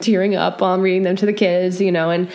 tearing 0.00 0.36
up 0.36 0.60
while 0.60 0.72
I'm 0.72 0.80
reading 0.80 1.02
them 1.02 1.16
to 1.16 1.26
the 1.26 1.32
kids, 1.32 1.80
you 1.80 1.90
know, 1.90 2.10
and 2.10 2.30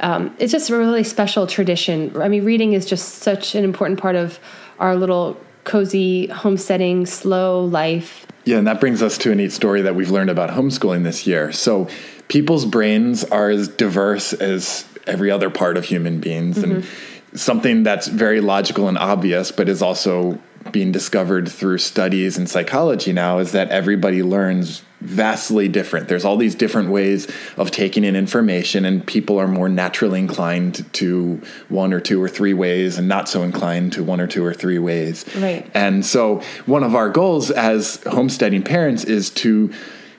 um, 0.00 0.34
it's 0.38 0.52
just 0.52 0.68
a 0.68 0.76
really 0.76 1.04
special 1.04 1.46
tradition. 1.46 2.20
I 2.20 2.28
mean, 2.28 2.44
reading 2.44 2.72
is 2.72 2.84
just 2.86 3.16
such 3.16 3.54
an 3.54 3.64
important 3.64 4.00
part 4.00 4.16
of 4.16 4.38
our 4.78 4.96
little 4.96 5.36
cozy 5.64 6.26
homesteading, 6.28 7.06
slow 7.06 7.64
life. 7.64 8.26
Yeah, 8.44 8.58
and 8.58 8.66
that 8.66 8.80
brings 8.80 9.02
us 9.02 9.18
to 9.18 9.32
a 9.32 9.34
neat 9.34 9.52
story 9.52 9.82
that 9.82 9.94
we've 9.94 10.10
learned 10.10 10.30
about 10.30 10.50
homeschooling 10.50 11.02
this 11.02 11.26
year. 11.26 11.52
So, 11.52 11.88
people's 12.28 12.64
brains 12.64 13.24
are 13.24 13.50
as 13.50 13.68
diverse 13.68 14.32
as 14.32 14.86
every 15.06 15.30
other 15.30 15.50
part 15.50 15.76
of 15.76 15.84
human 15.84 16.20
beings, 16.20 16.58
and 16.58 16.82
mm-hmm. 16.82 17.15
Something 17.36 17.82
that's 17.82 18.08
very 18.08 18.40
logical 18.40 18.88
and 18.88 18.98
obvious, 18.98 19.52
but 19.52 19.68
is 19.68 19.82
also 19.82 20.38
being 20.72 20.92
discovered 20.92 21.48
through 21.48 21.78
studies 21.78 22.36
in 22.36 22.46
psychology 22.46 23.12
now 23.12 23.38
is 23.38 23.52
that 23.52 23.70
everybody 23.70 24.22
learns 24.22 24.82
vastly 25.00 25.68
different. 25.68 26.08
There's 26.08 26.24
all 26.24 26.36
these 26.36 26.54
different 26.54 26.90
ways 26.90 27.30
of 27.56 27.70
taking 27.70 28.02
in 28.02 28.16
information, 28.16 28.84
and 28.84 29.06
people 29.06 29.38
are 29.38 29.46
more 29.46 29.68
naturally 29.68 30.18
inclined 30.18 30.92
to 30.94 31.40
one 31.68 31.92
or 31.92 32.00
two 32.00 32.22
or 32.22 32.28
three 32.28 32.54
ways, 32.54 32.98
and 32.98 33.06
not 33.06 33.28
so 33.28 33.42
inclined 33.42 33.92
to 33.92 34.02
one 34.02 34.20
or 34.20 34.26
two 34.26 34.44
or 34.44 34.54
three 34.54 34.78
ways. 34.78 35.24
Right. 35.36 35.70
And 35.74 36.04
so, 36.04 36.42
one 36.64 36.82
of 36.82 36.94
our 36.94 37.10
goals 37.10 37.50
as 37.50 38.02
homesteading 38.04 38.62
parents 38.62 39.04
is 39.04 39.30
to 39.30 39.72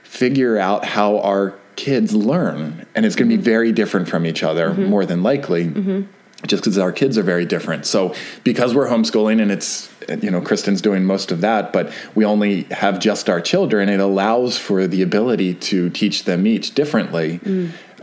figure 0.04 0.58
out 0.58 0.86
how 0.86 1.20
our 1.20 1.56
kids 1.76 2.14
learn. 2.14 2.86
And 2.96 3.06
it's 3.06 3.16
going 3.16 3.30
to 3.30 3.36
be 3.36 3.42
mm-hmm. 3.42 3.52
very 3.52 3.72
different 3.72 4.08
from 4.08 4.26
each 4.26 4.44
other, 4.44 4.70
mm-hmm. 4.70 4.86
more 4.86 5.06
than 5.06 5.24
likely. 5.24 5.66
Mm-hmm. 5.66 6.12
Just 6.46 6.64
because 6.64 6.78
our 6.78 6.92
kids 6.92 7.18
are 7.18 7.24
very 7.24 7.46
different. 7.46 7.88
So, 7.88 8.14
because 8.44 8.76
we're 8.76 8.88
homeschooling 8.88 9.42
and 9.42 9.52
it's, 9.52 9.90
you 10.22 10.30
know, 10.30 10.40
Kristen's 10.40 10.82
doing 10.82 11.04
most 11.04 11.32
of 11.32 11.42
that, 11.42 11.74
but 11.74 11.92
we 12.14 12.26
only 12.26 12.64
have 12.66 13.00
just 13.00 13.28
our 13.28 13.42
children, 13.42 13.90
it 13.90 14.00
allows 14.00 14.56
for 14.56 14.86
the 14.86 15.02
ability 15.02 15.56
to 15.56 15.90
teach 15.90 16.26
them 16.26 16.46
each 16.46 16.76
differently 16.76 17.40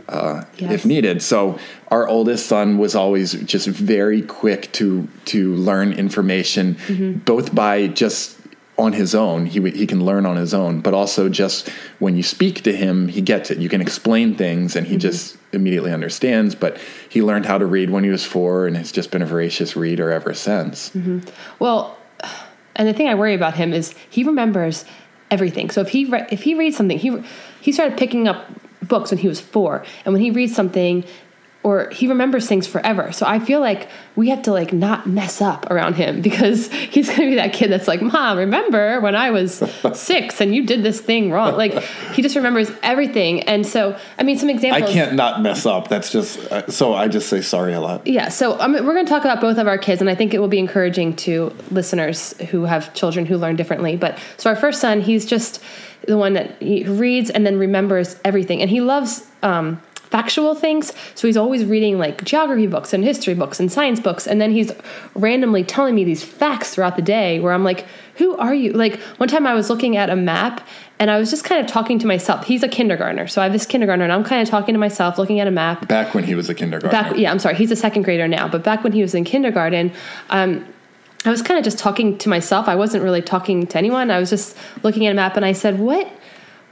uh, 0.09 0.43
Yes. 0.57 0.71
if 0.73 0.85
needed. 0.85 1.21
So 1.21 1.57
our 1.87 2.07
oldest 2.09 2.45
son 2.47 2.77
was 2.77 2.93
always 2.93 3.33
just 3.43 3.67
very 3.67 4.21
quick 4.21 4.69
to 4.73 5.07
to 5.25 5.53
learn 5.55 5.93
information, 5.93 7.21
both 7.25 7.55
by 7.55 7.87
just 7.87 8.37
on 8.77 8.93
his 8.93 9.15
own. 9.15 9.45
He 9.45 9.59
he 9.71 9.87
can 9.87 10.03
learn 10.03 10.25
on 10.25 10.35
his 10.35 10.53
own, 10.53 10.81
but 10.81 10.93
also 10.93 11.29
just 11.29 11.69
when 11.99 12.15
you 12.15 12.23
speak 12.23 12.61
to 12.63 12.75
him, 12.75 13.07
he 13.07 13.21
gets 13.21 13.49
it. 13.51 13.57
You 13.57 13.69
can 13.69 13.81
explain 13.81 14.35
things, 14.35 14.75
and 14.75 14.87
he 14.87 14.93
mm-hmm. 14.93 15.01
just 15.01 15.37
immediately 15.51 15.91
understands. 15.91 16.55
But 16.55 16.77
he 17.09 17.21
learned 17.21 17.45
how 17.45 17.57
to 17.57 17.65
read 17.65 17.89
when 17.89 18.03
he 18.03 18.09
was 18.09 18.25
four, 18.25 18.67
and 18.67 18.75
has 18.77 18.91
just 18.91 19.11
been 19.11 19.21
a 19.21 19.25
voracious 19.25 19.75
reader 19.75 20.11
ever 20.11 20.33
since. 20.33 20.89
Mm-hmm. 20.89 21.19
Well, 21.59 21.97
and 22.75 22.87
the 22.87 22.93
thing 22.93 23.07
I 23.07 23.15
worry 23.15 23.33
about 23.33 23.55
him 23.55 23.73
is 23.73 23.95
he 24.09 24.23
remembers 24.23 24.85
everything. 25.31 25.69
So 25.69 25.81
if 25.81 25.89
he 25.89 26.05
re- 26.05 26.27
if 26.29 26.43
he 26.43 26.53
reads 26.53 26.75
something, 26.75 26.99
he 26.99 27.23
he 27.61 27.71
started 27.71 27.97
picking 27.97 28.27
up 28.27 28.45
books 28.81 29.11
when 29.11 29.19
he 29.19 29.27
was 29.27 29.39
four, 29.39 29.85
and 30.03 30.13
when 30.13 30.21
he 30.21 30.31
reads 30.31 30.53
something, 30.53 31.05
or 31.65 31.89
he 31.89 32.07
remembers 32.07 32.47
things 32.47 32.67
forever. 32.67 33.11
So 33.11 33.25
I 33.25 33.39
feel 33.39 33.59
like 33.59 33.89
we 34.15 34.29
have 34.29 34.43
to 34.43 34.51
like 34.51 34.71
not 34.71 35.07
mess 35.07 35.41
up 35.41 35.65
around 35.71 35.95
him 35.95 36.21
because 36.29 36.71
he's 36.71 37.09
gonna 37.09 37.27
be 37.31 37.35
that 37.35 37.53
kid 37.53 37.71
that's 37.71 37.87
like, 37.87 38.03
"Mom, 38.03 38.37
remember 38.37 39.01
when 39.01 39.15
I 39.15 39.31
was 39.31 39.63
six 39.93 40.39
and 40.39 40.53
you 40.53 40.63
did 40.63 40.83
this 40.83 41.01
thing 41.01 41.31
wrong?" 41.31 41.57
Like 41.57 41.73
he 42.13 42.21
just 42.21 42.35
remembers 42.35 42.71
everything. 42.83 43.41
And 43.41 43.65
so 43.65 43.97
I 44.19 44.23
mean, 44.23 44.37
some 44.37 44.51
examples 44.51 44.91
I 44.91 44.93
can't 44.93 45.15
not 45.15 45.41
mess 45.41 45.65
up. 45.65 45.87
That's 45.87 46.11
just 46.11 46.39
uh, 46.51 46.69
so. 46.69 46.93
I 46.93 47.07
just 47.07 47.29
say 47.29 47.41
sorry 47.41 47.73
a 47.73 47.81
lot. 47.81 48.05
Yeah, 48.05 48.29
so 48.29 48.59
um, 48.59 48.73
we're 48.73 48.93
going 48.93 49.05
to 49.05 49.09
talk 49.09 49.23
about 49.23 49.41
both 49.41 49.57
of 49.57 49.67
our 49.67 49.79
kids, 49.79 50.01
and 50.01 50.09
I 50.09 50.13
think 50.13 50.35
it 50.35 50.39
will 50.39 50.47
be 50.47 50.59
encouraging 50.59 51.15
to 51.17 51.51
listeners 51.71 52.37
who 52.51 52.65
have 52.65 52.93
children 52.93 53.25
who 53.25 53.37
learn 53.37 53.55
differently. 53.55 53.95
But 53.95 54.19
so 54.37 54.51
our 54.51 54.55
first 54.55 54.79
son, 54.79 55.01
he's 55.01 55.25
just 55.25 55.63
the 56.07 56.17
one 56.17 56.33
that 56.33 56.61
he 56.61 56.83
reads 56.83 57.31
and 57.31 57.43
then 57.43 57.57
remembers 57.57 58.19
everything, 58.23 58.61
and 58.61 58.69
he 58.69 58.81
loves 58.81 59.27
um, 59.41 59.81
factual 60.09 60.55
things. 60.55 60.93
So 61.15 61.27
he's 61.27 61.37
always 61.37 61.65
reading 61.65 61.97
like 61.97 62.23
geography 62.23 62.67
books 62.67 62.93
and 62.93 63.03
history 63.03 63.33
books 63.33 63.59
and 63.59 63.71
science 63.71 63.99
books, 63.99 64.27
and 64.27 64.39
then 64.39 64.51
he's 64.51 64.71
randomly 65.13 65.63
telling 65.63 65.95
me 65.95 66.03
these 66.03 66.23
facts 66.23 66.73
throughout 66.73 66.95
the 66.95 67.01
day. 67.01 67.39
Where 67.39 67.53
I'm 67.53 67.63
like, 67.63 67.85
"Who 68.15 68.37
are 68.37 68.53
you?" 68.53 68.71
Like 68.73 68.99
one 69.17 69.29
time 69.29 69.45
I 69.45 69.53
was 69.53 69.69
looking 69.69 69.97
at 69.97 70.09
a 70.09 70.15
map. 70.15 70.65
And 70.97 71.11
I 71.11 71.17
was 71.17 71.29
just 71.29 71.43
kind 71.43 71.59
of 71.59 71.67
talking 71.69 71.99
to 71.99 72.07
myself. 72.07 72.45
He's 72.45 72.63
a 72.63 72.69
kindergartner, 72.69 73.27
so 73.27 73.41
I 73.41 73.43
have 73.43 73.51
this 73.51 73.65
kindergartner, 73.65 74.05
and 74.05 74.13
I'm 74.13 74.23
kind 74.23 74.41
of 74.41 74.47
talking 74.47 74.73
to 74.73 74.79
myself, 74.79 75.17
looking 75.17 75.41
at 75.41 75.47
a 75.47 75.51
map, 75.51 75.89
Back 75.89 76.13
when 76.15 76.23
he 76.23 76.35
was 76.35 76.47
a 76.49 76.55
kindergartner. 76.55 76.89
back 76.89 77.17
yeah 77.17 77.29
i'm 77.29 77.37
sorry 77.37 77.55
he's 77.55 77.69
a 77.69 77.75
second 77.75 78.03
grader 78.03 78.29
now 78.29 78.47
but 78.47 78.63
back 78.63 78.81
when 78.81 78.93
he 78.93 79.01
was 79.01 79.13
in 79.13 79.25
kindergarten 79.25 79.91
um, 80.29 80.65
i 81.25 81.29
was 81.29 81.41
kind 81.41 81.57
of 81.57 81.65
just 81.65 81.77
talking 81.77 82.17
to 82.19 82.29
myself 82.29 82.69
i 82.69 82.75
wasn't 82.75 83.03
really 83.03 83.21
talking 83.21 83.67
to 83.67 83.77
anyone 83.77 84.09
i 84.09 84.17
was 84.17 84.29
just 84.29 84.55
looking 84.83 85.05
at 85.05 85.11
a 85.11 85.13
map 85.15 85.35
and 85.35 85.43
i 85.43 85.51
said 85.51 85.79
what 85.79 86.07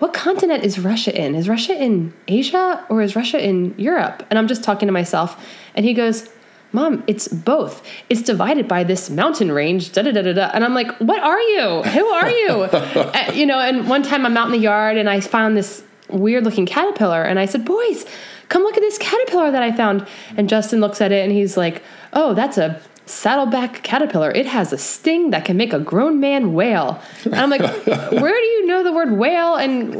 what 0.03 0.11
continent 0.11 0.65
is 0.65 0.77
russia 0.77 1.17
in 1.17 1.33
is 1.33 1.47
russia 1.47 1.73
in 1.81 2.13
asia 2.27 2.85
or 2.89 3.01
is 3.01 3.15
russia 3.15 3.41
in 3.41 3.73
europe 3.77 4.21
and 4.29 4.37
i'm 4.37 4.49
just 4.49 4.61
talking 4.61 4.85
to 4.85 4.91
myself 4.91 5.41
and 5.75 5.85
he 5.85 5.93
goes 5.93 6.27
Mom, 6.75 7.03
it's 7.05 7.27
both. 7.27 7.85
It's 8.09 8.23
divided 8.23 8.67
by 8.67 8.83
this 8.83 9.11
mountain 9.11 9.51
range, 9.51 9.91
da 9.91 10.01
da 10.01 10.11
da 10.11 10.23
da 10.23 10.33
da. 10.33 10.49
And 10.55 10.63
I'm 10.63 10.73
like, 10.73 10.91
what 10.97 11.21
are 11.21 11.39
you? 11.39 11.83
Who 11.83 12.05
are 12.07 12.31
you? 12.31 12.53
Uh, 12.73 13.31
you 13.31 13.45
know, 13.45 13.59
and 13.59 13.87
one 13.87 14.01
time 14.01 14.25
I'm 14.25 14.35
out 14.35 14.47
in 14.47 14.53
the 14.53 14.57
yard 14.57 14.97
and 14.97 15.07
I 15.07 15.19
found 15.19 15.55
this 15.55 15.83
weird 16.09 16.43
looking 16.45 16.65
caterpillar 16.65 17.21
and 17.21 17.37
I 17.37 17.45
said, 17.45 17.63
Boys, 17.63 18.07
come 18.49 18.63
look 18.63 18.75
at 18.75 18.79
this 18.81 18.97
caterpillar 18.97 19.51
that 19.51 19.61
I 19.61 19.71
found. 19.71 20.07
And 20.35 20.49
Justin 20.49 20.81
looks 20.81 20.99
at 20.99 21.11
it 21.11 21.23
and 21.23 21.31
he's 21.31 21.55
like, 21.55 21.83
Oh, 22.11 22.33
that's 22.33 22.57
a 22.57 22.81
saddleback 23.05 23.83
caterpillar. 23.83 24.31
It 24.31 24.45
has 24.45 24.71
a 24.71 24.77
sting 24.77 25.31
that 25.31 25.45
can 25.45 25.57
make 25.57 25.73
a 25.73 25.79
grown 25.79 26.19
man 26.19 26.53
wail. 26.53 27.01
And 27.25 27.35
I'm 27.35 27.49
like, 27.49 27.61
Where 27.85 28.33
do 28.33 28.45
you 28.45 28.65
know 28.65 28.83
the 28.83 28.93
word 28.93 29.11
whale 29.11 29.55
and 29.55 29.95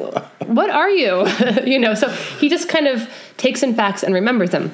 what 0.45 0.69
are 0.69 0.89
you? 0.89 1.27
you 1.65 1.79
know, 1.79 1.93
so 1.93 2.09
he 2.09 2.49
just 2.49 2.69
kind 2.69 2.87
of 2.87 3.09
takes 3.37 3.63
in 3.63 3.75
facts 3.75 4.03
and 4.03 4.13
remembers 4.13 4.51
them. 4.51 4.71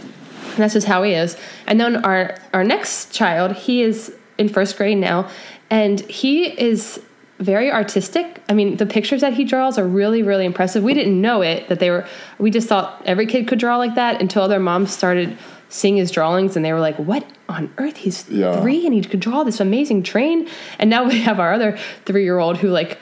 And 0.49 0.57
that's 0.57 0.73
just 0.73 0.87
how 0.87 1.03
he 1.03 1.13
is. 1.13 1.37
And 1.67 1.79
then 1.79 2.03
our 2.05 2.37
our 2.53 2.63
next 2.63 3.13
child, 3.13 3.53
he 3.55 3.81
is 3.81 4.15
in 4.37 4.49
first 4.49 4.77
grade 4.77 4.97
now, 4.97 5.29
and 5.69 5.99
he 6.01 6.45
is 6.59 7.01
very 7.39 7.71
artistic. 7.71 8.41
I 8.49 8.53
mean, 8.53 8.77
the 8.77 8.85
pictures 8.85 9.21
that 9.21 9.33
he 9.33 9.45
draws 9.45 9.77
are 9.77 9.87
really, 9.87 10.23
really 10.23 10.45
impressive. 10.45 10.83
We 10.83 10.93
didn't 10.93 11.21
know 11.21 11.41
it 11.41 11.69
that 11.69 11.79
they 11.79 11.89
were. 11.89 12.05
We 12.37 12.51
just 12.51 12.67
thought 12.67 13.01
every 13.05 13.25
kid 13.25 13.47
could 13.47 13.59
draw 13.59 13.77
like 13.77 13.95
that 13.95 14.21
until 14.21 14.47
their 14.47 14.59
moms 14.59 14.91
started 14.91 15.37
seeing 15.69 15.97
his 15.97 16.11
drawings 16.11 16.55
and 16.55 16.65
they 16.65 16.73
were 16.73 16.79
like, 16.79 16.95
"What 16.97 17.23
on 17.47 17.71
earth? 17.77 17.97
He's 17.97 18.27
Yeah. 18.29 18.59
three 18.61 18.85
and 18.85 18.93
he 18.93 19.01
could 19.03 19.19
draw 19.19 19.43
this 19.43 19.59
amazing 19.59 20.03
train." 20.03 20.47
And 20.79 20.89
now 20.89 21.03
we 21.05 21.19
have 21.21 21.39
our 21.39 21.53
other 21.53 21.77
three 22.05 22.23
year 22.23 22.39
old 22.39 22.57
who 22.57 22.69
like 22.69 22.97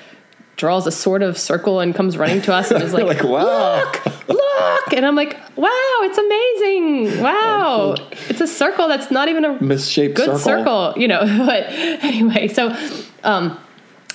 draws 0.57 0.87
a 0.87 0.91
sort 0.91 1.21
of 1.21 1.37
circle 1.37 1.79
and 1.79 1.93
comes 1.93 2.17
running 2.17 2.41
to 2.41 2.51
us 2.53 2.71
and 2.71 2.81
is 2.83 2.91
like, 2.97 3.05
Like, 3.05 3.23
wow. 3.23 3.75
look, 3.75 4.05
look, 4.27 4.93
and 4.93 5.05
I'm 5.05 5.15
like, 5.15 5.37
wow, 5.55 5.69
it's 6.01 6.17
amazing, 6.17 7.21
wow, 7.21 7.93
it's 8.27 8.41
a 8.41 8.47
circle 8.47 8.87
that's 8.87 9.11
not 9.11 9.27
even 9.29 9.45
a 9.45 9.61
Misshaped 9.61 10.15
good 10.15 10.37
circle. 10.39 10.93
circle. 10.93 10.93
you 10.97 11.07
know. 11.07 11.19
But 11.45 11.65
anyway, 12.03 12.47
so 12.47 12.75
um, 13.23 13.57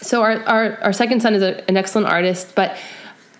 so 0.00 0.20
our, 0.22 0.42
our 0.44 0.78
our 0.82 0.92
second 0.92 1.20
son 1.22 1.34
is 1.34 1.42
a, 1.42 1.62
an 1.70 1.76
excellent 1.76 2.08
artist, 2.08 2.54
but 2.56 2.76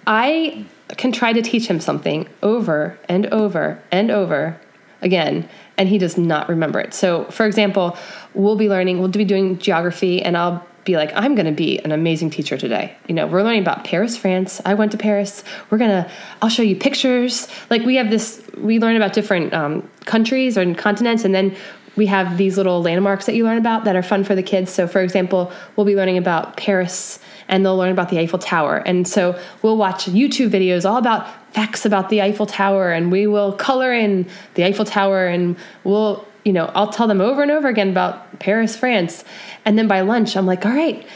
I 0.06 0.64
can 0.96 1.10
try 1.10 1.32
to 1.32 1.42
teach 1.42 1.66
him 1.66 1.80
something 1.80 2.28
over 2.42 2.98
and 3.08 3.26
over 3.26 3.82
and 3.90 4.10
over 4.10 4.60
again, 5.03 5.48
and 5.76 5.88
he 5.88 5.98
does 5.98 6.16
not 6.16 6.48
remember 6.48 6.80
it. 6.80 6.94
So, 6.94 7.24
for 7.26 7.46
example, 7.46 7.96
we'll 8.34 8.57
be 8.57 8.68
learning, 8.68 8.98
we'll 8.98 9.09
be 9.09 9.24
doing 9.24 9.59
geography, 9.59 10.22
and 10.22 10.36
I'll 10.36 10.64
be 10.84 10.96
like, 10.96 11.12
I'm 11.14 11.34
going 11.34 11.46
to 11.46 11.53
be 11.53 11.78
an 11.80 11.92
amazing 11.92 12.30
teacher 12.30 12.57
today. 12.59 12.96
You 13.07 13.14
know, 13.14 13.26
we're 13.26 13.42
learning 13.42 13.62
about 13.62 13.84
Paris, 13.84 14.16
France. 14.16 14.61
I 14.64 14.74
went 14.74 14.90
to 14.92 14.98
Paris. 14.98 15.44
We're 15.70 15.78
going 15.78 15.90
to, 15.90 16.11
I'll 16.40 16.48
show 16.48 16.62
you 16.62 16.74
pictures. 16.74 17.46
Like, 17.70 17.82
we 17.82 17.96
have 17.96 18.11
this, 18.11 18.42
we 18.57 18.80
learn 18.80 18.96
about 18.96 19.12
different 19.12 19.53
um, 19.53 19.88
countries 20.07 20.57
and 20.57 20.76
continents, 20.76 21.24
and 21.24 21.34
then 21.34 21.55
we 21.94 22.07
have 22.07 22.38
these 22.38 22.57
little 22.57 22.82
landmarks 22.82 23.26
that 23.26 23.34
you 23.34 23.44
learn 23.44 23.59
about 23.59 23.84
that 23.84 23.96
are 23.96 24.03
fun 24.03 24.24
for 24.24 24.34
the 24.34 24.42
kids. 24.42 24.72
So, 24.72 24.88
for 24.88 25.03
example, 25.03 25.53
we'll 25.76 25.86
be 25.86 25.94
learning 25.94 26.18
about 26.18 26.57
Paris 26.57 27.20
and 27.53 27.66
they'll 27.66 27.76
learn 27.76 27.92
about 27.92 28.09
the 28.09 28.18
Eiffel 28.18 28.38
Tower. 28.38 28.78
And 28.78 29.07
so 29.07 29.38
we'll 29.61 29.76
watch 29.76 30.07
YouTube 30.07 30.48
videos 30.48 30.88
all 30.88 30.96
about 30.96 31.28
facts 31.53 31.84
about 31.84 32.09
the 32.09 32.22
Eiffel 32.22 32.46
Tower 32.46 32.90
and 32.90 33.12
we 33.12 33.26
will 33.26 33.53
color 33.53 33.92
in 33.92 34.26
the 34.55 34.64
Eiffel 34.64 34.86
Tower 34.86 35.26
and 35.26 35.55
we'll, 35.84 36.26
you 36.46 36.53
know, 36.53 36.72
I'll 36.74 36.88
tell 36.88 37.07
them 37.07 37.20
over 37.20 37.42
and 37.42 37.50
over 37.50 37.68
again 37.68 37.90
about 37.90 38.40
Paris, 38.40 38.74
France. 38.74 39.22
And 39.66 39.78
then 39.78 39.86
by 39.86 40.00
lunch, 40.00 40.34
I'm 40.34 40.46
like, 40.46 40.64
all 40.64 40.72
right, 40.72 41.07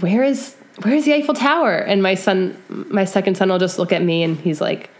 where 0.00 0.22
is 0.22 0.54
where 0.82 0.94
is 0.94 1.06
the 1.06 1.14
Eiffel 1.14 1.34
Tower? 1.34 1.76
And 1.76 2.02
my 2.02 2.14
son, 2.14 2.56
my 2.68 3.06
second 3.06 3.36
son, 3.36 3.48
will 3.48 3.58
just 3.58 3.78
look 3.78 3.90
at 3.90 4.02
me 4.02 4.22
and 4.22 4.36
he's 4.38 4.60
like, 4.60 4.90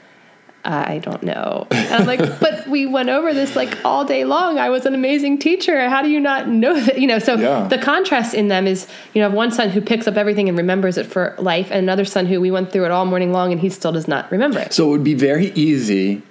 I 0.64 0.98
don't 0.98 1.22
know. 1.22 1.66
And 1.70 1.94
I'm 1.94 2.06
like, 2.06 2.18
but 2.40 2.66
we 2.68 2.86
went 2.86 3.08
over 3.08 3.32
this 3.32 3.56
like 3.56 3.78
all 3.84 4.04
day 4.04 4.24
long. 4.24 4.58
I 4.58 4.68
was 4.70 4.86
an 4.86 4.94
amazing 4.94 5.38
teacher. 5.38 5.88
How 5.88 6.02
do 6.02 6.08
you 6.08 6.20
not 6.20 6.48
know 6.48 6.78
that? 6.78 6.98
You 6.98 7.06
know, 7.06 7.18
so 7.18 7.36
Yeah. 7.36 7.66
the 7.68 7.78
contrast 7.78 8.34
in 8.34 8.48
them 8.48 8.66
is, 8.66 8.86
you 9.14 9.20
know, 9.20 9.26
I 9.26 9.30
have 9.30 9.36
one 9.36 9.50
son 9.50 9.70
who 9.70 9.80
picks 9.80 10.06
up 10.06 10.16
everything 10.16 10.48
and 10.48 10.58
remembers 10.58 10.98
it 10.98 11.06
for 11.06 11.34
life, 11.38 11.68
and 11.70 11.78
another 11.78 12.04
son 12.04 12.26
who 12.26 12.40
we 12.40 12.50
went 12.50 12.72
through 12.72 12.84
it 12.84 12.90
all 12.90 13.06
morning 13.06 13.32
long 13.32 13.52
and 13.52 13.60
he 13.60 13.70
still 13.70 13.92
does 13.92 14.08
not 14.08 14.30
remember 14.30 14.58
it. 14.58 14.72
So 14.72 14.88
it 14.88 14.90
would 14.90 15.04
be 15.04 15.14
very 15.14 15.46
easy 15.52 16.22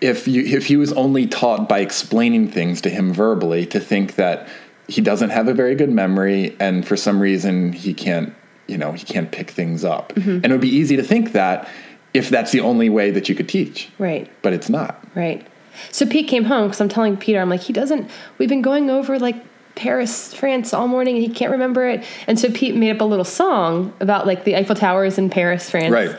if 0.00 0.26
you 0.26 0.42
if 0.44 0.66
he 0.66 0.76
was 0.76 0.92
only 0.94 1.26
taught 1.26 1.68
by 1.68 1.80
explaining 1.80 2.50
things 2.50 2.80
to 2.82 2.90
him 2.90 3.12
verbally 3.12 3.66
to 3.66 3.80
think 3.80 4.14
that 4.14 4.48
he 4.88 5.00
doesn't 5.00 5.30
have 5.30 5.46
a 5.46 5.54
very 5.54 5.74
good 5.74 5.90
memory 5.90 6.56
and 6.58 6.86
for 6.86 6.96
some 6.96 7.20
reason 7.20 7.72
he 7.72 7.94
can't 7.94 8.34
you 8.66 8.78
know 8.78 8.92
he 8.92 9.04
can't 9.04 9.30
pick 9.30 9.50
things 9.50 9.84
up. 9.84 10.14
Mm-hmm. 10.14 10.30
And 10.30 10.46
it 10.46 10.52
would 10.52 10.60
be 10.60 10.74
easy 10.74 10.96
to 10.96 11.02
think 11.02 11.32
that 11.32 11.68
if 12.14 12.28
that's 12.30 12.50
the 12.52 12.60
only 12.60 12.88
way 12.88 13.10
that 13.10 13.28
you 13.28 13.34
could 13.34 13.48
teach. 13.48 13.88
Right. 13.98 14.30
But 14.42 14.52
it's 14.52 14.68
not. 14.68 15.04
Right. 15.14 15.46
So 15.92 16.04
Pete 16.06 16.28
came 16.28 16.44
home 16.44 16.66
because 16.68 16.80
I'm 16.80 16.88
telling 16.88 17.16
Peter, 17.16 17.40
I'm 17.40 17.48
like, 17.48 17.60
he 17.60 17.72
doesn't, 17.72 18.10
we've 18.38 18.48
been 18.48 18.62
going 18.62 18.90
over 18.90 19.18
like 19.18 19.36
Paris, 19.76 20.34
France 20.34 20.74
all 20.74 20.88
morning 20.88 21.16
and 21.16 21.24
he 21.24 21.32
can't 21.32 21.52
remember 21.52 21.88
it. 21.88 22.04
And 22.26 22.38
so 22.38 22.50
Pete 22.50 22.74
made 22.74 22.90
up 22.90 23.00
a 23.00 23.04
little 23.04 23.24
song 23.24 23.92
about 24.00 24.26
like 24.26 24.44
the 24.44 24.56
Eiffel 24.56 24.74
Towers 24.74 25.16
in 25.18 25.30
Paris, 25.30 25.70
France. 25.70 25.90
Right. 25.90 26.16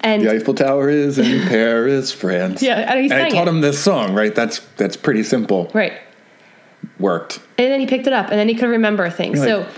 And 0.00 0.22
The 0.22 0.32
Eiffel 0.32 0.54
Tower 0.54 0.88
is 0.90 1.18
in 1.18 1.48
Paris, 1.48 2.12
France. 2.12 2.62
Yeah, 2.62 2.76
and 2.92 3.00
he 3.00 3.12
I 3.12 3.28
taught 3.30 3.46
it. 3.46 3.48
him 3.48 3.60
this 3.62 3.78
song, 3.82 4.14
right? 4.14 4.32
That's 4.34 4.60
that's 4.76 4.96
pretty 4.96 5.22
simple. 5.24 5.70
right. 5.74 5.94
Worked. 7.00 7.40
And 7.58 7.70
then 7.72 7.80
he 7.80 7.86
picked 7.86 8.06
it 8.06 8.12
up 8.12 8.26
and 8.30 8.38
then 8.38 8.48
he 8.48 8.54
could 8.54 8.68
remember 8.68 9.08
things. 9.10 9.38
You're 9.38 9.46
So 9.46 9.58
like- 9.60 9.68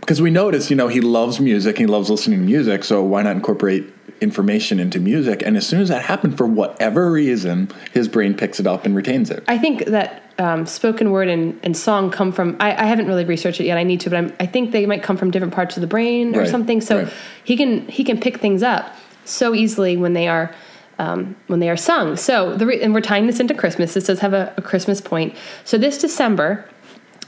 because 0.00 0.20
we 0.20 0.30
noticed, 0.30 0.68
you 0.68 0.74
know, 0.76 0.88
he 0.88 1.00
loves 1.00 1.38
music, 1.38 1.78
he 1.78 1.86
loves 1.86 2.10
listening 2.10 2.40
to 2.40 2.44
music, 2.44 2.82
so 2.82 3.02
why 3.04 3.22
not 3.22 3.36
incorporate 3.36 3.84
information 4.20 4.78
into 4.78 5.00
music? 5.00 5.42
And 5.44 5.56
as 5.56 5.66
soon 5.66 5.80
as 5.80 5.88
that 5.88 6.02
happened, 6.02 6.36
for 6.36 6.46
whatever 6.46 7.10
reason, 7.10 7.70
his 7.92 8.08
brain 8.08 8.34
picks 8.34 8.60
it 8.60 8.66
up 8.66 8.84
and 8.84 8.94
retains 8.94 9.30
it. 9.30 9.44
I 9.48 9.58
think 9.58 9.86
that 9.86 10.22
um, 10.38 10.66
spoken 10.66 11.10
word 11.10 11.28
and, 11.28 11.58
and 11.62 11.76
song 11.76 12.10
come 12.10 12.32
from, 12.32 12.56
I, 12.60 12.74
I 12.74 12.86
haven't 12.86 13.06
really 13.06 13.24
researched 13.24 13.60
it 13.60 13.64
yet. 13.64 13.78
I 13.78 13.82
need 13.82 14.00
to, 14.00 14.10
but 14.10 14.16
I'm, 14.16 14.32
I 14.40 14.46
think 14.46 14.72
they 14.72 14.86
might 14.86 15.02
come 15.02 15.16
from 15.16 15.30
different 15.30 15.54
parts 15.54 15.76
of 15.76 15.80
the 15.80 15.86
brain 15.86 16.34
or 16.34 16.40
Right, 16.40 16.48
something. 16.48 16.80
So 16.80 17.04
right. 17.04 17.12
he 17.44 17.56
can, 17.56 17.86
he 17.88 18.04
can 18.04 18.18
pick 18.20 18.38
things 18.38 18.62
up 18.62 18.94
so 19.24 19.54
easily 19.54 19.96
when 19.96 20.14
they 20.14 20.28
are, 20.28 20.54
um, 20.98 21.36
when 21.46 21.60
they 21.60 21.70
are 21.70 21.76
sung. 21.76 22.16
So 22.16 22.56
the, 22.56 22.66
re- 22.66 22.82
and 22.82 22.94
we're 22.94 23.00
tying 23.00 23.26
this 23.26 23.40
into 23.40 23.54
Christmas. 23.54 23.94
This 23.94 24.04
does 24.04 24.20
have 24.20 24.32
a, 24.32 24.52
a 24.56 24.62
Christmas 24.62 25.00
point. 25.00 25.36
So 25.64 25.78
this 25.78 25.98
December, 25.98 26.68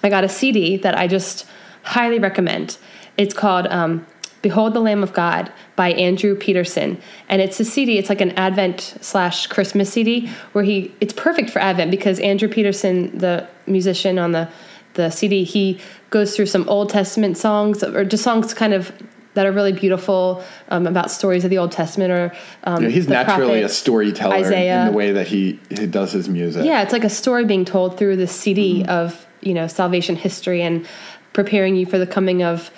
I 0.03 0.09
got 0.09 0.25
a 0.25 0.29
CD 0.29 0.77
that 0.79 0.97
I 0.97 1.07
just 1.07 1.47
highly 1.83 2.19
recommend. 2.19 2.79
It's 3.17 3.35
called 3.35 3.67
um, 3.69 4.07
Behold 4.45 4.75
the 4.75 4.81
Lamb 4.81 5.03
of 5.03 5.15
God 5.15 5.51
by 5.75 5.93
Andrew 5.93 6.37
Peterson. 6.37 7.01
And 7.31 7.41
it's 7.41 7.59
a 7.61 7.65
CD, 7.65 7.97
it's 7.97 8.11
like 8.11 8.21
an 8.21 8.33
Advent 8.33 8.99
slash 9.01 9.47
Christmas 9.47 9.91
CD 9.91 10.29
where 10.53 10.63
he, 10.63 10.93
it's 11.01 11.15
perfect 11.15 11.49
for 11.49 11.61
Advent 11.61 11.91
because 11.91 12.21
Andrew 12.21 12.47
Peterson, 12.47 13.17
the 13.17 13.49
musician 13.67 14.19
on 14.19 14.33
the, 14.33 14.51
the 14.93 15.09
CD, 15.09 15.45
he 15.45 15.81
goes 16.11 16.37
through 16.37 16.45
some 16.45 16.69
Old 16.69 16.91
Testament 16.91 17.39
songs 17.39 17.83
or 17.83 18.05
just 18.05 18.23
songs 18.23 18.53
kind 18.53 18.75
of 18.75 18.93
that 19.33 19.47
are 19.47 19.53
really 19.53 19.73
beautiful 19.73 20.45
um, 20.69 20.87
about 20.87 21.11
stories 21.11 21.43
of 21.43 21.49
the 21.49 21.57
Old 21.57 21.73
Testament 21.73 22.13
or 22.13 22.33
um, 22.65 22.83
Yeah, 22.83 22.91
he's 22.91 23.09
naturally 23.09 23.63
a 23.63 23.69
storyteller 23.71 24.37
in- 24.37 24.45
Isaiah. 24.45 24.81
in 24.81 24.87
the 24.89 24.93
way 24.93 25.11
that 25.13 25.27
he, 25.27 25.59
he 25.71 25.87
does 25.87 26.13
his 26.13 26.29
music. 26.29 26.67
Yeah, 26.67 26.83
it's 26.83 26.93
like 26.93 27.03
a 27.03 27.09
story 27.11 27.47
being 27.47 27.65
told 27.65 27.97
through 27.99 28.17
the 28.17 28.27
CD 28.27 28.81
Mm-hmm. 28.83 28.91
of 28.91 29.27
you 29.41 29.55
know 29.55 29.67
salvation 29.67 30.17
history 30.17 30.61
and 30.63 30.87
preparing 31.33 31.77
you 31.77 31.85
for 31.87 31.99
the 31.99 32.07
coming 32.07 32.43
of 32.43 32.71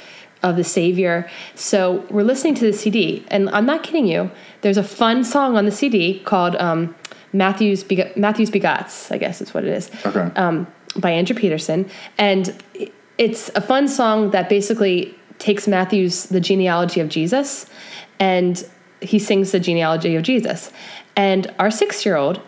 of 0.43 0.57
the 0.57 0.65
Savior. 0.65 1.29
So 1.55 2.05
we're 2.11 2.23
listening 2.23 2.55
to 2.57 2.67
the 2.67 2.73
CD, 2.73 3.25
and 3.29 3.49
I'm 3.51 3.67
not 3.67 3.83
kidding 3.83 4.07
you. 4.07 4.31
There's 4.61 4.77
a 4.77 4.85
fun 4.85 5.25
song 5.25 5.57
on 5.57 5.65
the 5.65 5.71
CD 5.71 6.21
called 6.21 6.57
um, 6.57 6.95
Matthew's 7.33 7.85
Beg- 7.85 8.17
Matthew's 8.17 8.51
Begots, 8.51 9.11
I 9.11 9.19
guess 9.19 9.41
is 9.41 9.53
what 9.55 9.65
it 9.65 9.73
is. 9.73 9.91
Okay. 10.05 10.31
Um, 10.37 10.67
by 10.97 11.11
Andrew 11.11 11.37
Peterson, 11.37 11.89
and 12.17 12.57
it's 13.19 13.51
a 13.55 13.61
fun 13.61 13.89
song 13.89 14.31
that 14.31 14.49
basically 14.49 15.15
takes 15.39 15.69
Matthew's 15.69 16.25
the 16.27 16.41
genealogy 16.41 17.01
of 17.01 17.09
Jesus, 17.09 17.67
and 18.19 18.67
he 19.01 19.19
sings 19.19 19.53
the 19.53 19.61
genealogy 19.61 20.17
of 20.17 20.23
Jesus, 20.23 20.71
and 21.17 21.53
our 21.59 21.71
six 21.71 22.07
year 22.07 22.17
old 22.17 22.41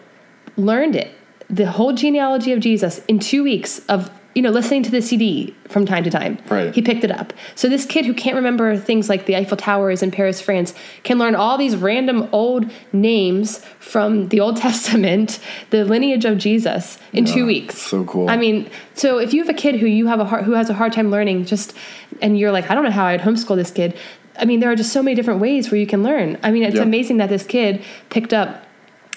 learned 0.56 0.96
it, 0.96 1.12
the 1.48 1.70
whole 1.70 1.92
genealogy 1.92 2.52
of 2.52 2.60
Jesus 2.60 3.00
in 3.06 3.18
two 3.18 3.42
weeks 3.42 3.80
of 3.86 4.10
you 4.38 4.42
know 4.42 4.50
listening 4.50 4.84
to 4.84 4.90
the 4.92 5.02
CD 5.02 5.52
from 5.68 5.84
time 5.84 6.04
to 6.04 6.10
time. 6.10 6.38
Right. 6.48 6.72
He 6.72 6.80
picked 6.80 7.02
it 7.02 7.10
up. 7.10 7.32
So 7.56 7.68
this 7.68 7.84
kid 7.84 8.06
who 8.06 8.14
can't 8.14 8.36
remember 8.36 8.76
things 8.76 9.08
like 9.08 9.26
the 9.26 9.34
Eiffel 9.34 9.56
Tower 9.56 9.90
is 9.90 10.00
in 10.00 10.12
Paris, 10.12 10.40
France, 10.40 10.74
can 11.02 11.18
learn 11.18 11.34
all 11.34 11.58
these 11.58 11.74
random 11.74 12.28
old 12.30 12.70
names 12.92 13.58
from 13.80 14.28
the 14.28 14.38
Old 14.38 14.56
Testament, 14.66 15.40
the 15.70 15.84
lineage 15.84 16.24
of 16.24 16.38
Jesus 16.38 16.98
in 17.12 17.24
two 17.24 17.44
weeks. 17.46 17.76
so 17.78 18.04
cool. 18.04 18.30
I 18.30 18.36
mean, 18.36 18.70
so 18.94 19.18
if 19.18 19.34
you 19.34 19.42
have 19.42 19.48
a 19.48 19.58
kid 19.58 19.74
who 19.80 19.86
you 19.88 20.06
have 20.06 20.20
a 20.20 20.24
hard, 20.24 20.44
who 20.44 20.52
has 20.52 20.70
a 20.70 20.74
hard 20.74 20.92
time 20.92 21.10
learning, 21.10 21.44
just 21.44 21.74
and 22.22 22.38
you're 22.38 22.52
like, 22.52 22.70
I 22.70 22.74
don't 22.76 22.84
know 22.84 22.92
how 22.92 23.06
I'd 23.06 23.20
homeschool 23.20 23.56
this 23.56 23.72
kid. 23.72 23.98
I 24.38 24.44
mean, 24.44 24.60
there 24.60 24.70
are 24.70 24.76
just 24.76 24.92
so 24.92 25.02
many 25.02 25.16
different 25.16 25.40
ways 25.40 25.72
where 25.72 25.80
you 25.80 25.86
can 25.88 26.04
learn. 26.04 26.38
I 26.44 26.52
mean, 26.52 26.62
it's 26.62 26.76
Yeah. 26.76 26.82
amazing 26.82 27.16
that 27.16 27.28
this 27.28 27.44
kid 27.44 27.82
picked 28.08 28.32
up 28.32 28.64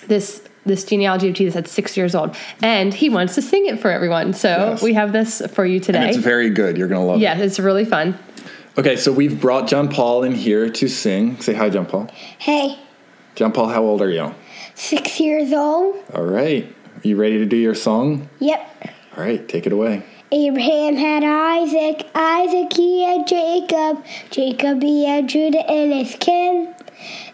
this 0.08 0.42
this 0.66 0.84
genealogy 0.84 1.30
of 1.30 1.34
Jesus 1.36 1.56
at 1.56 1.68
six 1.68 1.98
years 1.98 2.14
old, 2.16 2.36
and 2.62 2.94
he 2.94 3.10
wants 3.10 3.36
to 3.36 3.42
sing 3.42 3.66
it 3.66 3.80
for 3.80 3.90
everyone. 3.92 4.34
So 4.34 4.50
Yes. 4.50 4.84
we 4.84 4.94
have 4.94 5.12
this 5.12 5.42
for 5.54 5.66
you 5.66 5.76
And 5.78 5.84
today. 5.84 6.10
it's 6.10 6.18
very 6.18 6.50
good. 6.50 6.78
You're 6.78 6.88
going 6.88 7.02
to 7.02 7.06
love 7.08 7.18
it. 7.20 7.24
yeah, 7.24 7.38
it's 7.38 7.60
really 7.60 7.86
fun. 7.86 8.18
Okay, 8.78 8.96
so 8.96 9.12
we've 9.12 9.40
brought 9.42 9.68
John 9.68 9.90
Paul 9.90 10.24
in 10.24 10.34
here 10.34 10.70
to 10.70 10.88
sing. 10.88 11.40
Say 11.42 11.54
hi, 11.54 11.70
John 11.70 11.86
Paul. 11.86 12.10
Hey, 12.38 12.78
John 13.36 13.52
Paul, 13.52 13.68
how 13.70 13.82
old 13.84 14.02
are 14.02 14.10
you? 14.10 14.34
six 14.76 15.20
years 15.20 15.52
old? 15.54 15.96
All 16.14 16.24
right. 16.24 16.64
Are 17.04 17.08
you 17.08 17.16
ready 17.18 17.38
to 17.40 17.46
do 17.46 17.58
your 17.58 17.76
song? 17.76 18.30
Yep. 18.40 18.88
All 19.18 19.24
right, 19.24 19.48
take 19.48 19.66
it 19.68 19.74
away. 19.74 20.04
Abraham 20.32 20.96
had 20.96 21.24
Isaac, 21.26 22.08
Isaac 22.16 22.72
he 22.74 23.04
had 23.04 23.28
Jacob, 23.28 24.04
Jacob 24.30 24.82
he 24.82 25.06
had 25.06 25.28
Judah 25.28 25.70
and 25.70 25.92
his 25.92 26.16
kin. 26.20 26.74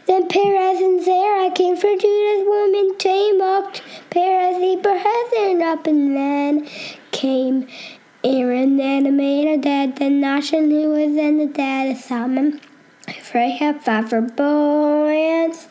Then 0.08 0.28
Perez 0.30 0.80
and 0.80 1.04
Zerah 1.04 1.52
came 1.52 1.76
for 1.76 1.96
Judah's 1.96 2.48
woman 2.48 2.98
Tamar. 2.98 3.72
Perez 4.10 4.58
the 4.58 4.80
brethren 4.82 5.62
up 5.62 5.86
and 5.86 6.16
then 6.16 6.68
came 7.12 7.68
Aaron 8.24 8.80
and 8.80 9.06
Aminadab, 9.06 10.00
then 10.00 10.22
Nahshon 10.22 10.72
who 10.72 10.92
was 10.92 11.16
then 11.16 11.38
the 11.38 11.46
dad 11.46 11.92
of 11.92 11.98
Solomon. 11.98 12.62
Rahab 13.34 13.82
fought 13.84 14.10
for 14.10 14.22
Boaz. 14.22 15.68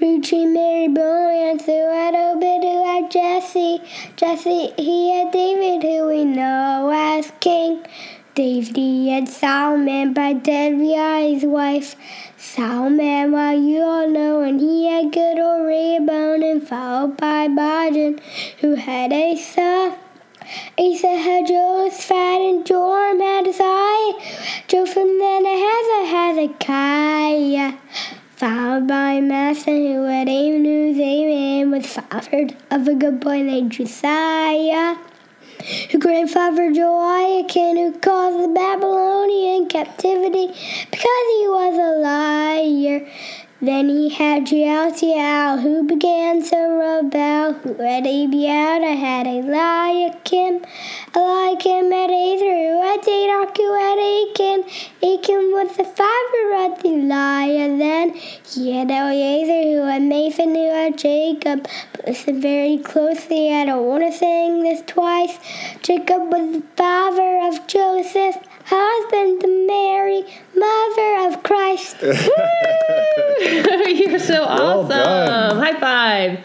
Ruchi 0.00 0.52
married 0.52 0.94
Boaz, 0.94 1.66
who 1.66 1.72
had 1.72 2.14
Obed, 2.14 2.62
who 2.62 2.84
had 2.84 3.10
Jesse. 3.10 3.80
Jesse, 4.16 4.72
he 4.78 5.10
had 5.10 5.32
David, 5.32 5.82
who 5.82 6.06
we 6.06 6.24
know 6.24 6.90
as 6.94 7.32
king. 7.40 7.84
David 8.34 8.78
and 8.78 9.28
Solomon 9.28 10.14
by 10.14 10.32
Debbie's 10.32 11.44
wife. 11.44 11.96
Solomon, 12.38 13.30
well, 13.30 13.52
you 13.52 13.82
all 13.82 14.08
know, 14.08 14.40
and 14.40 14.58
he 14.58 14.86
had 14.86 15.12
good 15.12 15.38
old 15.38 15.66
Rehoboam, 15.66 16.42
and 16.42 16.66
followed 16.66 17.18
by 17.18 17.48
Bajan, 17.48 18.20
who 18.60 18.74
had 18.76 19.12
Asa. 19.12 19.98
Asa 20.78 21.08
had 21.08 21.44
Josphat, 21.44 22.50
and 22.50 22.64
Joram 22.64 23.20
had 23.20 23.48
Uzziah. 23.48 24.64
Jotham 24.66 25.18
then 25.18 25.44
had 25.44 26.06
Hezekiah. 26.06 27.74
Followed 28.36 28.88
by 28.88 29.20
Massa, 29.20 29.70
who 29.70 30.04
had 30.04 30.30
Amos, 30.30 30.98
Amen, 30.98 31.70
was 31.70 31.86
fathered 31.86 32.56
of 32.70 32.88
a 32.88 32.94
good 32.94 33.20
boy 33.20 33.42
named 33.42 33.72
Josiah 33.72 34.96
who 35.90 35.98
grandfather 35.98 36.70
Joachim, 36.70 37.76
who 37.76 37.92
caused 37.98 38.42
the 38.42 38.48
Babylonian 38.48 39.68
captivity 39.68 40.48
because 40.90 41.26
he 41.30 41.48
was 41.48 41.78
a 41.78 41.98
liar. 42.00 43.06
Then 43.64 43.88
he 43.88 44.08
had 44.08 44.48
Shealtiel, 44.48 45.58
who 45.58 45.84
began 45.84 46.42
to 46.42 46.56
rebel, 46.56 47.52
who 47.52 47.74
had 47.74 48.02
Abiata, 48.02 48.96
had 48.98 49.28
Eliakim, 49.28 50.64
Eliakim 51.14 51.92
had 51.92 52.10
who 52.10 52.82
had 52.82 53.04
Zadok, 53.04 53.56
who 53.56 53.72
had 53.74 53.98
Achan, 54.00 54.64
Achan 55.00 55.52
was 55.52 55.76
the 55.76 55.84
father 55.84 56.44
of 56.64 56.82
Eliah. 56.82 57.78
Then 57.78 58.14
he 58.14 58.72
had 58.72 58.90
Eliezer, 58.90 59.62
who 59.62 59.86
had 59.86 60.02
Nathan, 60.02 60.56
who 60.56 60.68
had 60.68 60.98
Jacob. 60.98 61.68
Listen 62.04 62.40
very 62.40 62.78
closely, 62.78 63.54
I 63.54 63.66
don't 63.66 63.86
want 63.86 64.02
to 64.02 64.10
sing 64.10 64.64
this 64.64 64.82
twice. 64.88 65.38
Jacob 65.82 66.32
was 66.32 66.56
the 66.56 66.62
father 66.76 67.38
of 67.46 67.64
Joseph, 67.68 68.38
husband 68.74 69.40
to 69.42 69.48
Mary, 69.66 70.24
mother 70.54 71.28
of 71.28 71.42
Christ. 71.42 71.96
You're 74.00 74.18
so 74.18 74.44
awesome. 74.44 74.88
done. 74.88 75.56
High 75.58 75.78
five. 75.78 76.38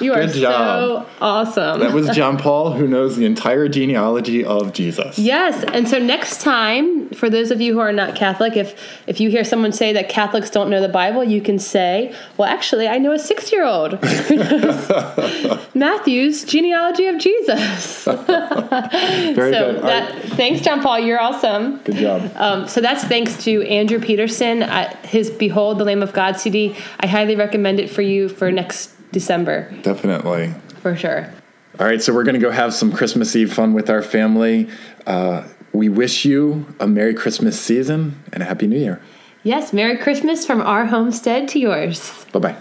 You 0.00 0.12
are 0.12 0.26
Good 0.26 0.34
job. 0.34 1.06
so 1.06 1.06
awesome. 1.20 1.80
That 1.80 1.92
was 1.92 2.08
John 2.10 2.38
Paul, 2.38 2.72
who 2.72 2.86
knows 2.86 3.16
the 3.16 3.24
entire 3.26 3.68
genealogy 3.68 4.44
of 4.44 4.72
Jesus. 4.72 5.18
Yes, 5.18 5.64
and 5.64 5.88
so 5.88 5.98
next 5.98 6.40
time, 6.40 7.10
for 7.10 7.28
those 7.28 7.50
of 7.50 7.60
you 7.60 7.74
who 7.74 7.80
are 7.80 7.92
not 7.92 8.14
Catholic, 8.14 8.56
if 8.56 8.74
if 9.06 9.20
you 9.20 9.30
hear 9.30 9.44
someone 9.44 9.72
say 9.72 9.92
that 9.92 10.08
Catholics 10.08 10.50
don't 10.50 10.70
know 10.70 10.80
the 10.80 10.88
Bible, 10.88 11.22
you 11.24 11.40
can 11.40 11.58
say, 11.58 12.14
"Well, 12.36 12.48
actually, 12.48 12.88
I 12.88 12.98
know 12.98 13.12
a 13.12 13.18
six-year-old 13.18 13.94
who 14.04 14.36
knows 14.36 15.68
Matthew's 15.74 16.44
genealogy 16.44 17.06
of 17.06 17.18
Jesus." 17.18 18.04
Very 18.04 19.52
so 19.52 19.72
good. 19.72 19.82
That, 19.82 20.12
right. 20.14 20.22
thanks, 20.34 20.60
John 20.62 20.82
Paul. 20.82 21.00
You're 21.00 21.20
awesome. 21.20 21.78
Good 21.84 21.96
job. 21.96 22.30
Um, 22.36 22.68
so 22.68 22.80
that's 22.80 23.04
thanks 23.04 23.42
to 23.44 23.62
Andrew 23.68 24.00
Peterson. 24.00 24.62
Uh, 24.62 24.94
his 25.02 25.30
"Behold 25.30 25.78
the 25.78 25.84
Lamb 25.84 26.02
of 26.02 26.12
God" 26.12 26.38
CD. 26.38 26.76
I 27.00 27.06
highly 27.06 27.36
recommend 27.36 27.80
it 27.80 27.90
for 27.90 28.02
you 28.02 28.28
for 28.28 28.50
next 28.52 28.90
December 29.12 29.70
Definitely. 29.82 30.54
for 30.82 30.96
sure. 30.96 31.32
All 31.78 31.86
right, 31.86 32.02
so 32.02 32.12
we're 32.12 32.24
going 32.24 32.34
to 32.34 32.40
go 32.40 32.50
have 32.50 32.74
some 32.74 32.92
Christmas 32.92 33.34
Eve 33.36 33.52
fun 33.52 33.72
with 33.74 33.88
our 33.88 34.02
family. 34.02 34.68
Uh, 35.06 35.46
we 35.72 35.88
wish 35.88 36.24
you 36.24 36.66
a 36.80 36.86
Merry 36.86 37.14
Christmas 37.14 37.58
season 37.60 38.22
and 38.32 38.42
a 38.42 38.46
Happy 38.46 38.66
New 38.66 38.78
Year. 38.78 39.00
Yes, 39.42 39.72
Merry 39.72 39.96
Christmas 39.96 40.44
from 40.44 40.60
our 40.60 40.86
homestead 40.86 41.48
to 41.48 41.58
yours. 41.58 42.26
Bye 42.32 42.40
bye. 42.40 42.56